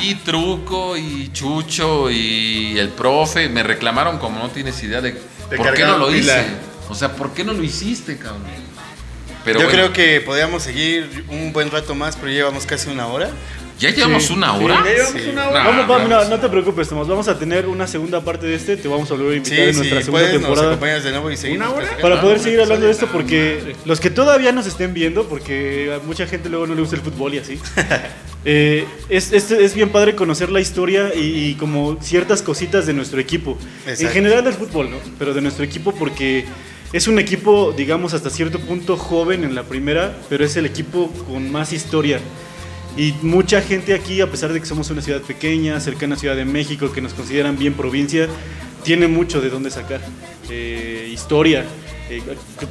Y 0.00 0.16
Truco, 0.16 0.96
y 0.96 1.30
Chucho, 1.32 2.10
y 2.10 2.76
el 2.76 2.88
profe 2.88 3.48
me 3.48 3.62
reclamaron 3.62 4.18
como 4.18 4.40
no 4.40 4.50
tienes 4.50 4.82
idea 4.82 5.00
de 5.00 5.12
Te 5.48 5.56
por 5.56 5.72
qué 5.74 5.84
no 5.84 5.96
lo 5.96 6.08
pila. 6.08 6.40
hice. 6.40 6.46
O 6.88 6.94
sea, 6.96 7.12
¿por 7.12 7.32
qué 7.32 7.44
no 7.44 7.52
lo 7.52 7.62
hiciste, 7.62 8.18
cabrón? 8.18 8.42
Pero 9.44 9.60
Yo 9.60 9.66
bueno, 9.66 9.92
creo 9.92 9.92
que 9.92 10.20
podríamos 10.22 10.64
seguir 10.64 11.24
un 11.28 11.52
buen 11.52 11.70
rato 11.70 11.94
más, 11.94 12.16
pero 12.16 12.32
llevamos 12.32 12.66
casi 12.66 12.90
una 12.90 13.06
hora. 13.06 13.30
Ya 13.78 13.90
llevamos 13.90 14.24
Sí, 14.24 14.32
una 14.32 14.56
sí. 14.58 14.64
hora. 14.64 14.82
Ya 14.84 14.90
llevamos 14.92 15.22
Sí. 15.22 15.28
una 15.30 15.48
hora. 15.48 15.64
Nah, 15.64 15.70
Vamos, 15.70 15.88
vamos, 15.88 16.08
no, 16.08 16.24
no 16.36 16.40
te 16.40 16.48
preocupes, 16.48 16.88
Tomás. 16.88 17.06
Vamos 17.08 17.28
a 17.28 17.38
tener 17.38 17.66
una 17.66 17.86
segunda 17.86 18.20
parte 18.22 18.46
de 18.46 18.54
este. 18.54 18.76
Te 18.76 18.88
vamos 18.88 19.10
a 19.10 19.14
volver 19.14 19.32
a 19.32 19.36
invitar 19.36 19.56
Sí, 19.58 19.62
en 19.64 19.72
sí, 19.72 19.78
nuestra 19.78 20.00
segunda 20.02 20.20
puedes, 20.20 20.32
nos 20.34 20.42
temporada. 20.42 20.68
acompañas 20.68 21.04
de 21.04 21.10
nuevo 21.10 21.30
y 21.30 21.36
seguimos. 21.36 21.68
hora? 21.68 21.88
Para 22.00 22.20
poder 22.20 22.38
seguir 22.40 22.60
hablando 22.60 22.86
de 22.86 22.92
esto, 22.92 23.06
porque 23.12 23.74
los 23.84 24.00
que 24.00 24.10
todavía 24.10 24.52
nos 24.52 24.66
estén 24.66 24.94
viendo, 24.94 25.24
porque 25.28 25.92
a 25.94 26.04
mucha 26.06 26.26
gente 26.26 26.48
luego 26.48 26.66
no 26.66 26.74
le 26.74 26.80
gusta 26.80 26.96
el 26.96 27.02
fútbol 27.02 27.34
y 27.34 27.38
así, 27.38 27.58
eh, 28.44 28.86
es, 29.08 29.32
es, 29.32 29.50
es 29.50 29.74
bien 29.74 29.90
padre 29.90 30.14
conocer 30.14 30.50
la 30.50 30.60
historia 30.60 31.12
y, 31.14 31.48
y 31.50 31.54
como 31.54 31.98
ciertas 32.00 32.42
cositas 32.42 32.86
de 32.86 32.92
nuestro 32.92 33.20
equipo. 33.20 33.58
En 33.84 33.90
Exacto. 33.92 34.12
general 34.12 34.44
del 34.44 34.54
fútbol, 34.54 34.90
¿no? 34.90 34.96
Pero 35.18 35.34
de 35.34 35.40
nuestro 35.40 35.64
equipo 35.64 35.92
porque 35.94 36.44
es 36.92 37.08
un 37.08 37.18
equipo, 37.18 37.74
digamos, 37.76 38.14
hasta 38.14 38.30
cierto 38.30 38.60
punto 38.60 38.96
joven 38.96 39.44
en 39.44 39.54
la 39.54 39.64
primera, 39.64 40.16
pero 40.28 40.44
es 40.44 40.56
el 40.56 40.66
equipo 40.66 41.10
con 41.28 41.50
más 41.50 41.72
historia. 41.72 42.20
Y 42.96 43.12
mucha 43.22 43.60
gente 43.60 43.92
aquí, 43.94 44.20
a 44.20 44.30
pesar 44.30 44.52
de 44.52 44.60
que 44.60 44.66
somos 44.66 44.88
una 44.90 45.02
ciudad 45.02 45.20
pequeña, 45.20 45.78
cercana 45.80 46.14
a 46.14 46.18
Ciudad 46.18 46.34
de 46.34 46.46
México, 46.46 46.92
que 46.92 47.02
nos 47.02 47.12
consideran 47.12 47.58
bien 47.58 47.74
provincia, 47.74 48.26
tiene 48.84 49.06
mucho 49.06 49.40
de 49.40 49.50
dónde 49.50 49.70
sacar. 49.70 50.00
Eh, 50.48 51.10
historia, 51.12 51.64
eh, 52.10 52.22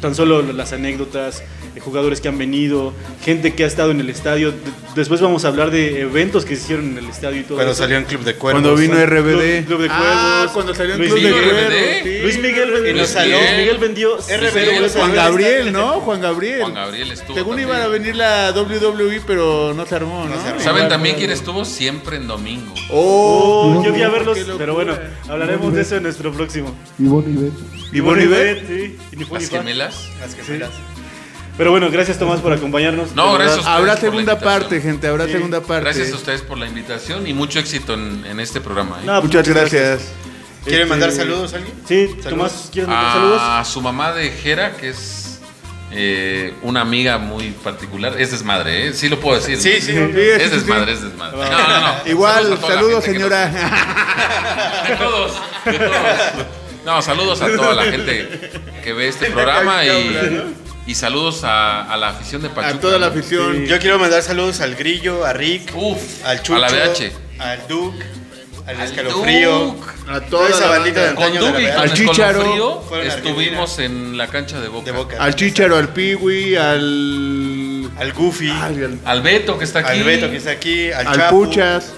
tan 0.01 0.15
solo 0.15 0.41
las 0.41 0.73
anécdotas, 0.73 1.43
eh, 1.75 1.79
jugadores 1.79 2.21
que 2.21 2.27
han 2.27 2.38
venido, 2.38 2.93
gente 3.23 3.53
que 3.53 3.63
ha 3.63 3.67
estado 3.67 3.91
en 3.91 3.99
el 3.99 4.09
estadio. 4.09 4.53
Después 4.95 5.19
vamos 5.21 5.45
a 5.45 5.49
hablar 5.49 5.71
de 5.71 6.01
eventos 6.01 6.45
que 6.45 6.55
se 6.55 6.63
hicieron 6.63 6.86
en 6.91 6.97
el 6.99 7.09
estadio 7.09 7.41
y 7.41 7.43
todo 7.43 7.55
Cuando 7.55 7.73
eso. 7.73 7.81
salió 7.83 7.97
en 7.97 8.05
Club 8.05 8.23
de 8.23 8.36
Cuervos. 8.36 8.61
Cuando 8.61 8.79
vino 8.79 8.95
RBD. 9.05 9.65
Club 9.65 9.81
de 9.81 9.88
Ah, 9.91 10.36
Cuervos. 10.38 10.51
cuando 10.53 10.73
salió 10.75 10.93
en 10.93 10.99
Luis 10.99 11.11
Club 11.13 11.23
de 11.23 11.29
Miguel. 11.29 11.43
Cuervos. 11.43 11.65
RBD. 11.69 12.03
sí. 12.03 12.21
Luis 12.21 12.38
Miguel 12.39 12.71
vendió. 12.71 12.93
Luis 12.93 13.15
Miguel 13.57 13.77
vendió. 13.77 14.17
RBD, 14.17 14.89
Juan 14.97 15.13
Gabriel, 15.13 15.71
¿no? 15.73 15.88
Juan 16.01 16.21
Gabriel. 16.21 16.61
Juan 16.61 16.73
Gabriel 16.73 17.11
estuvo. 17.11 17.36
Según 17.36 17.57
también. 17.57 17.69
iba 17.69 17.83
a 17.83 17.88
venir 17.88 18.15
la 18.15 18.51
WWE, 18.55 19.21
pero 19.27 19.73
no 19.73 19.86
se 19.86 19.95
armó, 19.95 20.25
¿no? 20.25 20.36
No 20.36 20.41
se 20.41 20.47
armó. 20.49 20.61
¿Saben 20.61 20.88
también 20.88 21.15
quién 21.17 21.31
estuvo? 21.31 21.65
Siempre 21.65 22.17
en 22.17 22.27
domingo. 22.27 22.73
Oh, 22.91 23.73
Oh, 23.77 23.83
yo 23.83 23.91
fui 23.93 24.01
a 24.01 24.09
verlos, 24.09 24.38
pero 24.57 24.73
bueno, 24.73 24.93
hablaremos 25.27 25.73
de 25.73 25.81
eso 25.81 25.95
en 25.97 26.03
nuestro 26.03 26.31
próximo. 26.31 26.73
Y 26.99 27.03
Bonnie 27.05 27.36
Bet. 27.38 27.53
¿Y 27.93 27.99
Bonnie 27.99 28.27
Bet? 28.27 28.67
Sí, 28.67 28.97
Las 29.32 29.49
gemelas. 29.49 30.09
Las 30.19 30.36
gemelas. 30.36 30.71
Pero 31.57 31.71
bueno, 31.71 31.89
gracias 31.89 32.19
Tomás 32.19 32.41
por 32.41 32.51
acompañarnos. 32.51 33.15
No, 33.15 33.34
gracias 33.34 33.57
a 33.57 33.59
ustedes 33.59 33.78
Habrá 33.78 33.97
segunda 33.97 34.39
parte, 34.39 34.82
gente, 34.82 35.07
habrá 35.07 35.26
Sí. 35.26 35.32
segunda 35.34 35.61
parte. 35.61 35.84
Gracias 35.86 36.11
a 36.11 36.15
ustedes 36.15 36.41
por 36.41 36.57
la 36.57 36.67
invitación 36.67 37.26
y 37.28 37.34
mucho 37.34 37.59
éxito 37.59 37.93
en, 37.93 38.26
en 38.26 38.39
este 38.41 38.59
programa. 38.59 38.97
¿eh? 39.01 39.05
No, 39.05 39.21
pues, 39.21 39.34
Muchas 39.34 39.47
gracias. 39.47 40.01
¿Quieren 40.65 40.82
Este, 40.82 40.89
mandar 40.89 41.11
saludos 41.11 41.53
a 41.53 41.57
alguien? 41.57 41.76
Sí, 41.88 42.07
Saludos. 42.07 42.30
Tomás, 42.30 42.69
¿quieres 42.73 42.89
mandar 42.89 43.13
saludos? 43.13 43.41
A 43.41 43.63
su 43.65 43.82
mamá 43.82 44.11
de 44.13 44.32
Jera, 44.32 44.76
que 44.76 44.89
es 44.89 45.39
eh, 45.91 46.53
una 46.63 46.82
amiga 46.82 47.19
muy 47.19 47.51
particular. 47.51 48.19
Es 48.19 48.32
desmadre, 48.32 48.88
¿eh? 48.88 48.93
Sí 48.93 49.07
lo 49.07 49.19
puedo 49.21 49.38
decir. 49.39 49.57
Sí, 49.61 49.80
sí. 49.80 49.93
Sí, 49.93 49.93
Es 49.93 50.43
sí, 50.43 50.49
sí. 50.49 50.55
desmadre, 50.55 50.91
es 50.93 51.03
desmadre. 51.03 51.38
No, 51.38 51.67
no, 51.67 51.82
no. 51.82 51.95
Igual, 52.09 52.59
saludos, 52.59 53.03
que 53.05 53.11
señora. 53.11 53.47
nos- 53.47 54.89
De 54.89 54.95
todos, 54.97 55.32
de 55.65 55.73
todos. 55.80 56.45
No, 56.84 57.01
saludos 57.01 57.41
a 57.41 57.47
toda 57.55 57.73
la 57.76 57.84
gente 57.84 58.51
que 58.86 58.93
ve 58.93 59.07
este 59.09 59.25
programa 59.31 59.83
y, 59.83 60.53
y 60.88 60.95
saludos 60.95 61.43
a, 61.43 61.91
a 61.91 61.97
la 61.97 62.09
afición 62.09 62.41
de 62.43 62.49
Pachuca. 62.49 62.77
A 62.77 62.79
toda 62.79 62.99
la 62.99 63.07
afición. 63.07 63.65
Yo 63.65 63.79
quiero 63.79 63.97
mandar 63.99 64.21
saludos 64.21 64.61
al 64.61 64.75
Grillo, 64.75 65.25
a 65.25 65.33
Rick, 65.33 65.73
Uf, 65.75 66.23
al 66.23 66.41
Chucho, 66.43 66.55
a 66.55 66.59
la 66.59 66.67
BH. 66.69 67.11
al 67.39 67.67
Duke, 67.67 68.05
al, 68.67 68.75
Al 68.81 68.88
Escalofrío. 68.88 69.59
Duke. 69.59 69.91
A 70.07 70.21
Toda 70.21 70.49
esa 70.49 70.69
bandita 70.69 71.01
de. 71.09 71.15
Con 71.15 71.23
antaño 71.25 71.43
de 71.45 71.51
Dubi 71.51 71.63
y 71.63 71.65
la 71.65 71.73
con 71.75 71.83
Al 71.83 71.89
a 71.89 73.03
estuvimos 73.15 73.79
en 73.79 74.17
la 74.17 74.27
cancha 74.27 74.61
de 74.61 74.67
Boca. 74.67 74.86
de 74.86 74.91
Boca. 74.91 75.17
Al 75.19 75.36
Chicharo, 75.36 75.77
al 75.77 75.89
Piwi, 75.89 76.55
al. 76.55 77.89
al 77.97 78.13
Goofy, 78.13 78.49
Ay, 78.49 78.83
al, 78.83 78.99
Al 79.03 79.21
Beto 79.21 79.57
que 79.57 79.65
está 79.65 79.79
aquí. 79.79 79.97
al 79.99 80.03
Beto 80.03 80.29
que 80.29 80.38
está 80.38 80.51
aquí, 80.51 80.91
al, 80.91 81.07
al 81.07 81.15
Chapu. 81.15 81.45
Puchas. 81.45 81.91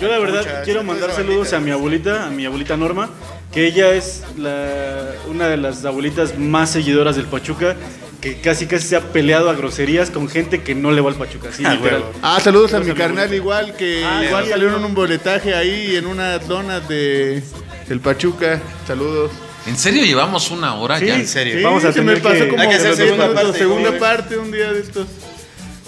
Yo 0.00 0.08
la 0.08 0.18
verdad 0.18 0.64
quiero 0.64 0.82
mandar 0.82 1.10
saludos 1.12 1.50
bandita. 1.50 1.56
a 1.58 1.60
mi 1.60 1.70
abuelita, 1.72 2.26
a 2.26 2.30
mi 2.30 2.46
abuelita 2.46 2.74
Norma, 2.78 3.10
que 3.52 3.66
ella 3.66 3.92
es 3.94 4.22
la, 4.38 5.12
una 5.28 5.48
de 5.48 5.56
las 5.56 5.84
abuelitas 5.84 6.38
más 6.38 6.70
seguidoras 6.70 7.16
del 7.16 7.26
Pachuca, 7.26 7.76
que 8.20 8.40
casi 8.40 8.66
casi 8.66 8.86
se 8.86 8.96
ha 8.96 9.00
peleado 9.12 9.48
a 9.50 9.54
groserías 9.54 10.10
con 10.10 10.28
gente 10.28 10.62
que 10.62 10.74
no 10.74 10.90
le 10.92 11.00
va 11.00 11.10
al 11.10 11.16
Pachuca, 11.16 11.48
así 11.48 11.62
Ah, 11.66 11.74
literal. 11.74 12.04
Ah, 12.22 12.38
saludos 12.40 12.70
a 12.70 12.72
Saludos 12.78 12.86
mi 12.86 12.90
a 12.90 12.94
mi 12.94 12.98
carnal 13.00 13.34
igual 13.34 13.74
que 13.76 14.04
Ah, 14.04 14.22
igual, 14.24 14.46
salieron 14.48 14.84
un 14.84 14.94
boletaje 14.94 15.54
ahí 15.54 15.96
en 15.96 16.06
unas 16.06 16.46
donas 16.46 16.86
de 16.88 17.42
el 17.88 18.00
Pachuca. 18.00 18.60
Saludos. 18.86 19.32
¿En 19.66 19.76
serio 19.76 20.04
llevamos 20.04 20.50
una 20.50 20.74
hora 20.76 20.98
Sí, 20.98 21.06
ya? 21.06 21.16
en 21.16 21.26
serio. 21.26 21.56
Sí, 21.58 21.62
Vamos 21.64 21.84
a 21.84 21.92
se 21.92 22.00
me 22.02 22.12
tener 22.12 22.22
pasó 22.22 22.44
que- 22.44 22.48
como 22.48 22.62
Hay 22.62 22.68
que 22.68 22.74
hacer 22.76 22.94
segunda 22.96 23.34
parte, 23.34 23.58
segunda 23.58 23.98
parte 23.98 24.38
un 24.38 24.50
día 24.52 24.72
de 24.72 24.80
estos. 24.80 25.06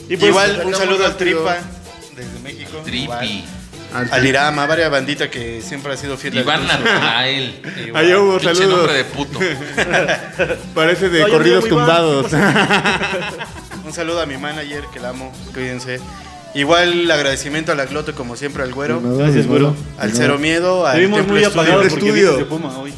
Y 0.08 0.16
pues, 0.16 0.28
Igual 0.30 0.62
un 0.66 0.74
saludo 0.74 1.06
al. 1.06 1.16
Tripa 1.16 1.56
desde 2.16 2.38
México. 2.42 2.78
Tripi. 2.84 3.02
Igual. 3.04 3.44
Al- 3.94 4.08
Al 4.10 4.26
Irama, 4.26 4.66
varias 4.66 4.90
bandita 4.90 5.30
que 5.30 5.60
siempre 5.62 5.92
ha 5.92 5.96
sido 5.96 6.16
fiel 6.16 6.38
Iván. 6.38 6.66
Natanael. 6.66 7.60
Ahí 7.94 8.12
hubo 8.14 8.38
saludos. 8.40 8.68
nombre 8.76 8.92
de 8.94 9.04
puto. 9.04 9.38
Parece 10.74 11.08
de 11.08 11.28
corridos 11.28 11.68
tumbados. 11.68 12.26
Un 13.84 13.92
saludo 13.92 14.20
a 14.22 14.26
mi 14.26 14.36
manager, 14.38 14.84
que 14.92 15.00
la 15.00 15.10
amo, 15.10 15.32
cuídense. 15.52 16.00
Igual 16.54 16.92
el 16.92 17.10
agradecimiento 17.10 17.72
a 17.72 17.74
la 17.74 17.86
Gloto, 17.86 18.14
como 18.14 18.36
siempre, 18.36 18.62
al 18.62 18.72
güero. 18.72 19.00
Gracias, 19.02 19.46
güero. 19.46 19.74
Al. 19.98 20.12
Cero 20.14 20.38
Miedo, 20.38 20.86
al 20.86 20.98
Templo 21.00 21.24
muy 21.24 21.44
apagado 21.44 21.80
porque 21.80 21.94
Estudio. 21.94 22.12
vienes 22.14 22.38
de 22.38 22.44
Puma 22.44 22.78
hoy. 22.78 22.92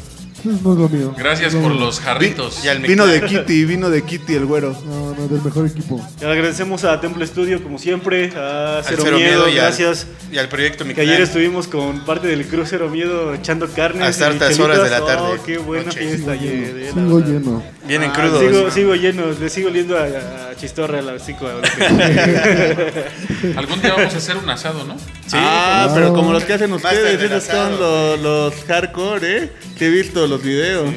No 0.45 0.73
es 0.73 0.79
lo 0.79 0.89
mío. 0.89 1.13
Gracias 1.17 1.53
No, 1.53 1.61
por 1.63 1.75
los 1.75 1.99
jarritos. 1.99 2.63
Y 2.63 2.67
al 2.67 2.79
Vino 2.79 3.05
de. 3.07 3.21
Kitty, 3.21 3.65
vino 3.65 3.89
de 3.89 4.03
Kitty 4.03 4.35
el 4.35 4.45
güero. 4.45 4.75
No, 4.85 5.15
no, 5.15 5.27
del 5.27 5.41
mejor 5.41 5.65
equipo. 5.67 6.05
Le 6.21 6.27
agradecemos 6.27 6.83
a 6.83 6.99
Templo 7.01 7.23
Estudio, 7.23 7.63
como 7.63 7.79
siempre, 7.79 8.31
a 8.35 8.81
Cero, 8.85 9.01
Cero 9.03 9.17
Miedo, 9.17 9.47
y 9.47 9.51
al- 9.53 9.57
gracias. 9.57 10.07
Y 10.31 10.37
al 10.37 10.49
proyecto 10.49 10.83
Que 10.83 10.89
Mictlán. 10.89 11.07
ayer 11.09 11.21
estuvimos 11.21 11.67
con 11.67 12.05
parte 12.05 12.27
del 12.27 12.45
Cruz 12.47 12.67
Cero 12.69 12.89
Miedo 12.89 13.33
echando 13.33 13.67
carne. 13.69 14.03
Hasta 14.05 14.27
altas 14.27 14.59
horas 14.59 14.83
de 14.83 14.89
la 14.89 15.05
tarde. 15.05 15.37
Oh, 15.39 15.43
qué 15.43 15.57
buena 15.57 15.85
Noche. 15.85 15.99
fiesta 15.99 16.31
ayer. 16.33 16.53
eh, 16.53 16.91
la 16.95 17.01
Sigo 17.01 17.15
verdad. 17.17 17.31
lleno. 17.31 17.63
Vienen 17.87 18.09
Ah, 18.11 18.13
crudos. 18.13 18.39
Sigo, 18.41 18.71
sigo 18.71 18.95
lleno, 18.95 19.23
le 19.39 19.49
sigo 19.49 19.69
oliendo 19.69 19.97
a, 19.97 20.03
a 20.51 20.55
Chistorra 20.55 20.99
a 20.99 21.01
las 21.01 21.25
5 21.25 21.45
Algún 23.57 23.81
día 23.81 23.93
vamos 23.95 24.13
a 24.13 24.17
hacer 24.17 24.37
un 24.37 24.49
asado, 24.49 24.83
¿no? 24.85 24.97
Sí, 24.97 25.35
ah, 25.35 25.83
claro. 25.87 25.93
pero 25.93 26.13
como 26.13 26.33
los 26.33 26.43
que 26.43 26.53
hacen 26.53 26.71
ustedes, 26.73 27.21
esos 27.21 27.43
son 27.43 27.79
los, 27.79 28.19
los 28.19 28.53
hardcore, 28.67 29.37
¿eh? 29.43 29.51
Que 29.77 29.87
he 29.87 29.89
visto 29.89 30.25
los 30.27 30.34
videos. 30.41 30.89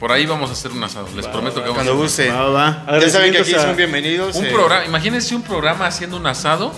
Por 0.00 0.10
ahí 0.12 0.26
vamos 0.26 0.50
a 0.50 0.52
hacer 0.52 0.70
un 0.72 0.82
asado. 0.84 1.08
Les 1.16 1.26
prometo 1.26 1.62
que 1.62 1.68
vamos 1.68 1.82
a 1.82 1.84
Cuando 1.84 1.92
hacer 1.92 1.94
un 1.94 2.00
guste. 2.02 2.28
Va, 2.30 2.48
va. 2.86 3.00
Ya 3.00 3.08
saben 3.08 3.32
que 3.32 3.38
aquí 3.38 3.54
a- 3.54 3.62
son 3.62 3.76
bienvenidos. 3.76 4.34
Un 4.36 4.44
eh, 4.46 4.50
programa, 4.52 4.84
imagínense 4.84 5.34
un 5.34 5.42
programa 5.42 5.86
haciendo 5.86 6.16
un 6.16 6.26
asado 6.26 6.72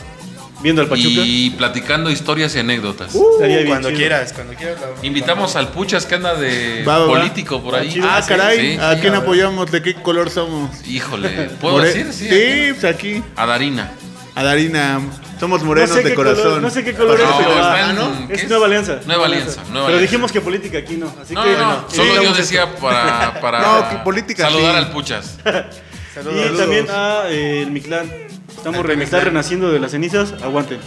Viendo 0.62 0.80
al 0.82 0.88
Pachuca. 0.88 1.08
y 1.24 1.50
platicando 1.50 2.08
historias 2.10 2.54
y 2.54 2.60
anécdotas. 2.60 3.14
Estaría 3.14 3.56
bien 3.58 3.68
Cuando 3.68 3.88
chido. 3.88 3.98
quieras, 3.98 4.32
cuando 4.32 4.54
quieras. 4.54 4.78
lo- 4.80 5.04
Invitamos 5.04 5.56
al 5.56 5.68
Puchas 5.68 6.06
que 6.06 6.14
anda 6.14 6.34
de 6.34 6.84
Va, 6.86 6.98
va, 6.98 7.06
va. 7.06 7.12
político 7.18 7.60
por 7.62 7.74
ahí. 7.74 8.00
Ah, 8.02 8.20
Sí, 8.22 8.28
caray, 8.28 8.58
sí. 8.58 8.78
¿a 8.80 8.94
quién 9.00 9.08
a 9.14 9.18
ver. 9.18 9.22
apoyamos? 9.22 9.70
¿De 9.72 9.82
qué 9.82 9.94
color 9.94 10.30
somos? 10.30 10.70
Híjole, 10.86 11.28
¿puedo 11.60 11.76
More- 11.78 11.88
decir? 11.88 12.12
Sí. 12.12 12.28
Sí, 12.28 12.72
pues 12.78 12.84
aquí. 12.84 13.22
A 13.34 13.46
Darina. 13.46 13.90
A 14.36 14.42
Darina, 14.44 15.00
somos 15.40 15.60
No 15.62 15.66
morenos 15.66 15.90
sé, 15.90 16.02
de 16.02 16.14
corazón. 16.14 16.42
color, 16.44 16.62
no 16.62 16.70
sé 16.70 16.84
qué 16.84 16.92
color 16.94 17.18
es, 17.18 17.26
No, 17.26 17.34
ah, 17.64 17.86
en- 17.90 17.96
¿no? 17.96 18.28
¿qué 18.28 18.34
es 18.34 18.42
es? 18.44 18.48
Nueva 18.50 18.66
Alianza. 18.66 18.98
Nueva 19.06 19.24
Alianza, 19.26 19.62
Nueva 19.62 19.70
pero 19.72 19.84
Alianza. 19.84 20.00
dijimos 20.02 20.30
que 20.32 20.40
política 20.42 20.76
aquí 20.78 20.96
no. 20.96 21.06
Así 21.22 21.32
No, 21.34 21.42
que, 21.42 21.52
no, 21.52 21.58
no, 21.58 21.66
bueno, 21.66 21.84
solo 21.88 22.14
yo 22.16 22.22
esto. 22.22 22.34
decía 22.36 22.76
para, 22.76 23.34
para 23.40 23.60
No, 23.62 23.88
que 23.90 23.96
política 24.04 24.44
saludar 24.44 24.72
sí. 24.72 24.78
al 24.78 24.90
Puchas. 24.92 25.38
Saludos. 26.14 26.50
Y 26.54 26.56
también 26.58 26.86
a 26.90 27.22
eh, 27.30 27.62
el 27.62 27.70
Mictlán. 27.70 28.10
Estamos 28.56 28.84
re- 28.84 29.02
está 29.02 29.20
renaciendo 29.20 29.70
de 29.72 29.78
las 29.80 29.90
cenizas, 29.92 30.34
aguanten. 30.42 30.78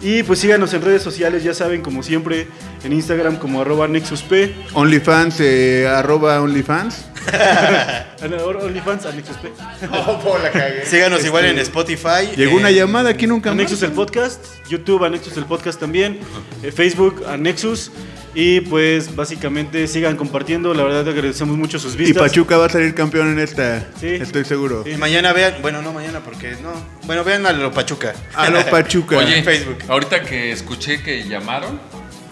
Y 0.00 0.22
pues 0.22 0.38
síganos 0.38 0.72
en 0.74 0.82
redes 0.82 1.02
sociales, 1.02 1.42
ya 1.42 1.54
saben, 1.54 1.82
como 1.82 2.02
siempre, 2.02 2.46
en 2.84 2.92
Instagram 2.92 3.36
como 3.36 3.60
arroba 3.60 3.88
NexusP, 3.88 4.32
OnlyFans, 4.74 5.40
eh, 5.40 5.88
arroba 5.88 6.40
OnlyFans. 6.40 7.06
en 8.22 8.34
OnlyFans 8.34 9.06
a 9.06 9.12
NexusP. 9.12 9.46
Oh, 9.90 10.38
la 10.42 10.50
cagué. 10.50 10.84
Síganos 10.86 11.24
igual 11.24 11.44
Este, 11.44 11.56
en 11.56 11.62
Spotify. 11.62 12.36
Llegó 12.36 12.52
eh, 12.52 12.60
una 12.60 12.70
llamada 12.70 13.10
aquí 13.10 13.26
nunca 13.26 13.50
A 13.50 13.54
más. 13.54 13.62
Nexus 13.64 13.82
el 13.82 13.92
podcast, 13.92 14.44
YouTube 14.68 15.04
a 15.04 15.08
Nexus 15.10 15.36
el 15.36 15.44
podcast 15.44 15.80
también, 15.80 16.20
eh, 16.62 16.72
Facebook 16.72 17.24
a 17.26 17.36
Nexus. 17.36 17.90
Y 18.40 18.60
pues 18.60 19.16
básicamente 19.16 19.88
sigan 19.88 20.16
compartiendo, 20.16 20.72
la 20.72 20.84
verdad 20.84 21.08
agradecemos 21.08 21.58
mucho 21.58 21.80
sus 21.80 21.94
Y 21.94 21.96
vistas. 21.96 22.22
Pachuca 22.22 22.56
va 22.56 22.66
a 22.66 22.68
salir 22.68 22.94
campeón 22.94 23.32
en 23.32 23.40
esta. 23.40 23.88
Sí. 23.98 24.06
Estoy 24.06 24.44
seguro. 24.44 24.84
Sí. 24.84 24.92
Y 24.92 24.96
mañana 24.96 25.32
vean, 25.32 25.54
bueno, 25.60 25.82
no 25.82 25.92
mañana 25.92 26.20
porque 26.20 26.52
no. 26.62 26.70
Bueno, 27.04 27.24
vean 27.24 27.44
a 27.46 27.52
lo 27.52 27.72
Pachuca. 27.72 28.14
A 28.36 28.48
lo 28.48 28.64
Pachuca. 28.70 29.18
Oye, 29.18 29.38
en 29.38 29.44
Facebook. 29.44 29.78
ahorita 29.88 30.22
que 30.22 30.52
escuché 30.52 31.02
que 31.02 31.26
llamaron, 31.26 31.80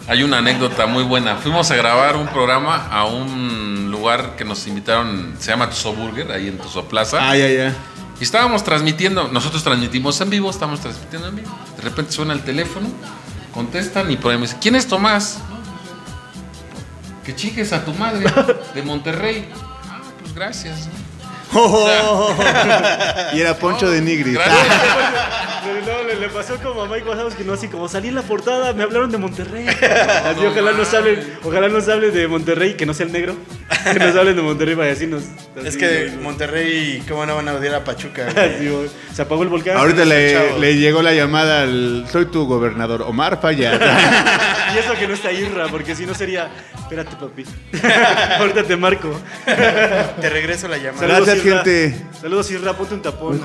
hay 0.07 0.23
una 0.23 0.39
anécdota 0.39 0.87
muy 0.87 1.03
buena. 1.03 1.39
Fuimos 1.39 1.73
a 1.73 1.75
grabar 1.75 2.15
un 2.15 2.29
programa 2.29 2.87
a 2.87 3.07
un 3.07 3.91
lugar 3.91 4.37
que 4.37 4.45
nos 4.45 4.65
invitaron, 4.69 5.35
se 5.41 5.51
llama 5.51 5.69
Tuzo 5.71 5.93
Burger, 5.93 6.31
ahí 6.31 6.47
en 6.47 6.59
Tuzo 6.59 6.85
Plaza. 6.85 7.19
Ah, 7.21 7.37
ya, 7.37 7.49
ya. 7.49 7.75
Y 8.21 8.23
estábamos 8.23 8.63
transmitiendo, 8.63 9.27
nosotros 9.33 9.65
transmitimos 9.65 10.21
en 10.21 10.31
vivo, 10.31 10.51
estamos 10.51 10.79
transmitiendo 10.79 11.27
en 11.31 11.35
vivo. 11.35 11.59
De 11.77 11.83
repente 11.83 12.13
suena 12.13 12.33
el 12.33 12.45
teléfono, 12.45 12.87
contestan 13.53 14.09
y 14.13 14.17
por 14.17 14.31
ahí 14.31 14.39
me 14.39 14.43
dice, 14.47 14.59
¿quién 14.61 14.77
es 14.77 14.87
Tomás? 14.87 15.41
Que 17.27 17.35
chiques 17.35 17.72
a 17.72 17.85
tu 17.85 17.93
madre, 17.93 18.24
de 18.74 18.83
Monterrey. 18.83 19.49
Ah, 19.91 20.01
pues 20.20 20.33
gracias. 20.33 20.89
¿no? 21.53 22.29
y 23.33 23.41
era 23.41 23.55
Poncho 23.59 23.91
de 23.91 24.01
Nigris. 24.01 24.35
Gracias. 24.35 24.57
No, 25.87 26.03
le, 26.07 26.17
le 26.17 26.29
pasó 26.29 26.57
como 26.62 26.83
a 26.83 26.89
Mike 26.89 27.09
Wazowski, 27.09 27.45
no 27.45 27.53
así 27.55 27.69
como 27.69 27.89
salí 27.89 28.09
en 28.09 28.14
la 28.14 28.23
portada, 28.23 28.73
me 28.73 28.83
hablaron 28.83 29.11
de 29.11 29.19
Monterrey. 29.19 29.67
Así, 30.25 30.41
no 30.41 30.51
ojalá 30.51 30.73
nos 30.73 30.93
hablen, 30.95 31.39
ojalá 31.43 31.69
nos 31.69 31.89
hablen 31.89 32.12
de 32.12 32.29
Monterrey, 32.29 32.75
que 32.75 32.87
no 32.87 32.95
sea 32.95 33.07
el 33.07 33.12
negro. 33.12 33.37
Que 33.93 33.99
nos 33.99 34.17
hablen 34.17 34.37
de 34.37 34.43
Monterrey 34.43 34.75
para 34.75 34.89
decirnos. 34.89 35.23
así, 35.57 35.67
Es 35.69 35.77
que. 35.77 36.12
Monterrey, 36.21 37.03
¿cómo 37.09 37.25
no 37.27 37.37
van 37.37 37.49
a 37.49 37.55
odiar 37.55 37.75
a 37.77 37.85
Pachuca? 37.85 38.27
se 39.14 39.23
apagó 39.23 39.43
el 39.43 39.49
volcán. 39.49 39.77
Ahorita 39.77 40.05
le, 40.05 40.77
llegó 40.77 41.03
la 41.03 41.14
llamada 41.14 41.62
al. 41.62 42.07
Soy 42.11 42.27
tu 42.27 42.47
gobernador, 42.47 43.03
Omar 43.03 43.41
Falla. 43.41 43.79
Y 44.75 44.79
eso 44.79 44.95
que 44.95 45.07
no 45.07 45.14
está 45.14 45.33
Irra, 45.33 45.69
porque 45.69 45.95
si 45.95 46.05
no 46.05 46.12
sería. 46.14 46.51
Espérate, 46.77 47.17
papi. 47.17 47.45
Ahorita 48.39 48.64
te 48.64 48.77
marco. 48.77 49.09
Te 49.45 50.29
regreso 50.29 50.69
la 50.69 50.77
llamada. 50.77 51.07
Saludos, 51.07 51.27
Gracias, 51.27 51.47
Isra. 51.47 51.62
gente. 51.64 52.07
Saludos, 52.21 52.51
Isra, 52.51 52.73
ponte 52.75 52.95
un 52.95 53.01
tapón. 53.03 53.41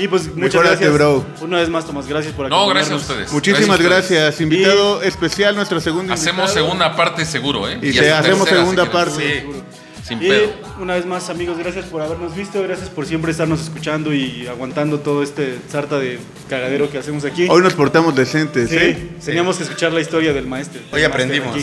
Y 0.00 0.08
pues 0.08 0.34
muchas 0.34 0.62
gracias. 0.62 0.92
bro. 0.92 1.24
Una 1.40 1.58
vez 1.58 1.68
más, 1.68 1.84
Tomás, 1.86 2.06
gracias 2.06 2.32
por 2.34 2.48
No, 2.48 2.56
acompañarnos. 2.56 2.88
gracias 2.90 3.08
a 3.10 3.12
ustedes. 3.12 3.32
Muchísimas 3.32 3.80
Gracias. 3.80 4.40
Invitado 4.40 5.02
especial, 5.02 5.54
nuestro 5.54 5.80
segundo 5.80 6.12
Hacemos 6.12 6.44
invitado. 6.50 6.54
segunda 6.66 6.96
parte 6.96 7.24
seguro, 7.24 7.68
¿eh? 7.68 7.78
Y 7.82 7.90
hasta 7.98 8.18
hacemos 8.20 8.38
tercera, 8.48 8.60
segunda 8.60 8.84
si 8.84 8.90
quieres. 8.90 9.08
parte. 9.14 9.40
Seguro. 9.40 9.58
Sin 10.02 10.22
Y 10.22 10.28
pedo. 10.28 10.52
una 10.80 10.94
vez 10.94 11.06
más, 11.06 11.28
amigos, 11.30 11.56
gracias 11.58 11.84
por 11.84 12.00
habernos 12.02 12.34
visto, 12.34 12.60
gracias 12.62 12.88
por 12.88 13.06
siempre 13.06 13.30
estarnos 13.30 13.60
escuchando 13.60 14.12
y 14.14 14.46
aguantando 14.48 14.98
todo 15.00 15.22
este 15.22 15.58
sarta 15.70 15.98
de 16.00 16.18
cagadero 16.48 16.90
que 16.90 16.98
hacemos 16.98 17.24
aquí. 17.24 17.46
Hoy 17.48 17.62
nos 17.62 17.74
portamos 17.74 18.14
decentes, 18.16 18.70
sí, 18.70 18.76
¿eh? 18.76 19.10
teníamos 19.24 19.58
que 19.58 19.64
escuchar 19.64 19.92
la 19.92 20.00
historia 20.00 20.32
del 20.32 20.46
maestro. 20.46 20.80
Hoy 20.92 21.02
del 21.02 21.10
aprendimos. 21.12 21.56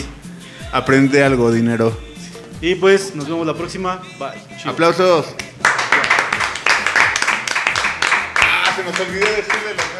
Aprende 0.72 1.22
algo, 1.24 1.50
dinero. 1.52 1.94
Y 2.62 2.74
pues 2.76 3.14
nos 3.14 3.28
vemos 3.28 3.46
la 3.46 3.54
próxima. 3.54 4.00
Bye. 4.18 4.30
Chido. 4.58 4.70
Aplausos. 4.70 5.26
Olvidó 9.00 9.26
decirle 9.26 9.74
los. 9.74 9.97